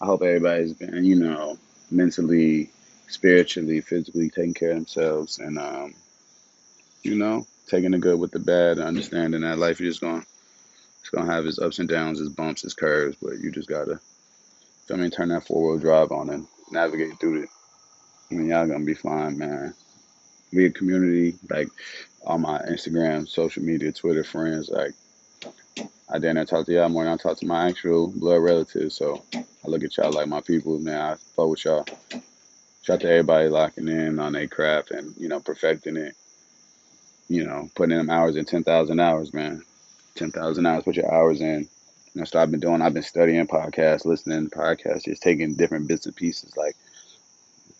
I 0.00 0.06
hope 0.06 0.22
everybody's 0.22 0.72
been, 0.72 1.04
you 1.04 1.16
know, 1.16 1.58
mentally, 1.90 2.70
spiritually, 3.08 3.80
physically 3.80 4.30
taking 4.30 4.54
care 4.54 4.70
of 4.70 4.76
themselves 4.76 5.38
and 5.38 5.58
um, 5.58 5.94
you 7.02 7.16
know, 7.16 7.46
taking 7.66 7.92
the 7.92 7.98
good 7.98 8.18
with 8.18 8.32
the 8.32 8.38
bad 8.38 8.78
and 8.78 8.86
understanding 8.86 9.42
that 9.42 9.58
life 9.58 9.80
is 9.80 9.94
just 9.94 10.00
gonna 10.00 10.24
it's 11.00 11.10
gonna 11.10 11.30
have 11.30 11.46
its 11.46 11.58
ups 11.58 11.78
and 11.78 11.88
downs, 11.88 12.20
its 12.20 12.28
bumps, 12.28 12.64
its 12.64 12.74
curves, 12.74 13.16
but 13.20 13.38
you 13.38 13.50
just 13.50 13.68
gotta 13.68 14.00
I 14.90 14.96
mean 14.96 15.10
turn 15.10 15.28
that 15.28 15.46
four 15.46 15.70
wheel 15.70 15.78
drive 15.78 16.12
on 16.12 16.30
and 16.30 16.46
navigate 16.70 17.18
through 17.20 17.44
it. 17.44 17.48
I 18.30 18.34
mean 18.34 18.48
y'all 18.48 18.66
gonna 18.66 18.84
be 18.84 18.94
fine, 18.94 19.38
man. 19.38 19.74
We 20.52 20.66
a 20.66 20.70
community, 20.70 21.36
like 21.48 21.68
on 22.24 22.42
my 22.42 22.58
Instagram, 22.62 23.28
social 23.28 23.62
media, 23.62 23.92
Twitter 23.92 24.24
friends, 24.24 24.68
like 24.68 24.94
I 26.12 26.18
not 26.18 26.48
talk 26.48 26.66
to 26.66 26.72
y'all 26.72 26.88
more 26.88 27.04
than 27.04 27.12
I 27.12 27.16
talk 27.16 27.38
to 27.38 27.46
my 27.46 27.68
actual 27.68 28.08
blood 28.08 28.42
relatives. 28.42 28.96
So 28.96 29.22
I 29.32 29.44
look 29.68 29.84
at 29.84 29.96
y'all 29.96 30.12
like 30.12 30.26
my 30.26 30.40
people, 30.40 30.78
man. 30.80 31.00
I 31.00 31.14
fuck 31.36 31.48
with 31.48 31.64
y'all. 31.64 31.86
Shout 32.82 32.94
out 32.94 33.00
to 33.02 33.08
everybody 33.10 33.48
locking 33.48 33.86
in 33.86 34.18
on 34.18 34.32
their 34.32 34.48
craft 34.48 34.90
and, 34.90 35.14
you 35.16 35.28
know, 35.28 35.38
perfecting 35.38 35.96
it. 35.96 36.16
You 37.28 37.46
know, 37.46 37.68
putting 37.76 37.92
in 37.92 37.98
them 37.98 38.10
hours 38.10 38.34
in 38.34 38.44
10,000 38.44 38.98
hours, 38.98 39.32
man. 39.32 39.62
10,000 40.16 40.66
hours, 40.66 40.82
put 40.82 40.96
your 40.96 41.14
hours 41.14 41.40
in. 41.40 41.68
That's 42.16 42.34
what 42.34 42.40
I've 42.42 42.50
been 42.50 42.58
doing. 42.58 42.82
I've 42.82 42.94
been 42.94 43.04
studying 43.04 43.46
podcasts, 43.46 44.04
listening 44.04 44.50
to 44.50 44.56
podcasts, 44.56 45.04
just 45.04 45.22
taking 45.22 45.54
different 45.54 45.86
bits 45.86 46.06
and 46.06 46.16
pieces, 46.16 46.56
like 46.56 46.74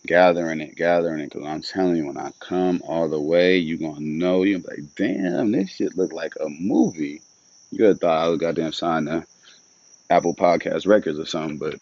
gathering 0.05 0.61
it, 0.61 0.75
gathering 0.75 1.21
it. 1.21 1.31
Because 1.31 1.47
I'm 1.47 1.61
telling 1.61 1.97
you, 1.97 2.07
when 2.07 2.17
I 2.17 2.31
come 2.39 2.81
all 2.85 3.07
the 3.09 3.19
way, 3.19 3.57
you're 3.57 3.77
going 3.77 3.95
to 3.95 4.03
know. 4.03 4.43
You're 4.43 4.59
like, 4.59 4.95
damn, 4.95 5.51
this 5.51 5.71
shit 5.71 5.97
look 5.97 6.13
like 6.13 6.33
a 6.39 6.49
movie. 6.49 7.21
You 7.71 7.77
could 7.77 7.87
have 7.87 7.99
thought 7.99 8.23
I 8.25 8.27
was 8.27 8.39
goddamn 8.39 8.73
signed 8.73 9.07
to 9.07 9.25
Apple 10.09 10.35
Podcast 10.35 10.85
Records 10.87 11.19
or 11.19 11.25
something, 11.25 11.57
but 11.57 11.75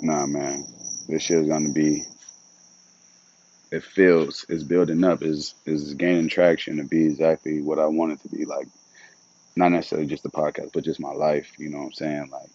nah, 0.00 0.26
man. 0.26 0.64
This 1.08 1.22
shit 1.22 1.38
is 1.38 1.48
gonna 1.48 1.72
be. 1.72 2.02
It 3.70 3.82
feels 3.82 4.46
it's 4.48 4.62
building 4.62 5.04
up, 5.04 5.22
is 5.22 5.54
is 5.66 5.94
gaining 5.94 6.28
traction 6.28 6.76
to 6.76 6.84
be 6.84 7.06
exactly 7.06 7.60
what 7.60 7.78
I 7.78 7.86
want 7.86 8.12
it 8.12 8.20
to 8.20 8.28
be. 8.28 8.44
Like 8.44 8.68
not 9.56 9.72
necessarily 9.72 10.06
just 10.06 10.22
the 10.22 10.30
podcast, 10.30 10.72
but 10.72 10.84
just 10.84 11.00
my 11.00 11.12
life. 11.12 11.52
You 11.58 11.70
know 11.70 11.78
what 11.78 11.86
I'm 11.86 11.92
saying? 11.92 12.28
Like 12.30 12.50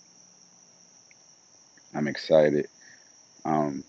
I'm 1.95 2.07
excited. 2.07 2.67
Um, 3.45 3.83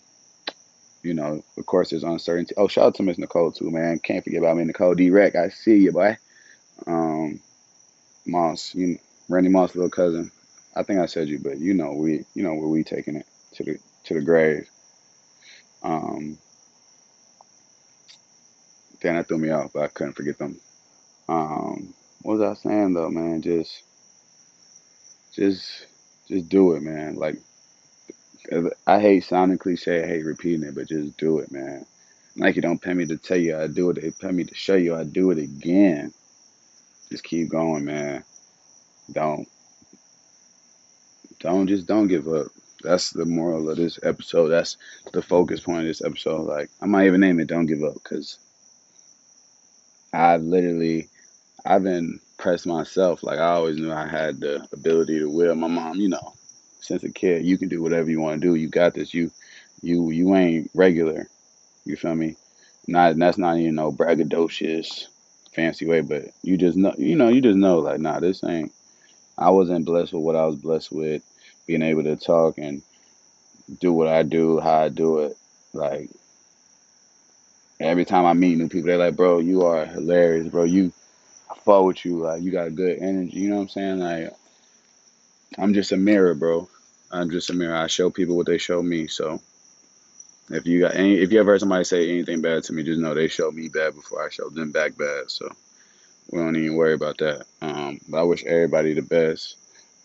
you 1.02 1.14
know, 1.14 1.42
of 1.56 1.66
course, 1.66 1.90
there's 1.90 2.04
uncertainty. 2.04 2.54
Oh, 2.56 2.68
shout 2.68 2.84
out 2.84 2.94
to 2.96 3.02
Miss 3.02 3.18
Nicole 3.18 3.52
too, 3.52 3.70
man. 3.70 3.98
Can't 3.98 4.22
forget 4.22 4.40
about 4.40 4.56
me, 4.56 4.64
Nicole 4.64 4.94
D. 4.94 5.10
Rec. 5.10 5.34
I 5.34 5.48
see 5.48 5.76
you, 5.76 5.92
boy. 5.92 6.16
Um, 6.86 7.40
Moss, 8.26 8.74
you, 8.74 8.86
know, 8.86 8.96
Randy 9.28 9.48
Moss, 9.48 9.74
little 9.74 9.90
cousin. 9.90 10.30
I 10.76 10.82
think 10.82 11.00
I 11.00 11.06
said 11.06 11.28
you, 11.28 11.38
but 11.38 11.58
you 11.58 11.74
know 11.74 11.92
we, 11.92 12.24
you 12.34 12.42
know 12.42 12.54
where 12.54 12.68
we 12.68 12.84
taking 12.84 13.16
it 13.16 13.26
to 13.54 13.64
the 13.64 13.78
to 14.04 14.14
the 14.14 14.20
grave. 14.20 14.68
Um, 15.82 16.38
then 19.00 19.16
that 19.16 19.28
threw 19.28 19.38
me 19.38 19.50
off, 19.50 19.72
but 19.72 19.82
I 19.82 19.88
couldn't 19.88 20.12
forget 20.14 20.38
them. 20.38 20.60
Um, 21.28 21.94
what 22.22 22.38
was 22.38 22.58
I 22.58 22.68
saying 22.68 22.94
though, 22.94 23.10
man? 23.10 23.40
Just, 23.40 23.82
just, 25.32 25.86
just 26.28 26.48
do 26.48 26.74
it, 26.74 26.82
man. 26.82 27.16
Like 27.16 27.36
I 28.86 29.00
hate 29.00 29.24
sounding 29.24 29.58
cliche, 29.58 30.02
I 30.02 30.06
hate 30.06 30.24
repeating 30.24 30.64
it, 30.64 30.74
but 30.74 30.88
just 30.88 31.16
do 31.18 31.38
it, 31.38 31.52
man. 31.52 31.86
Nike 32.36 32.60
don't 32.60 32.80
pay 32.80 32.94
me 32.94 33.06
to 33.06 33.16
tell 33.16 33.36
you 33.36 33.56
I 33.56 33.66
do 33.66 33.90
it; 33.90 34.00
they 34.00 34.10
pay 34.10 34.32
me 34.32 34.44
to 34.44 34.54
show 34.54 34.76
you 34.76 34.94
I 34.94 35.04
do 35.04 35.30
it 35.30 35.38
again. 35.38 36.12
Just 37.10 37.24
keep 37.24 37.48
going, 37.48 37.84
man. 37.84 38.24
Don't 39.12 39.48
don't 41.40 41.66
just 41.66 41.86
don't 41.86 42.08
give 42.08 42.28
up. 42.28 42.48
That's 42.82 43.10
the 43.10 43.26
moral 43.26 43.68
of 43.68 43.76
this 43.76 43.98
episode. 44.02 44.48
That's 44.48 44.76
the 45.12 45.22
focus 45.22 45.60
point 45.60 45.80
of 45.80 45.86
this 45.86 46.02
episode. 46.04 46.42
Like 46.46 46.70
I 46.80 46.86
might 46.86 47.06
even 47.06 47.20
name 47.20 47.40
it 47.40 47.48
"Don't 47.48 47.66
Give 47.66 47.82
Up" 47.82 47.94
because 47.94 48.38
I've 50.12 50.42
literally 50.42 51.08
I've 51.64 51.82
been 51.82 52.20
pressed 52.38 52.66
myself. 52.66 53.22
Like 53.22 53.38
I 53.38 53.50
always 53.50 53.76
knew 53.76 53.92
I 53.92 54.06
had 54.08 54.40
the 54.40 54.66
ability 54.72 55.18
to 55.18 55.30
will. 55.30 55.54
My 55.54 55.68
mom, 55.68 55.96
you 55.96 56.08
know, 56.08 56.34
since 56.80 57.02
a 57.04 57.10
kid, 57.10 57.44
you 57.44 57.58
can 57.58 57.68
do 57.68 57.82
whatever 57.82 58.10
you 58.10 58.20
want 58.20 58.40
to 58.40 58.48
do. 58.48 58.54
You 58.54 58.68
got 58.68 58.94
this. 58.94 59.14
You 59.14 59.30
you 59.82 60.10
you 60.10 60.34
ain't 60.34 60.70
regular. 60.74 61.28
You 61.84 61.96
feel 61.96 62.14
me? 62.14 62.36
Not 62.86 63.16
that's 63.16 63.38
not 63.38 63.58
you 63.58 63.72
know 63.72 63.92
braggadocious 63.92 65.06
fancy 65.54 65.86
way, 65.86 66.00
but 66.00 66.30
you 66.42 66.56
just 66.56 66.76
know 66.76 66.94
you 66.98 67.16
know 67.16 67.28
you 67.28 67.40
just 67.40 67.56
know 67.56 67.78
like 67.78 68.00
nah 68.00 68.20
this 68.20 68.42
ain't. 68.44 68.72
I 69.38 69.50
wasn't 69.50 69.86
blessed 69.86 70.12
with 70.12 70.22
what 70.22 70.36
I 70.36 70.44
was 70.44 70.56
blessed 70.56 70.92
with, 70.92 71.22
being 71.66 71.82
able 71.82 72.02
to 72.04 72.16
talk 72.16 72.58
and 72.58 72.82
do 73.80 73.92
what 73.92 74.08
I 74.08 74.22
do, 74.22 74.60
how 74.60 74.80
I 74.82 74.88
do 74.88 75.20
it. 75.20 75.36
Like 75.72 76.10
every 77.80 78.04
time 78.04 78.26
I 78.26 78.34
meet 78.34 78.58
new 78.58 78.68
people, 78.68 78.88
they're 78.88 78.98
like, 78.98 79.16
"Bro, 79.16 79.40
you 79.40 79.62
are 79.62 79.86
hilarious, 79.86 80.48
bro. 80.48 80.64
You, 80.64 80.92
I 81.50 81.58
fall 81.60 81.86
with 81.86 82.04
you. 82.04 82.18
Like 82.18 82.42
you 82.42 82.50
got 82.50 82.68
a 82.68 82.70
good 82.70 82.98
energy. 83.00 83.40
You 83.40 83.50
know 83.50 83.56
what 83.56 83.62
I'm 83.62 83.68
saying? 83.68 83.98
Like 84.00 84.32
I'm 85.58 85.74
just 85.74 85.92
a 85.92 85.96
mirror, 85.96 86.34
bro. 86.34 86.68
I'm 87.10 87.30
just 87.30 87.50
a 87.50 87.54
mirror. 87.54 87.76
I 87.76 87.86
show 87.86 88.10
people 88.10 88.36
what 88.36 88.46
they 88.46 88.58
show 88.58 88.82
me. 88.82 89.06
So 89.06 89.40
if 90.50 90.66
you 90.66 90.80
got 90.80 90.96
any, 90.96 91.16
if 91.16 91.32
you 91.32 91.40
ever 91.40 91.52
heard 91.52 91.60
somebody 91.60 91.84
say 91.84 92.10
anything 92.10 92.42
bad 92.42 92.64
to 92.64 92.72
me, 92.72 92.84
just 92.84 93.00
know 93.00 93.14
they 93.14 93.28
showed 93.28 93.54
me 93.54 93.68
bad 93.68 93.94
before 93.94 94.24
I 94.24 94.30
showed 94.30 94.54
them 94.54 94.72
back 94.72 94.96
bad. 94.98 95.30
So 95.30 95.50
we 96.32 96.38
don't 96.40 96.56
even 96.56 96.76
worry 96.76 96.94
about 96.94 97.18
that. 97.18 97.46
Um, 97.62 98.00
but 98.08 98.20
I 98.20 98.24
wish 98.24 98.44
everybody 98.44 98.94
the 98.94 99.02
best. 99.02 99.56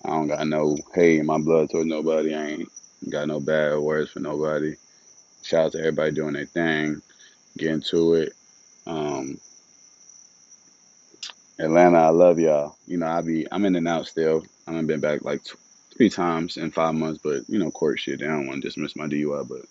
I 0.06 0.10
don't 0.12 0.28
got 0.28 0.48
no 0.48 0.78
hate 0.96 1.20
in 1.20 1.26
my 1.28 1.40
blood 1.40 1.70
towards 1.72 1.88
nobody. 1.88 2.36
I 2.36 2.46
ain't 2.48 2.70
got 3.10 3.28
no 3.28 3.40
bad 3.40 3.80
words 3.80 4.12
for 4.12 4.20
nobody. 4.22 4.76
Shout 5.44 5.68
out 5.68 5.72
to 5.74 5.80
everybody 5.80 6.12
doing 6.12 6.34
their 6.34 6.46
thing, 6.46 7.02
getting 7.58 7.82
to 7.84 8.16
it. 8.16 8.34
Um, 8.88 9.40
Atlanta, 11.60 12.00
I 12.00 12.10
love 12.10 12.40
y'all. 12.40 12.76
You 12.88 12.98
know, 12.98 13.08
I 13.08 13.22
be 13.22 13.48
I'm 13.52 13.66
in 13.66 13.76
and 13.76 13.88
out 13.88 14.08
still. 14.08 14.44
I 14.68 14.72
haven't 14.72 14.88
been 14.88 15.00
back 15.00 15.24
like 15.24 15.42
three 15.96 16.10
times 16.10 16.58
in 16.58 16.72
five 16.72 16.96
months, 16.96 17.20
but 17.24 17.44
you 17.48 17.60
know, 17.60 17.72
court 17.72 18.00
shit. 18.00 18.20
They 18.20 18.26
don't 18.26 18.48
want 18.48 18.62
to 18.62 18.68
dismiss 18.68 18.96
my 18.96 19.08
DUI, 19.08 19.48
but 19.48 19.66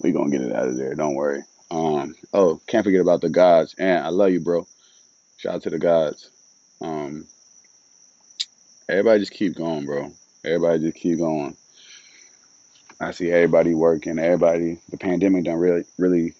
we 0.00 0.12
gonna 0.12 0.30
get 0.30 0.40
it 0.40 0.54
out 0.54 0.68
of 0.68 0.76
there. 0.76 0.94
Don't 0.94 1.14
worry. 1.14 1.42
Um, 1.70 2.14
oh, 2.32 2.60
can't 2.66 2.84
forget 2.84 3.00
about 3.00 3.20
the 3.20 3.28
gods. 3.28 3.74
And 3.78 4.04
I 4.04 4.08
love 4.08 4.30
you, 4.30 4.40
bro. 4.40 4.66
Shout 5.36 5.56
out 5.56 5.62
to 5.62 5.70
the 5.70 5.78
gods. 5.78 6.30
Um, 6.80 7.26
everybody 8.88 9.20
just 9.20 9.32
keep 9.32 9.54
going, 9.54 9.84
bro. 9.84 10.10
Everybody 10.44 10.80
just 10.80 10.96
keep 10.96 11.18
going. 11.18 11.56
I 13.00 13.12
see 13.12 13.30
everybody 13.30 13.74
working. 13.74 14.18
Everybody, 14.18 14.78
the 14.90 14.96
pandemic 14.96 15.44
done 15.44 15.56
really, 15.56 15.84
really 15.98 16.34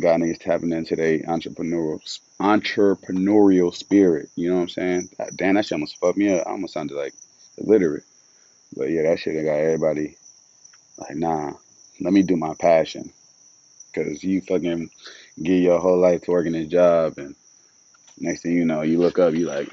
got 0.00 0.20
niggas 0.20 0.40
tapping 0.40 0.72
into 0.72 0.96
their 0.96 1.20
entrepreneurial 1.20 2.00
entrepreneurial 2.40 3.74
spirit. 3.74 4.28
You 4.36 4.50
know 4.50 4.56
what 4.56 4.62
I'm 4.62 4.68
saying? 4.68 5.08
Damn, 5.36 5.54
that 5.54 5.66
shit 5.66 5.72
almost 5.72 5.98
fucked 5.98 6.18
me 6.18 6.32
up. 6.36 6.46
I 6.46 6.50
almost 6.50 6.74
sounded 6.74 6.96
like 6.96 7.14
illiterate. 7.58 8.04
But 8.76 8.90
yeah, 8.90 9.02
that 9.02 9.20
shit 9.20 9.44
got 9.44 9.52
everybody 9.52 10.16
like, 10.98 11.16
nah, 11.16 11.52
let 12.00 12.12
me 12.12 12.22
do 12.22 12.36
my 12.36 12.54
passion. 12.54 13.12
Cause 13.94 14.24
you 14.24 14.40
fucking 14.40 14.90
give 15.40 15.60
your 15.60 15.78
whole 15.78 15.98
life 15.98 16.22
to 16.22 16.32
working 16.32 16.52
this 16.52 16.66
job, 16.66 17.14
and 17.18 17.36
next 18.18 18.42
thing 18.42 18.56
you 18.56 18.64
know, 18.64 18.82
you 18.82 18.98
look 18.98 19.20
up, 19.20 19.34
you 19.34 19.46
like, 19.46 19.72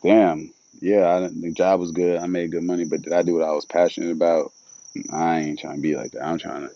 damn, 0.00 0.52
yeah, 0.80 1.08
I, 1.08 1.20
the 1.28 1.52
job 1.52 1.80
was 1.80 1.90
good, 1.90 2.20
I 2.20 2.26
made 2.26 2.52
good 2.52 2.62
money, 2.62 2.84
but 2.84 3.02
did 3.02 3.12
I 3.12 3.22
do 3.22 3.34
what 3.34 3.48
I 3.48 3.50
was 3.50 3.64
passionate 3.64 4.12
about? 4.12 4.52
I 5.12 5.40
ain't 5.40 5.58
trying 5.58 5.76
to 5.76 5.80
be 5.80 5.96
like 5.96 6.12
that. 6.12 6.24
I'm 6.24 6.38
trying 6.38 6.68
to 6.68 6.74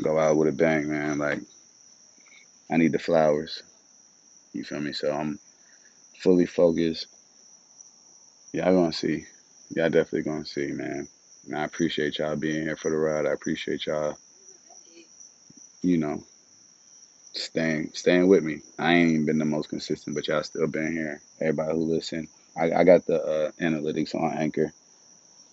go 0.00 0.16
out 0.16 0.36
with 0.36 0.48
a 0.48 0.52
bang, 0.52 0.88
man. 0.88 1.18
Like, 1.18 1.40
I 2.70 2.76
need 2.76 2.92
the 2.92 2.98
flowers. 2.98 3.62
You 4.52 4.64
feel 4.64 4.80
me? 4.80 4.92
So 4.92 5.12
I'm 5.12 5.38
fully 6.20 6.46
focused. 6.46 7.06
Y'all 8.52 8.74
gonna 8.74 8.92
see. 8.92 9.24
Y'all 9.70 9.90
definitely 9.90 10.22
gonna 10.22 10.46
see, 10.46 10.72
man. 10.72 11.06
And 11.46 11.56
I 11.56 11.64
appreciate 11.64 12.18
y'all 12.18 12.36
being 12.36 12.62
here 12.62 12.76
for 12.76 12.90
the 12.90 12.96
ride. 12.96 13.26
I 13.26 13.32
appreciate 13.32 13.86
y'all, 13.86 14.16
you 15.82 15.98
know, 15.98 16.24
staying 17.34 17.90
staying 17.94 18.26
with 18.26 18.42
me. 18.42 18.62
I 18.78 18.94
ain't 18.94 19.26
been 19.26 19.38
the 19.38 19.44
most 19.44 19.68
consistent, 19.68 20.16
but 20.16 20.26
y'all 20.26 20.42
still 20.42 20.66
been 20.66 20.92
here. 20.92 21.20
Everybody 21.40 21.74
who 21.74 21.84
listen, 21.84 22.26
I, 22.56 22.72
I 22.72 22.84
got 22.84 23.06
the 23.06 23.22
uh, 23.22 23.50
analytics 23.60 24.14
on 24.14 24.36
Anchor. 24.36 24.72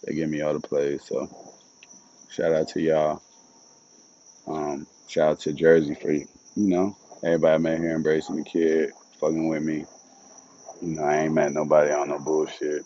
They 0.06 0.16
give 0.16 0.30
me 0.30 0.42
all 0.42 0.54
the 0.54 0.60
plays, 0.60 1.04
so 1.06 1.30
shout 2.30 2.54
out 2.54 2.70
to 2.70 2.82
y'all. 2.82 3.22
Um, 4.48 4.88
shout 5.08 5.30
out 5.30 5.40
to 5.42 5.54
Jersey 5.54 5.96
for 5.96 6.12
you, 6.12 6.28
you 6.56 6.68
know 6.70 6.98
everybody 7.24 7.62
met 7.62 7.80
here 7.80 7.96
embracing 7.96 8.36
the 8.36 8.44
kid, 8.44 8.92
fucking 9.20 9.48
with 9.48 9.64
me. 9.64 9.86
You 10.82 10.96
know 10.96 11.04
I 11.04 11.20
ain't 11.20 11.34
met 11.34 11.54
nobody 11.54 11.92
on 11.92 12.10
no 12.10 12.20
bullshit. 12.20 12.86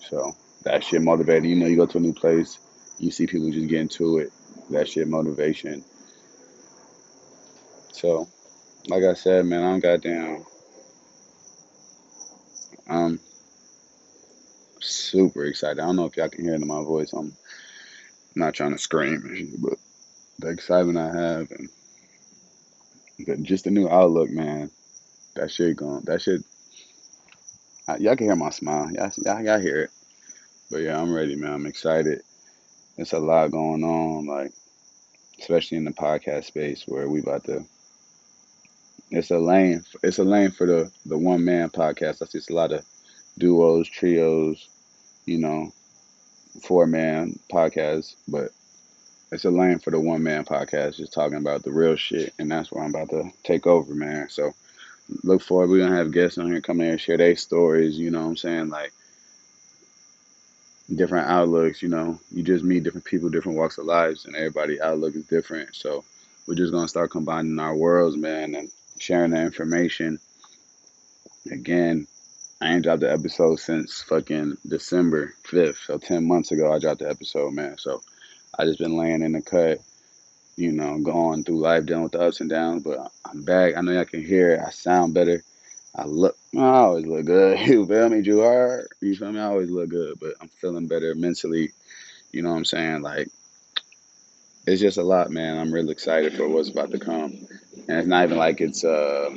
So 0.00 0.32
that 0.62 0.84
shit 0.84 1.02
motivated. 1.02 1.44
You 1.44 1.56
know 1.56 1.66
you 1.66 1.76
go 1.76 1.86
to 1.86 1.98
a 1.98 2.00
new 2.00 2.12
place, 2.12 2.58
you 2.98 3.10
see 3.10 3.26
people 3.26 3.50
just 3.50 3.68
get 3.68 3.80
into 3.80 4.18
it. 4.18 4.32
That 4.70 4.88
shit 4.88 5.08
motivation. 5.08 5.84
So 7.92 8.28
like 8.88 9.02
I 9.02 9.14
said, 9.14 9.46
man, 9.46 9.64
I'm 9.64 9.80
goddamn. 9.80 10.44
I'm 12.88 13.18
super 14.80 15.44
excited. 15.44 15.80
I 15.80 15.86
don't 15.86 15.96
know 15.96 16.06
if 16.06 16.16
y'all 16.16 16.28
can 16.28 16.44
hear 16.44 16.54
it 16.54 16.62
in 16.62 16.68
my 16.68 16.82
voice. 16.82 17.12
I'm 17.12 17.36
not 18.36 18.54
trying 18.54 18.72
to 18.72 18.78
scream, 18.78 19.56
but 19.58 19.78
the 20.38 20.50
excitement 20.50 20.98
I 20.98 21.06
have 21.06 21.50
and 21.50 21.68
just 23.42 23.66
a 23.66 23.70
new 23.70 23.88
outlook, 23.88 24.30
man. 24.30 24.70
That 25.34 25.50
shit 25.50 25.76
going. 25.76 26.02
That 26.04 26.22
shit. 26.22 26.42
I, 27.88 27.96
y'all 27.98 28.16
can 28.16 28.26
hear 28.26 28.36
my 28.36 28.50
smile. 28.50 28.90
Y'all, 28.92 29.10
y'all, 29.24 29.42
y'all 29.42 29.60
hear 29.60 29.82
it. 29.82 29.90
But 30.70 30.78
yeah, 30.78 31.00
I'm 31.00 31.14
ready, 31.14 31.36
man. 31.36 31.52
I'm 31.52 31.66
excited. 31.66 32.22
It's 32.96 33.12
a 33.12 33.18
lot 33.18 33.50
going 33.50 33.84
on, 33.84 34.26
like 34.26 34.52
especially 35.38 35.78
in 35.78 35.84
the 35.84 35.92
podcast 35.92 36.44
space 36.44 36.84
where 36.86 37.08
we 37.08 37.20
about 37.20 37.44
to. 37.44 37.64
It's 39.10 39.30
a 39.30 39.38
lane. 39.38 39.84
It's 40.02 40.18
a 40.18 40.24
lane 40.24 40.50
for 40.50 40.66
the 40.66 40.90
the 41.04 41.16
one 41.16 41.44
man 41.44 41.70
podcast. 41.70 42.22
I 42.22 42.26
see 42.26 42.38
it's 42.38 42.50
a 42.50 42.54
lot 42.54 42.72
of 42.72 42.84
duos, 43.38 43.88
trios, 43.88 44.68
you 45.26 45.38
know, 45.38 45.70
four 46.62 46.86
man 46.86 47.38
podcasts, 47.52 48.16
but 48.26 48.50
it's 49.32 49.44
a 49.44 49.50
lane 49.50 49.78
for 49.78 49.90
the 49.90 50.00
one 50.00 50.22
man 50.22 50.44
podcast, 50.44 50.96
just 50.96 51.12
talking 51.12 51.38
about 51.38 51.62
the 51.62 51.72
real 51.72 51.96
shit, 51.96 52.32
and 52.38 52.50
that's 52.50 52.70
where 52.70 52.84
I'm 52.84 52.90
about 52.90 53.10
to 53.10 53.30
take 53.42 53.66
over, 53.66 53.94
man. 53.94 54.28
So 54.28 54.52
look 55.24 55.42
forward. 55.42 55.70
We're 55.70 55.84
gonna 55.84 55.96
have 55.96 56.12
guests 56.12 56.38
on 56.38 56.46
here 56.46 56.60
come 56.60 56.80
in 56.80 56.90
and 56.90 57.00
share 57.00 57.16
their 57.16 57.36
stories. 57.36 57.98
You 57.98 58.10
know 58.10 58.22
what 58.22 58.28
I'm 58.28 58.36
saying? 58.36 58.68
Like 58.68 58.92
different 60.94 61.28
outlooks. 61.28 61.82
You 61.82 61.88
know, 61.88 62.20
you 62.30 62.42
just 62.42 62.64
meet 62.64 62.84
different 62.84 63.04
people, 63.04 63.28
different 63.28 63.58
walks 63.58 63.78
of 63.78 63.86
lives, 63.86 64.26
and 64.26 64.36
everybody 64.36 64.80
outlook 64.80 65.16
is 65.16 65.26
different. 65.26 65.74
So 65.74 66.04
we're 66.46 66.54
just 66.54 66.72
gonna 66.72 66.88
start 66.88 67.10
combining 67.10 67.58
our 67.58 67.74
worlds, 67.74 68.16
man, 68.16 68.54
and 68.54 68.70
sharing 68.98 69.32
the 69.32 69.42
information. 69.42 70.20
Again, 71.50 72.06
I 72.60 72.72
ain't 72.72 72.84
dropped 72.84 73.00
the 73.00 73.12
episode 73.12 73.56
since 73.56 74.02
fucking 74.02 74.56
December 74.66 75.34
5th. 75.44 75.84
So 75.86 75.98
10 75.98 76.26
months 76.26 76.52
ago, 76.52 76.72
I 76.72 76.78
dropped 76.78 77.00
the 77.00 77.10
episode, 77.10 77.52
man. 77.52 77.76
So 77.78 78.02
I 78.58 78.64
just 78.64 78.78
been 78.78 78.96
laying 78.96 79.22
in 79.22 79.32
the 79.32 79.42
cut, 79.42 79.80
you 80.56 80.72
know, 80.72 80.98
going 80.98 81.44
through 81.44 81.60
life, 81.60 81.86
dealing 81.86 82.04
with 82.04 82.12
the 82.12 82.20
ups 82.20 82.40
and 82.40 82.50
downs. 82.50 82.82
But 82.82 83.10
I'm 83.24 83.42
back. 83.42 83.76
I 83.76 83.80
know 83.80 83.92
y'all 83.92 84.04
can 84.04 84.24
hear 84.24 84.54
it. 84.54 84.60
I 84.66 84.70
sound 84.70 85.14
better. 85.14 85.42
I 85.94 86.04
look, 86.04 86.36
I 86.56 86.60
always 86.60 87.06
look 87.06 87.24
good. 87.24 87.58
You 87.66 87.86
feel 87.86 88.08
me, 88.08 88.22
Drew 88.22 88.42
Hard? 88.42 88.88
You 89.00 89.16
feel 89.16 89.32
me? 89.32 89.40
I 89.40 89.44
always 89.44 89.70
look 89.70 89.88
good, 89.88 90.18
but 90.20 90.34
I'm 90.40 90.48
feeling 90.48 90.88
better 90.88 91.14
mentally. 91.14 91.72
You 92.32 92.42
know 92.42 92.50
what 92.50 92.56
I'm 92.56 92.64
saying? 92.66 93.02
Like, 93.02 93.28
it's 94.66 94.80
just 94.80 94.98
a 94.98 95.02
lot, 95.02 95.30
man. 95.30 95.58
I'm 95.58 95.72
really 95.72 95.92
excited 95.92 96.34
for 96.36 96.48
what's 96.48 96.68
about 96.68 96.90
to 96.90 96.98
come. 96.98 97.32
And 97.88 97.98
it's 97.98 98.08
not 98.08 98.24
even 98.24 98.36
like 98.36 98.60
it's 98.60 98.84
uh, 98.84 99.34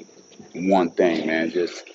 one 0.55 0.89
thing, 0.91 1.27
man. 1.27 1.45
It's 1.45 1.53
just 1.53 1.89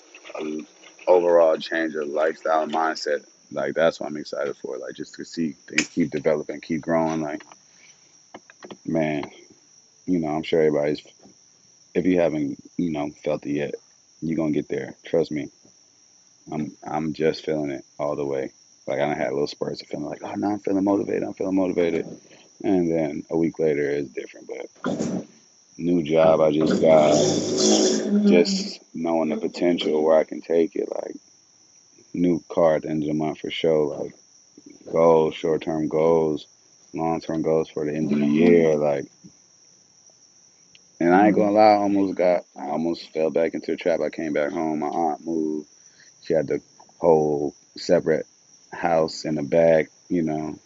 overall 1.06 1.56
change 1.56 1.94
of 1.94 2.08
lifestyle 2.08 2.66
mindset. 2.68 3.24
Like, 3.54 3.74
that's 3.74 4.00
what 4.00 4.08
I'm 4.08 4.16
excited 4.16 4.56
for. 4.56 4.78
Like, 4.78 4.94
just 4.94 5.14
to 5.14 5.24
see 5.24 5.52
things 5.52 5.88
keep 5.88 6.10
developing, 6.10 6.60
keep 6.60 6.82
growing. 6.82 7.22
Like, 7.22 7.44
man, 8.84 9.30
you 10.06 10.18
know, 10.18 10.28
I'm 10.28 10.42
sure 10.42 10.60
everybody's, 10.60 11.02
if 11.94 12.04
you 12.04 12.20
haven't, 12.20 12.58
you 12.76 12.90
know, 12.90 13.10
felt 13.24 13.46
it 13.46 13.52
yet, 13.52 13.74
you're 14.20 14.46
to 14.46 14.52
get 14.52 14.68
there. 14.68 14.94
Trust 15.04 15.30
me. 15.30 15.50
I'm 16.52 16.76
I'm 16.86 17.12
just 17.12 17.44
feeling 17.44 17.70
it 17.70 17.84
all 17.98 18.16
the 18.16 18.24
way. 18.24 18.52
Like 18.86 19.00
I 19.00 19.14
had 19.14 19.32
little 19.32 19.46
spurts 19.46 19.80
of 19.82 19.88
feeling 19.88 20.06
like, 20.06 20.22
oh 20.22 20.34
no, 20.34 20.48
I'm 20.48 20.58
feeling 20.58 20.84
motivated, 20.84 21.22
I'm 21.22 21.34
feeling 21.34 21.56
motivated. 21.56 22.06
And 22.62 22.90
then 22.90 23.24
a 23.30 23.36
week 23.36 23.58
later 23.58 23.88
it's 23.88 24.10
different. 24.10 24.48
But 24.48 25.26
new 25.78 26.02
job 26.02 26.40
I 26.40 26.52
just 26.52 26.80
got, 26.80 27.14
just 28.28 28.80
knowing 28.94 29.30
the 29.30 29.36
potential 29.36 30.02
where 30.02 30.18
I 30.18 30.24
can 30.24 30.40
take 30.40 30.76
it, 30.76 30.88
like 30.90 31.16
new 32.14 32.42
car 32.48 32.76
at 32.76 32.82
the 32.82 32.90
end 32.90 33.02
of 33.02 33.08
the 33.08 33.14
month 33.14 33.40
for 33.40 33.50
sure, 33.50 33.96
like 33.96 34.14
goals, 34.90 35.34
short 35.34 35.62
term 35.62 35.88
goals, 35.88 36.46
long 36.94 37.20
term 37.20 37.42
goals 37.42 37.68
for 37.68 37.84
the 37.84 37.94
end 37.94 38.12
of 38.12 38.18
the 38.18 38.24
mm-hmm. 38.24 38.34
year, 38.34 38.76
like 38.76 39.06
and 41.00 41.14
I 41.14 41.26
ain't 41.26 41.36
gonna 41.36 41.48
mm-hmm. 41.48 41.56
lie, 41.56 41.62
I 41.62 41.76
almost 41.76 42.16
got 42.16 42.44
I 42.58 42.68
almost 42.68 43.12
fell 43.12 43.30
back 43.30 43.54
into 43.54 43.72
a 43.72 43.76
trap. 43.76 44.00
I 44.00 44.10
came 44.10 44.32
back 44.32 44.52
home, 44.52 44.80
my 44.80 44.86
aunt 44.86 45.26
moved. 45.26 45.68
She 46.22 46.32
had 46.32 46.46
the 46.46 46.60
whole 46.98 47.54
separate 47.76 48.26
house 48.72 49.24
in 49.24 49.34
the 49.34 49.42
back, 49.42 49.88
you 50.08 50.22
know, 50.22 50.58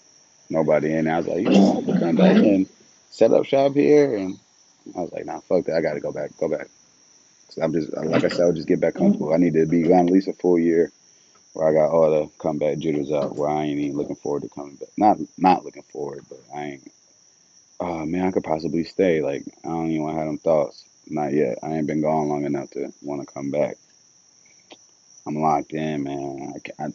nobody 0.51 0.93
in 0.93 1.07
there. 1.07 1.15
I 1.15 1.19
was 1.19 1.27
like, 1.27 1.39
you 1.39 1.51
know, 1.51 1.83
come 1.99 2.17
back 2.17 2.37
and 2.37 2.69
set 3.11 3.33
up 3.33 3.47
shop 3.47 3.73
here 3.73 4.17
and 4.17 4.39
I 4.97 5.01
was 5.01 5.13
like, 5.13 5.27
nah, 5.27 5.41
fuck 5.41 5.65
that. 5.65 5.77
I 5.77 5.81
gotta 5.81 6.01
go 6.01 6.13
back, 6.13 6.31
go 6.39 6.49
back. 6.49 6.69
So 7.49 7.63
I'm 7.63 7.73
just 7.73 7.93
like 7.97 8.25
I 8.25 8.29
said, 8.29 8.43
I'll 8.43 8.53
just 8.53 8.69
get 8.69 8.81
back 8.81 8.95
comfortable. 8.95 9.33
I 9.33 9.39
need 9.39 9.55
to 9.55 9.67
be 9.67 9.83
gone 9.83 10.07
at 10.07 10.13
least 10.13 10.29
a 10.29 10.35
full 10.35 10.59
year 10.59 10.93
where 11.55 11.69
I 11.69 11.73
got 11.75 11.93
all 11.93 12.11
the 12.11 12.31
comeback 12.39 12.79
jitters 12.79 13.13
out 13.13 13.37
where 13.37 13.51
I 13.51 13.65
ain't 13.65 13.81
even 13.81 13.97
looking 13.99 14.17
forward 14.17 14.43
to 14.45 14.49
coming 14.51 14.77
back. 14.77 14.91
Not 14.99 15.19
not 15.39 15.65
looking 15.65 15.85
forward, 15.85 16.25
but 16.29 16.41
I 16.55 16.65
ain't 16.65 16.93
oh 17.81 18.07
man, 18.07 18.27
I 18.27 18.33
could 18.33 18.45
possibly 18.45 18.85
stay. 18.85 19.23
Like 19.23 19.45
I 19.65 19.69
don't 19.69 19.91
even 19.91 20.05
want 20.05 20.15
to 20.17 20.19
have 20.21 20.29
them 20.29 20.39
thoughts. 20.39 20.85
Not 21.09 21.33
yet. 21.35 21.59
I 21.63 21.75
ain't 21.75 21.87
been 21.89 22.03
gone 22.03 22.29
long 22.29 22.45
enough 22.47 22.71
to 22.73 22.93
want 23.03 23.27
to 23.27 23.35
come 23.35 23.51
back. 23.51 23.77
I'm 25.27 25.37
locked 25.37 25.73
in, 25.73 26.05
man. 26.05 26.55
I, 26.81 26.85
I, 26.85 26.89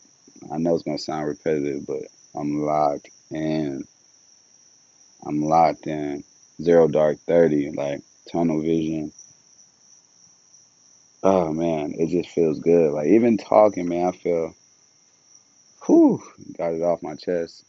I 0.55 0.57
know 0.57 0.75
it's 0.75 0.83
gonna 0.83 0.97
sound 0.97 1.27
repetitive, 1.27 1.87
but 1.87 2.03
I'm 2.35 2.61
locked 2.63 3.09
in. 3.31 3.85
I'm 5.25 5.43
locked 5.43 5.87
in. 5.87 6.23
Zero 6.61 6.87
dark 6.87 7.19
thirty, 7.27 7.71
like 7.71 8.01
tunnel 8.31 8.61
vision. 8.61 9.11
Oh 11.23 11.53
man, 11.53 11.93
it 11.99 12.09
just 12.09 12.31
feels 12.31 12.59
good. 12.59 12.93
Like 12.93 13.07
even 13.09 13.37
talking, 13.37 13.89
man, 13.89 14.07
I 14.07 14.13
feel, 14.13 14.55
whew, 15.85 16.21
got 16.57 16.73
it 16.73 16.83
off 16.83 17.03
my 17.03 17.15
chest. 17.15 17.65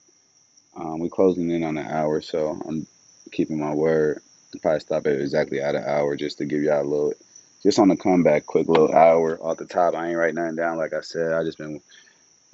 Um, 0.76 1.00
we 1.00 1.10
closing 1.10 1.50
in 1.50 1.64
on 1.64 1.78
an 1.78 1.86
hour, 1.86 2.20
so 2.22 2.60
I'm 2.68 2.86
keeping 3.32 3.60
my 3.60 3.74
word. 3.74 4.22
I'll 4.54 4.60
probably 4.60 4.80
stop 4.80 5.06
at 5.06 5.20
exactly 5.20 5.60
at 5.60 5.76
an 5.76 5.84
hour 5.86 6.16
just 6.16 6.38
to 6.38 6.46
give 6.46 6.62
y'all 6.62 6.82
a 6.82 6.84
little, 6.84 7.14
just 7.62 7.78
on 7.78 7.88
the 7.88 7.96
comeback, 7.96 8.46
quick 8.46 8.68
little 8.68 8.92
hour 8.94 9.38
off 9.42 9.58
the 9.58 9.66
top. 9.66 9.94
I 9.94 10.08
ain't 10.08 10.18
writing 10.18 10.36
nothing 10.36 10.56
down, 10.56 10.78
like 10.78 10.94
I 10.94 11.02
said. 11.02 11.32
I 11.34 11.44
just 11.44 11.58
been 11.58 11.80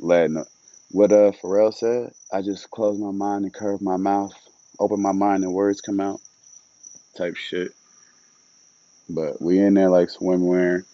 letting 0.01 0.45
what 0.93 1.13
uh 1.13 1.33
Pharrell 1.33 1.75
said. 1.75 2.13
I 2.33 2.43
just 2.43 2.71
close 2.71 2.99
my 2.99 3.13
mind 3.13 3.45
and 3.45 3.55
curve 3.55 3.83
my 3.83 3.99
mouth, 3.99 4.33
open 4.81 5.03
my 5.03 5.13
mind 5.13 5.45
and 5.45 5.55
words 5.55 5.81
come 5.81 6.01
out, 6.01 6.21
type 7.17 7.37
shit. 7.37 7.73
But 9.15 9.41
we 9.41 9.59
in 9.59 9.75
there 9.75 9.91
like 9.91 10.09
swimwear. 10.09 10.85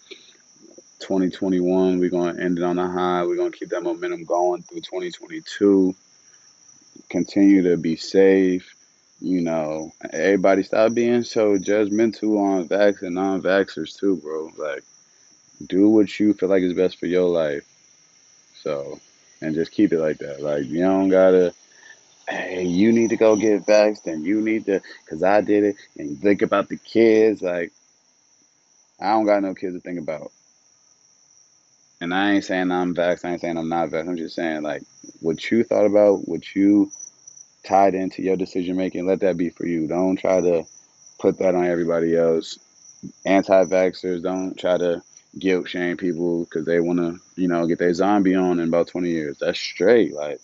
2021, 0.99 1.99
we're 1.99 2.09
gonna 2.09 2.41
end 2.41 2.57
it 2.57 2.63
on 2.63 2.79
a 2.79 2.89
high. 2.89 3.23
We're 3.23 3.37
gonna 3.37 3.51
keep 3.51 3.69
that 3.69 3.83
momentum 3.83 4.23
going 4.23 4.63
through 4.63 4.81
2022. 4.81 5.95
Continue 7.09 7.63
to 7.63 7.77
be 7.77 7.95
safe. 7.95 8.73
You 9.21 9.41
know, 9.41 9.93
everybody 10.11 10.63
stop 10.63 10.93
being 10.93 11.23
so 11.23 11.57
judgmental 11.57 12.39
on 12.39 12.67
vax 12.67 13.01
and 13.03 13.15
non-vaxxers 13.15 13.97
too, 13.97 14.17
bro. 14.17 14.51
Like, 14.57 14.83
do 15.65 15.89
what 15.89 16.19
you 16.19 16.33
feel 16.33 16.49
like 16.49 16.63
is 16.63 16.73
best 16.73 16.99
for 16.99 17.05
your 17.05 17.29
life. 17.29 17.65
So, 18.61 18.99
and 19.41 19.55
just 19.55 19.71
keep 19.71 19.93
it 19.93 19.99
like 19.99 20.17
that. 20.17 20.41
Like, 20.41 20.65
you 20.65 20.81
don't 20.81 21.09
gotta 21.09 21.53
hey, 22.27 22.63
you 22.63 22.91
need 22.91 23.09
to 23.11 23.17
go 23.17 23.35
get 23.35 23.65
vaxxed 23.65 24.05
and 24.05 24.25
you 24.25 24.41
need 24.41 24.65
to, 24.65 24.81
because 25.03 25.23
I 25.23 25.41
did 25.41 25.63
it. 25.63 25.75
And 25.97 26.19
think 26.19 26.41
about 26.41 26.69
the 26.69 26.77
kids. 26.77 27.41
Like, 27.41 27.71
I 28.99 29.11
don't 29.11 29.25
got 29.25 29.43
no 29.43 29.53
kids 29.53 29.75
to 29.75 29.81
think 29.81 29.99
about. 29.99 30.31
And 32.01 32.13
I 32.13 32.33
ain't 32.33 32.45
saying 32.45 32.71
I'm 32.71 32.95
vaxxed. 32.95 33.25
I 33.25 33.31
ain't 33.31 33.41
saying 33.41 33.57
I'm 33.57 33.69
not 33.69 33.89
vaxxed. 33.89 34.09
I'm 34.09 34.17
just 34.17 34.35
saying, 34.35 34.63
like, 34.63 34.83
what 35.21 35.51
you 35.51 35.63
thought 35.63 35.85
about, 35.85 36.27
what 36.27 36.55
you 36.55 36.91
tied 37.65 37.95
into 37.95 38.21
your 38.21 38.37
decision 38.37 38.77
making, 38.77 39.07
let 39.07 39.21
that 39.21 39.37
be 39.37 39.49
for 39.49 39.65
you. 39.65 39.87
Don't 39.87 40.17
try 40.17 40.41
to 40.41 40.63
put 41.19 41.39
that 41.39 41.55
on 41.55 41.65
everybody 41.65 42.15
else. 42.15 42.59
Anti 43.25 43.65
vaxxers, 43.65 44.23
don't 44.23 44.57
try 44.57 44.77
to 44.77 45.01
guilt 45.39 45.69
shame 45.69 45.97
people 45.97 46.45
because 46.45 46.65
they 46.65 46.79
want 46.79 46.99
to, 46.99 47.19
you 47.35 47.47
know, 47.47 47.67
get 47.67 47.79
their 47.79 47.93
zombie 47.93 48.35
on 48.35 48.59
in 48.59 48.67
about 48.69 48.87
20 48.87 49.09
years. 49.09 49.37
That's 49.39 49.59
straight. 49.59 50.13
Like, 50.13 50.39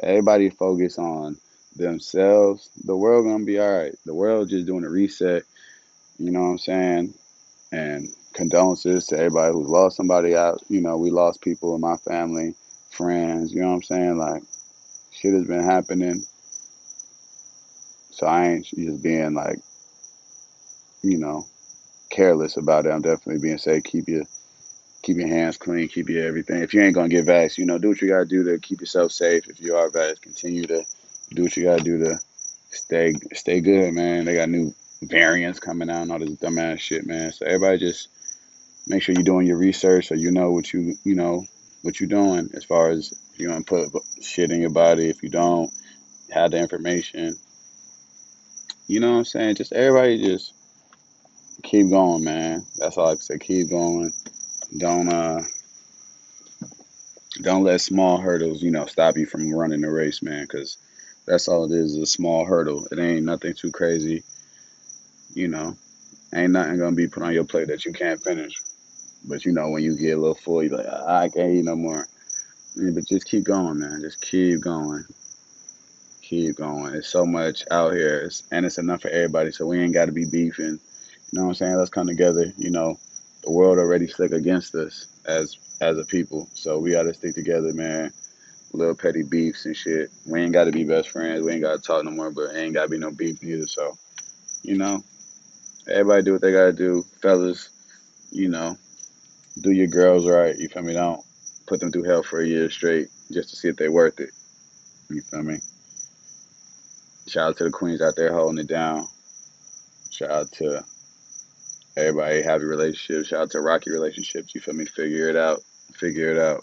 Everybody 0.00 0.50
focus 0.50 0.98
on 0.98 1.38
themselves. 1.76 2.70
The 2.84 2.96
world 2.96 3.24
gonna 3.26 3.44
be 3.44 3.58
all 3.58 3.72
right. 3.78 3.94
The 4.06 4.14
world 4.14 4.50
just 4.50 4.66
doing 4.66 4.84
a 4.84 4.90
reset. 4.90 5.44
You 6.18 6.30
know 6.30 6.42
what 6.42 6.50
I'm 6.50 6.58
saying? 6.58 7.14
And 7.72 8.08
condolences 8.34 9.06
to 9.08 9.18
everybody 9.18 9.52
who's 9.52 9.68
lost 9.68 9.96
somebody 9.96 10.36
out. 10.36 10.62
You 10.68 10.80
know, 10.80 10.96
we 10.98 11.10
lost 11.10 11.40
people 11.40 11.74
in 11.74 11.80
my 11.80 11.96
family, 11.96 12.54
friends. 12.90 13.52
You 13.52 13.62
know 13.62 13.68
what 13.68 13.74
I'm 13.76 13.82
saying? 13.82 14.18
Like, 14.18 14.42
shit 15.10 15.34
has 15.34 15.46
been 15.46 15.64
happening. 15.64 16.22
So 18.10 18.26
I 18.26 18.48
ain't 18.48 18.66
just 18.66 19.02
being 19.02 19.34
like, 19.34 19.58
you 21.02 21.18
know, 21.18 21.46
careless 22.10 22.56
about 22.56 22.86
it. 22.86 22.90
I'm 22.90 23.02
definitely 23.02 23.40
being 23.40 23.58
safe. 23.58 23.84
Keep 23.84 24.08
your 24.08 24.24
keep 25.02 25.16
your 25.16 25.28
hands 25.28 25.56
clean, 25.56 25.88
keep 25.88 26.08
your 26.08 26.26
everything. 26.26 26.62
If 26.62 26.74
you 26.74 26.82
ain't 26.82 26.94
gonna 26.94 27.08
get 27.08 27.26
vaxxed, 27.26 27.58
you 27.58 27.64
know, 27.64 27.78
do 27.78 27.88
what 27.88 28.00
you 28.00 28.08
gotta 28.08 28.26
do 28.26 28.44
to 28.44 28.58
keep 28.58 28.80
yourself 28.80 29.12
safe. 29.12 29.48
If 29.48 29.60
you 29.60 29.74
are 29.76 29.88
vaxxed, 29.90 30.22
continue 30.22 30.64
to 30.66 30.84
do 31.30 31.42
what 31.44 31.56
you 31.56 31.64
gotta 31.64 31.82
do 31.82 31.98
to 31.98 32.18
stay 32.70 33.14
stay 33.32 33.60
good, 33.60 33.94
man. 33.94 34.24
They 34.24 34.34
got 34.34 34.48
new 34.48 34.74
variants 35.02 35.60
coming 35.60 35.90
out 35.90 36.02
and 36.02 36.12
all 36.12 36.18
this 36.18 36.30
dumbass 36.30 36.78
shit, 36.78 37.06
man. 37.06 37.32
So 37.32 37.46
everybody 37.46 37.78
just 37.78 38.08
make 38.86 39.02
sure 39.02 39.14
you're 39.14 39.24
doing 39.24 39.46
your 39.46 39.58
research 39.58 40.08
so 40.08 40.14
you 40.14 40.30
know 40.30 40.50
what 40.50 40.72
you 40.72 40.94
you 41.04 41.14
know 41.14 41.44
what 41.82 42.00
you're 42.00 42.08
doing 42.08 42.50
as 42.54 42.64
far 42.64 42.90
as 42.90 43.12
if 43.32 43.40
you 43.40 43.50
want 43.50 43.66
to 43.66 43.90
put 43.90 44.02
shit 44.22 44.50
in 44.50 44.60
your 44.60 44.70
body. 44.70 45.08
If 45.08 45.22
you 45.22 45.28
don't 45.28 45.70
have 46.30 46.52
the 46.52 46.58
information, 46.58 47.34
you 48.86 49.00
know 49.00 49.12
what 49.12 49.18
I'm 49.18 49.24
saying. 49.24 49.56
Just 49.56 49.72
everybody 49.72 50.22
just 50.22 50.52
keep 51.62 51.90
going, 51.90 52.24
man. 52.24 52.66
That's 52.78 52.96
all 52.96 53.08
I 53.08 53.14
can 53.14 53.20
say. 53.20 53.38
Keep 53.38 53.70
going. 53.70 54.12
Don't 54.76 55.08
uh 55.08 55.42
don't 57.40 57.64
let 57.64 57.80
small 57.80 58.18
hurdles, 58.18 58.62
you 58.62 58.70
know, 58.70 58.86
stop 58.86 59.16
you 59.16 59.26
from 59.26 59.52
running 59.52 59.80
the 59.80 59.90
race, 59.90 60.22
man, 60.22 60.42
because 60.42 60.76
that's 61.26 61.48
all 61.48 61.64
it 61.64 61.74
is, 61.74 61.92
is 61.92 62.02
a 62.02 62.06
small 62.06 62.44
hurdle. 62.44 62.86
It 62.90 62.98
ain't 62.98 63.24
nothing 63.24 63.54
too 63.54 63.70
crazy, 63.70 64.22
you 65.34 65.48
know. 65.48 65.76
Ain't 66.34 66.52
nothing 66.52 66.78
gonna 66.78 66.96
be 66.96 67.08
put 67.08 67.22
on 67.22 67.34
your 67.34 67.44
plate 67.44 67.68
that 67.68 67.84
you 67.84 67.92
can't 67.92 68.22
finish. 68.22 68.54
But 69.24 69.44
you 69.44 69.52
know, 69.52 69.70
when 69.70 69.82
you 69.82 69.96
get 69.96 70.16
a 70.16 70.20
little 70.20 70.34
full, 70.34 70.62
you're 70.62 70.78
like, 70.78 70.86
ah, 70.88 71.18
I 71.18 71.28
can't 71.28 71.52
eat 71.52 71.64
no 71.64 71.76
more. 71.76 72.06
But 72.76 73.06
just 73.06 73.26
keep 73.26 73.44
going, 73.44 73.78
man. 73.78 74.00
Just 74.00 74.20
keep 74.22 74.60
going. 74.60 75.04
Keep 76.22 76.56
going. 76.56 76.94
It's 76.94 77.08
so 77.08 77.26
much 77.26 77.64
out 77.70 77.92
here, 77.92 78.20
it's, 78.20 78.44
and 78.50 78.64
it's 78.64 78.78
enough 78.78 79.02
for 79.02 79.08
everybody. 79.08 79.52
So 79.52 79.66
we 79.66 79.78
ain't 79.78 79.92
got 79.92 80.06
to 80.06 80.12
be 80.12 80.24
beefing. 80.24 80.80
You 81.32 81.38
know 81.38 81.44
what 81.44 81.48
I'm 81.50 81.54
saying? 81.54 81.76
Let's 81.76 81.90
come 81.90 82.06
together. 82.06 82.52
You 82.56 82.70
know, 82.70 82.98
the 83.44 83.52
world 83.52 83.78
already 83.78 84.06
slick 84.06 84.32
against 84.32 84.74
us 84.74 85.06
as 85.26 85.58
as 85.80 85.98
a 85.98 86.04
people, 86.04 86.48
so 86.54 86.78
we 86.78 86.92
got 86.92 87.02
to 87.02 87.14
stick 87.14 87.34
together, 87.34 87.72
man. 87.72 88.12
Little 88.72 88.94
petty 88.94 89.22
beefs 89.22 89.66
and 89.66 89.76
shit. 89.76 90.10
We 90.26 90.40
ain't 90.40 90.52
got 90.52 90.64
to 90.64 90.72
be 90.72 90.84
best 90.84 91.10
friends. 91.10 91.42
We 91.42 91.52
ain't 91.52 91.62
got 91.62 91.76
to 91.76 91.82
talk 91.82 92.04
no 92.04 92.10
more, 92.10 92.30
but 92.30 92.54
ain't 92.54 92.72
got 92.72 92.84
to 92.84 92.88
be 92.88 92.98
no 92.98 93.10
beef 93.10 93.42
either. 93.44 93.66
So, 93.66 93.98
you 94.62 94.78
know, 94.78 95.02
everybody 95.88 96.22
do 96.22 96.32
what 96.32 96.42
they 96.42 96.52
got 96.52 96.66
to 96.66 96.72
do, 96.72 97.02
fellas. 97.20 97.68
You 98.30 98.48
know, 98.48 98.76
do 99.60 99.72
your 99.72 99.88
girls 99.88 100.28
right. 100.28 100.56
You 100.56 100.68
feel 100.68 100.82
me? 100.82 100.94
Don't 100.94 101.22
put 101.66 101.80
them 101.80 101.92
through 101.92 102.04
hell 102.04 102.22
for 102.22 102.40
a 102.40 102.46
year 102.46 102.70
straight 102.70 103.08
just 103.30 103.50
to 103.50 103.56
see 103.56 103.68
if 103.68 103.76
they 103.76 103.88
worth 103.88 104.20
it. 104.20 104.30
You 105.10 105.20
feel 105.22 105.42
me? 105.42 105.58
Shout 107.28 107.50
out 107.50 107.56
to 107.58 107.64
the 107.64 107.70
queens 107.70 108.02
out 108.02 108.16
there 108.16 108.32
holding 108.32 108.58
it 108.58 108.66
down. 108.66 109.06
Shout 110.10 110.30
out 110.30 110.52
to 110.52 110.84
everybody 111.96 112.42
happy 112.42 112.64
relationships. 112.64 113.28
Shout 113.28 113.42
out 113.42 113.50
to 113.50 113.60
rocky 113.60 113.90
relationships. 113.90 114.54
You 114.54 114.60
feel 114.60 114.74
me? 114.74 114.86
Figure 114.86 115.28
it 115.28 115.36
out. 115.36 115.60
Figure 115.94 116.30
it 116.30 116.38
out. 116.38 116.62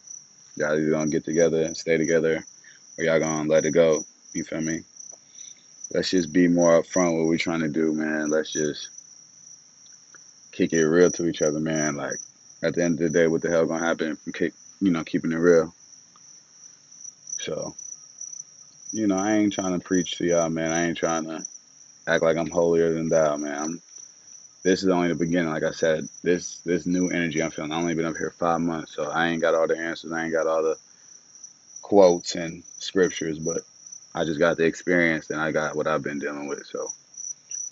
Y'all 0.56 0.78
either 0.78 0.90
gonna 0.90 1.10
get 1.10 1.24
together 1.24 1.62
and 1.62 1.78
stay 1.78 1.98
together, 1.98 2.44
or 2.98 3.04
y'all 3.04 3.20
gonna 3.20 3.50
let 3.50 3.66
it 3.66 3.72
go. 3.72 4.02
You 4.34 4.44
feel 4.44 4.62
me? 4.62 4.82
Let's 5.94 6.12
just 6.12 6.34
be 6.34 6.48
more 6.48 6.82
upfront 6.82 7.18
what 7.18 7.28
we're 7.28 7.38
trying 7.38 7.62
to 7.62 7.70
do, 7.70 7.94
man. 7.94 8.30
Let's 8.30 8.52
just 8.52 8.99
kick 10.60 10.74
it 10.74 10.86
real 10.86 11.10
to 11.10 11.30
each 11.30 11.42
other, 11.42 11.60
man. 11.60 11.96
Like 11.96 12.18
at 12.64 12.76
the 12.76 12.84
end 12.84 12.96
of 12.96 13.00
the 13.00 13.18
day, 13.18 13.28
what 13.28 13.42
the 13.42 13.50
hell 13.50 13.66
gonna 13.66 13.86
happen 13.86 14.18
from 14.18 14.34
kick, 14.34 14.54
you 14.82 14.92
know, 14.92 15.06
keeping 15.06 15.32
it 15.32 15.38
real? 15.38 15.74
So, 17.38 17.74
you 18.92 19.08
know, 19.08 19.18
I 19.18 19.38
ain't 19.38 19.54
trying 19.54 19.80
to 19.80 19.86
preach 19.86 20.18
to 20.18 20.26
y'all, 20.26 20.50
man. 20.50 20.74
I 20.74 20.88
ain't 20.88 20.98
trying 20.98 21.24
to 21.24 21.46
act 22.08 22.24
like 22.24 22.36
I'm 22.36 22.50
holier 22.50 22.94
than 22.94 23.08
thou, 23.08 23.38
man. 23.38 23.58
I'm, 23.58 23.82
this 24.64 24.84
is 24.84 24.90
only 24.90 25.08
the 25.08 25.16
beginning. 25.16 25.50
Like 25.50 25.64
I 25.64 25.72
said, 25.72 26.10
this 26.24 26.60
this 26.66 26.86
new 26.86 27.08
energy 27.08 27.42
I'm 27.42 27.52
feeling. 27.52 27.72
I 27.72 27.78
only 27.78 27.96
been 27.96 28.06
up 28.06 28.18
here 28.18 28.34
five 28.38 28.60
months, 28.60 28.94
so 28.94 29.10
I 29.10 29.30
ain't 29.30 29.42
got 29.42 29.56
all 29.56 29.68
the 29.68 29.78
answers. 29.78 30.12
I 30.12 30.26
ain't 30.26 30.34
got 30.34 30.48
all 30.48 30.62
the 30.62 30.76
quotes 31.82 32.36
and 32.36 32.66
scriptures, 32.80 33.40
but 33.40 33.62
I 34.14 34.26
just 34.26 34.40
got 34.40 34.58
the 34.58 34.66
experience 34.66 35.30
and 35.30 35.40
I 35.40 35.54
got 35.54 35.78
what 35.78 35.88
I've 35.88 36.04
been 36.04 36.20
dealing 36.20 36.50
with. 36.50 36.66
So, 36.66 36.86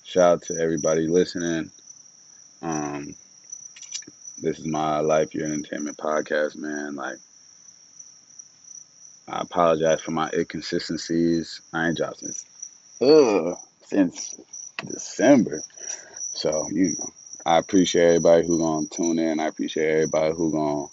shout 0.05 0.31
out 0.35 0.41
to 0.43 0.57
everybody 0.61 1.07
listening. 1.07 1.69
Um, 2.61 3.15
this 4.41 4.59
is 4.59 4.65
my 4.65 4.99
life, 4.99 5.33
your 5.33 5.45
entertainment 5.45 5.97
podcast, 5.97 6.55
man. 6.55 6.95
Like, 6.95 7.17
I 9.27 9.41
apologize 9.41 10.01
for 10.01 10.11
my 10.11 10.29
inconsistencies. 10.31 11.61
I 11.73 11.87
ain't 11.87 11.97
dropped 11.97 12.19
since, 12.19 12.45
since 13.83 14.41
December. 14.85 15.59
So, 16.33 16.69
you 16.71 16.95
know, 16.97 17.09
I 17.45 17.57
appreciate 17.57 18.05
everybody 18.05 18.45
who 18.45 18.59
gonna 18.59 18.87
tune 18.87 19.19
in. 19.19 19.39
I 19.39 19.47
appreciate 19.47 19.89
everybody 19.89 20.33
who 20.33 20.51
gonna, 20.51 20.87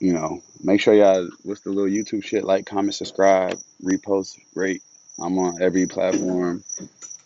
you 0.00 0.12
know, 0.14 0.42
make 0.62 0.80
sure 0.80 0.94
y'all, 0.94 1.28
what's 1.44 1.60
the 1.60 1.70
little 1.70 1.90
YouTube 1.90 2.24
shit? 2.24 2.44
Like, 2.44 2.66
comment, 2.66 2.94
subscribe, 2.94 3.58
repost, 3.82 4.38
rate. 4.54 4.82
I'm 5.20 5.38
on 5.38 5.62
every 5.62 5.86
platform. 5.86 6.64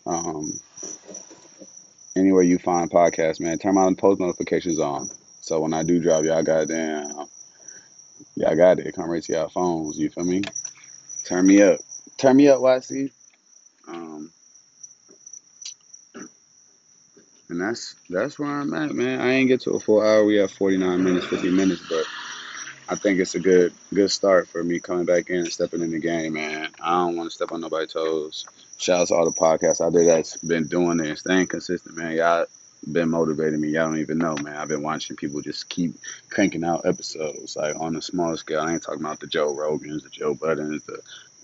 Um, 0.05 0.51
anywhere 2.17 2.43
you 2.43 2.57
find 2.57 2.89
podcasts, 2.89 3.39
man, 3.39 3.57
turn 3.59 3.75
my 3.75 3.93
post 3.93 4.19
notifications 4.19 4.79
on. 4.79 5.09
So 5.41 5.61
when 5.61 5.73
I 5.73 5.83
do 5.83 6.01
drop, 6.01 6.23
y'all 6.23 6.43
got 6.43 6.67
goddamn, 6.67 7.27
y'all 8.35 8.55
got 8.55 8.79
it. 8.79 8.95
Come 8.95 9.09
right 9.09 9.23
to 9.23 9.33
y'all 9.33 9.49
phones. 9.49 9.97
You 9.97 10.09
feel 10.09 10.25
me? 10.25 10.41
Turn 11.23 11.45
me 11.45 11.61
up. 11.61 11.79
Turn 12.17 12.37
me 12.37 12.47
up, 12.47 12.59
YC. 12.59 13.11
Um, 13.87 14.31
and 17.49 17.61
that's 17.61 17.95
that's 18.09 18.37
where 18.37 18.49
I'm 18.49 18.73
at, 18.73 18.93
man. 18.93 19.21
I 19.21 19.33
ain't 19.33 19.47
get 19.47 19.61
to 19.61 19.71
a 19.71 19.79
full 19.79 20.01
hour. 20.01 20.25
We 20.25 20.35
have 20.37 20.51
49 20.51 21.03
minutes, 21.03 21.27
50 21.27 21.51
minutes, 21.51 21.81
but 21.89 22.03
I 22.89 22.95
think 22.95 23.19
it's 23.19 23.35
a 23.35 23.39
good 23.39 23.73
good 23.93 24.11
start 24.11 24.47
for 24.47 24.63
me 24.63 24.79
coming 24.79 25.05
back 25.05 25.29
in 25.29 25.37
and 25.37 25.51
stepping 25.51 25.81
in 25.81 25.91
the 25.91 25.99
game, 25.99 26.33
man. 26.33 26.69
I 26.81 26.91
don't 26.91 27.15
want 27.15 27.29
to 27.29 27.35
step 27.35 27.51
on 27.51 27.61
nobody's 27.61 27.93
toes. 27.93 28.45
Shout 28.77 29.01
out 29.01 29.07
to 29.07 29.15
all 29.15 29.25
the 29.25 29.31
podcasts 29.31 29.81
out 29.81 29.93
there 29.93 30.05
that's 30.05 30.37
been 30.37 30.67
doing 30.67 30.99
it 30.99 31.07
and 31.07 31.17
staying 31.17 31.47
consistent, 31.47 31.97
man. 31.97 32.15
Y'all 32.15 32.45
been 32.91 33.09
motivating 33.09 33.59
me. 33.59 33.69
Y'all 33.69 33.87
don't 33.87 33.99
even 33.99 34.19
know, 34.19 34.35
man. 34.43 34.55
I've 34.55 34.67
been 34.67 34.83
watching 34.83 35.15
people 35.15 35.41
just 35.41 35.67
keep 35.67 35.95
cranking 36.29 36.63
out 36.63 36.85
episodes, 36.85 37.55
like 37.55 37.75
on 37.79 37.95
a 37.95 38.01
smaller 38.01 38.37
scale. 38.37 38.61
I 38.61 38.73
ain't 38.73 38.83
talking 38.83 39.01
about 39.01 39.19
the 39.19 39.27
Joe 39.27 39.53
Rogans, 39.53 40.03
the 40.03 40.09
Joe 40.09 40.35
Buddens, 40.35 40.85
the 40.85 40.99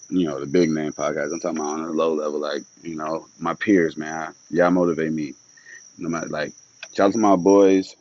you 0.09 0.27
know 0.27 0.39
the 0.39 0.45
big 0.45 0.69
name 0.69 0.93
podcasts. 0.93 1.33
I'm 1.33 1.39
talking 1.39 1.57
about 1.57 1.79
on 1.79 1.85
a 1.85 1.91
low 1.91 2.13
level, 2.13 2.39
like 2.39 2.61
you 2.83 2.95
know 2.95 3.25
my 3.39 3.55
peers, 3.55 3.97
man. 3.97 4.35
Y'all 4.51 4.69
motivate 4.69 5.11
me. 5.11 5.33
No 5.97 6.09
matter 6.09 6.27
like, 6.27 6.53
shout 6.93 7.07
out 7.07 7.13
to 7.13 7.19
my 7.19 7.35
boys 7.35 7.95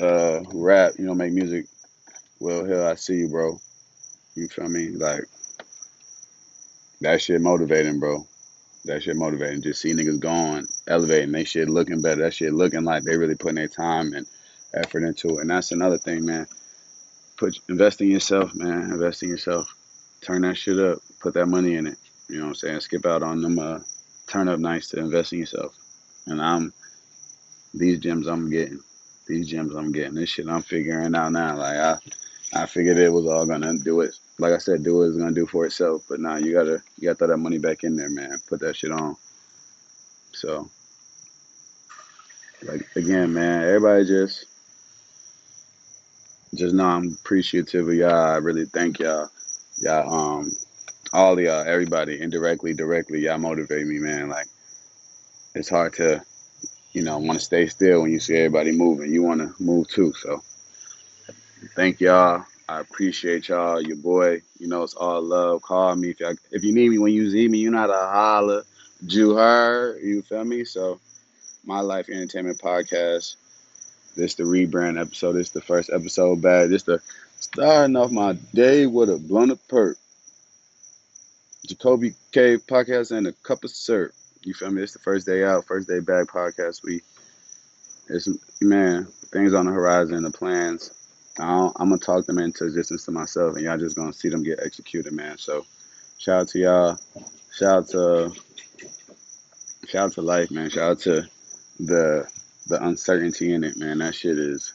uh, 0.00 0.40
who 0.40 0.64
rap, 0.64 0.92
you 0.98 1.04
know, 1.04 1.14
make 1.14 1.32
music. 1.32 1.66
Well, 2.40 2.64
hell, 2.64 2.86
I 2.86 2.94
see 2.94 3.16
you, 3.16 3.28
bro. 3.28 3.58
You 4.36 4.46
feel 4.48 4.68
me? 4.68 4.90
Like 4.90 5.24
that 7.00 7.20
shit 7.20 7.40
motivating, 7.40 7.98
bro. 7.98 8.24
That 8.88 9.02
shit 9.02 9.16
motivating. 9.16 9.60
Just 9.60 9.82
see 9.82 9.92
niggas 9.92 10.18
going, 10.18 10.66
elevating. 10.86 11.30
They 11.30 11.44
shit 11.44 11.68
looking 11.68 12.00
better. 12.00 12.22
That 12.22 12.32
shit 12.32 12.54
looking 12.54 12.84
like 12.84 13.02
they 13.02 13.18
really 13.18 13.34
putting 13.34 13.56
their 13.56 13.68
time 13.68 14.14
and 14.14 14.26
effort 14.72 15.04
into 15.04 15.36
it. 15.36 15.42
And 15.42 15.50
that's 15.50 15.72
another 15.72 15.98
thing, 15.98 16.24
man. 16.24 16.46
Put 17.36 17.58
invest 17.68 18.00
in 18.00 18.10
yourself, 18.10 18.54
man. 18.54 18.90
Invest 18.90 19.22
in 19.22 19.28
yourself. 19.28 19.74
Turn 20.22 20.40
that 20.42 20.56
shit 20.56 20.78
up. 20.78 21.00
Put 21.20 21.34
that 21.34 21.46
money 21.46 21.74
in 21.74 21.86
it. 21.86 21.98
You 22.30 22.38
know 22.38 22.44
what 22.44 22.48
I'm 22.48 22.54
saying? 22.54 22.80
Skip 22.80 23.04
out 23.04 23.22
on 23.22 23.42
them 23.42 23.58
uh, 23.58 23.80
turn 24.26 24.48
up 24.48 24.58
nights 24.58 24.88
to 24.88 25.00
invest 25.00 25.34
in 25.34 25.40
yourself. 25.40 25.76
And 26.26 26.40
I'm 26.40 26.72
these 27.74 27.98
gems 27.98 28.26
I'm 28.26 28.50
getting. 28.50 28.80
These 29.26 29.50
gems 29.50 29.74
I'm 29.74 29.92
getting. 29.92 30.14
This 30.14 30.30
shit 30.30 30.48
I'm 30.48 30.62
figuring 30.62 31.14
out 31.14 31.32
now. 31.32 31.58
Like 31.58 31.76
I 31.76 31.98
I 32.54 32.64
figured 32.64 32.96
it 32.96 33.12
was 33.12 33.26
all 33.26 33.44
gonna 33.44 33.76
do 33.76 34.00
it. 34.00 34.18
Like 34.38 34.52
I 34.52 34.58
said, 34.58 34.84
do 34.84 34.98
what 34.98 35.08
it's 35.08 35.16
gonna 35.16 35.32
do 35.32 35.46
for 35.46 35.66
itself. 35.66 36.04
But 36.08 36.20
nah, 36.20 36.36
you 36.36 36.52
gotta 36.52 36.82
you 36.96 37.08
gotta 37.08 37.16
throw 37.16 37.28
that 37.28 37.38
money 37.38 37.58
back 37.58 37.84
in 37.84 37.96
there, 37.96 38.10
man. 38.10 38.38
Put 38.48 38.60
that 38.60 38.76
shit 38.76 38.92
on. 38.92 39.16
So 40.32 40.68
like 42.66 42.86
again, 42.96 43.34
man, 43.34 43.64
everybody 43.64 44.04
just 44.04 44.46
just 46.54 46.74
know 46.74 46.84
I'm 46.84 47.16
appreciative 47.20 47.88
of 47.88 47.94
y'all. 47.94 48.12
I 48.12 48.36
really 48.36 48.66
thank 48.66 49.00
y'all. 49.00 49.28
Y'all 49.80 50.12
um 50.12 50.52
all 51.12 51.40
y'all, 51.40 51.66
everybody, 51.66 52.20
indirectly, 52.20 52.74
directly, 52.74 53.20
y'all 53.20 53.38
motivate 53.38 53.86
me, 53.86 53.98
man. 53.98 54.28
Like 54.28 54.46
it's 55.54 55.68
hard 55.68 55.94
to, 55.94 56.22
you 56.92 57.02
know, 57.02 57.18
want 57.18 57.38
to 57.38 57.44
stay 57.44 57.66
still 57.66 58.02
when 58.02 58.12
you 58.12 58.20
see 58.20 58.36
everybody 58.36 58.72
moving. 58.72 59.12
You 59.12 59.22
want 59.22 59.40
to 59.40 59.62
move 59.62 59.88
too. 59.88 60.12
So 60.14 60.42
thank 61.74 62.00
y'all. 62.00 62.44
I 62.68 62.80
appreciate 62.80 63.48
y'all. 63.48 63.80
Your 63.80 63.96
boy, 63.96 64.42
you 64.58 64.68
know, 64.68 64.82
it's 64.82 64.94
all 64.94 65.22
love. 65.22 65.62
Call 65.62 65.96
me 65.96 66.10
if 66.10 66.20
y'all, 66.20 66.34
if 66.50 66.62
you 66.62 66.74
need 66.74 66.90
me 66.90 66.98
when 66.98 67.12
you 67.12 67.30
see 67.30 67.48
me. 67.48 67.58
You 67.58 67.70
know 67.70 67.78
how 67.78 67.86
to 67.86 67.92
holler. 67.94 68.64
Jew 69.06 69.34
her. 69.36 69.98
You 70.00 70.20
feel 70.22 70.44
me? 70.44 70.64
So 70.64 71.00
my 71.64 71.80
life 71.80 72.10
entertainment 72.10 72.58
podcast. 72.58 73.36
This 74.16 74.34
the 74.34 74.42
rebrand 74.42 75.00
episode. 75.00 75.32
This 75.32 75.48
the 75.50 75.62
first 75.62 75.90
episode 75.90 76.42
back. 76.42 76.68
This 76.68 76.82
the 76.82 77.00
starting 77.40 77.96
off 77.96 78.10
my 78.10 78.34
day 78.52 78.84
with 78.84 79.08
a 79.08 79.16
blunt 79.16 79.52
of 79.52 79.68
perk. 79.68 79.96
Jacoby 81.66 82.14
K 82.32 82.58
podcast 82.58 83.16
and 83.16 83.26
a 83.26 83.32
cup 83.32 83.64
of 83.64 83.70
syrup. 83.70 84.12
You 84.42 84.52
feel 84.52 84.70
me? 84.70 84.82
It's 84.82 84.92
the 84.92 84.98
first 84.98 85.26
day 85.26 85.42
out, 85.42 85.64
first 85.64 85.88
day 85.88 86.00
back 86.00 86.26
podcast. 86.28 86.82
We, 86.82 87.00
it's 88.08 88.28
man, 88.60 89.06
things 89.32 89.54
on 89.54 89.66
the 89.66 89.72
horizon, 89.72 90.22
the 90.22 90.30
plans. 90.30 90.90
I 91.38 91.66
am 91.80 91.88
gonna 91.90 91.98
talk 91.98 92.26
them 92.26 92.38
into 92.38 92.64
existence 92.64 93.04
to 93.04 93.12
myself, 93.12 93.54
and 93.54 93.64
y'all 93.64 93.78
just 93.78 93.96
gonna 93.96 94.12
see 94.12 94.28
them 94.28 94.42
get 94.42 94.60
executed, 94.64 95.12
man. 95.12 95.38
So, 95.38 95.64
shout 96.18 96.42
out 96.42 96.48
to 96.48 96.58
y'all. 96.58 96.98
Shout 97.52 97.76
out 97.76 97.88
to, 97.88 98.32
shout 99.86 100.06
out 100.06 100.12
to 100.12 100.22
life, 100.22 100.50
man. 100.50 100.70
Shout 100.70 100.92
out 100.92 100.98
to 101.00 101.28
the 101.80 102.28
the 102.66 102.84
uncertainty 102.84 103.52
in 103.52 103.64
it, 103.64 103.76
man. 103.78 103.98
That 103.98 104.14
shit 104.14 104.38
is, 104.38 104.74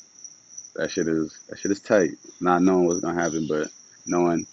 that 0.76 0.89
shit 0.89 1.07
is, 1.07 1.39
that 1.49 1.59
shit 1.59 1.72
is 1.72 1.82
tight. 1.82 2.11
Not 2.41 2.61
knowing 2.61 2.86
what's 2.86 3.01
gonna 3.01 3.22
happen, 3.22 3.45
but 3.47 3.68
knowing 4.07 4.45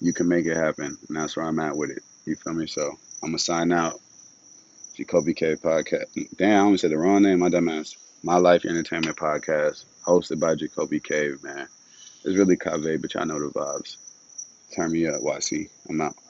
you 0.00 0.12
can 0.12 0.28
make 0.28 0.46
it 0.46 0.56
happen. 0.56 0.96
And 1.08 1.16
that's 1.16 1.36
where 1.36 1.46
I'm 1.46 1.58
at 1.58 1.76
with 1.76 1.90
it. 1.90 2.02
You 2.24 2.36
feel 2.36 2.54
me? 2.54 2.66
So 2.66 2.90
I'm 3.22 3.30
gonna 3.30 3.38
sign 3.38 3.72
out. 3.72 3.94
Jacoby 4.94 5.34
K 5.34 5.56
podcast. 5.56 6.36
Damn, 6.36 6.56
I 6.56 6.60
almost 6.60 6.82
said 6.82 6.92
the 6.92 6.98
wrong 6.98 7.22
name. 7.22 7.40
My 7.40 7.48
dumbass. 7.48 7.96
My 8.24 8.38
Life 8.38 8.64
Entertainment 8.64 9.18
Podcast, 9.18 9.84
hosted 10.06 10.40
by 10.40 10.54
Jacoby 10.54 10.98
Cave, 10.98 11.44
man. 11.44 11.68
It's 12.24 12.38
really 12.38 12.56
cave, 12.56 13.02
but 13.02 13.12
y'all 13.12 13.26
know 13.26 13.38
the 13.38 13.52
vibes. 13.52 13.98
Turn 14.74 14.92
me 14.92 15.06
up, 15.06 15.20
YC. 15.20 15.68
I'm 15.90 16.00
out. 16.00 16.23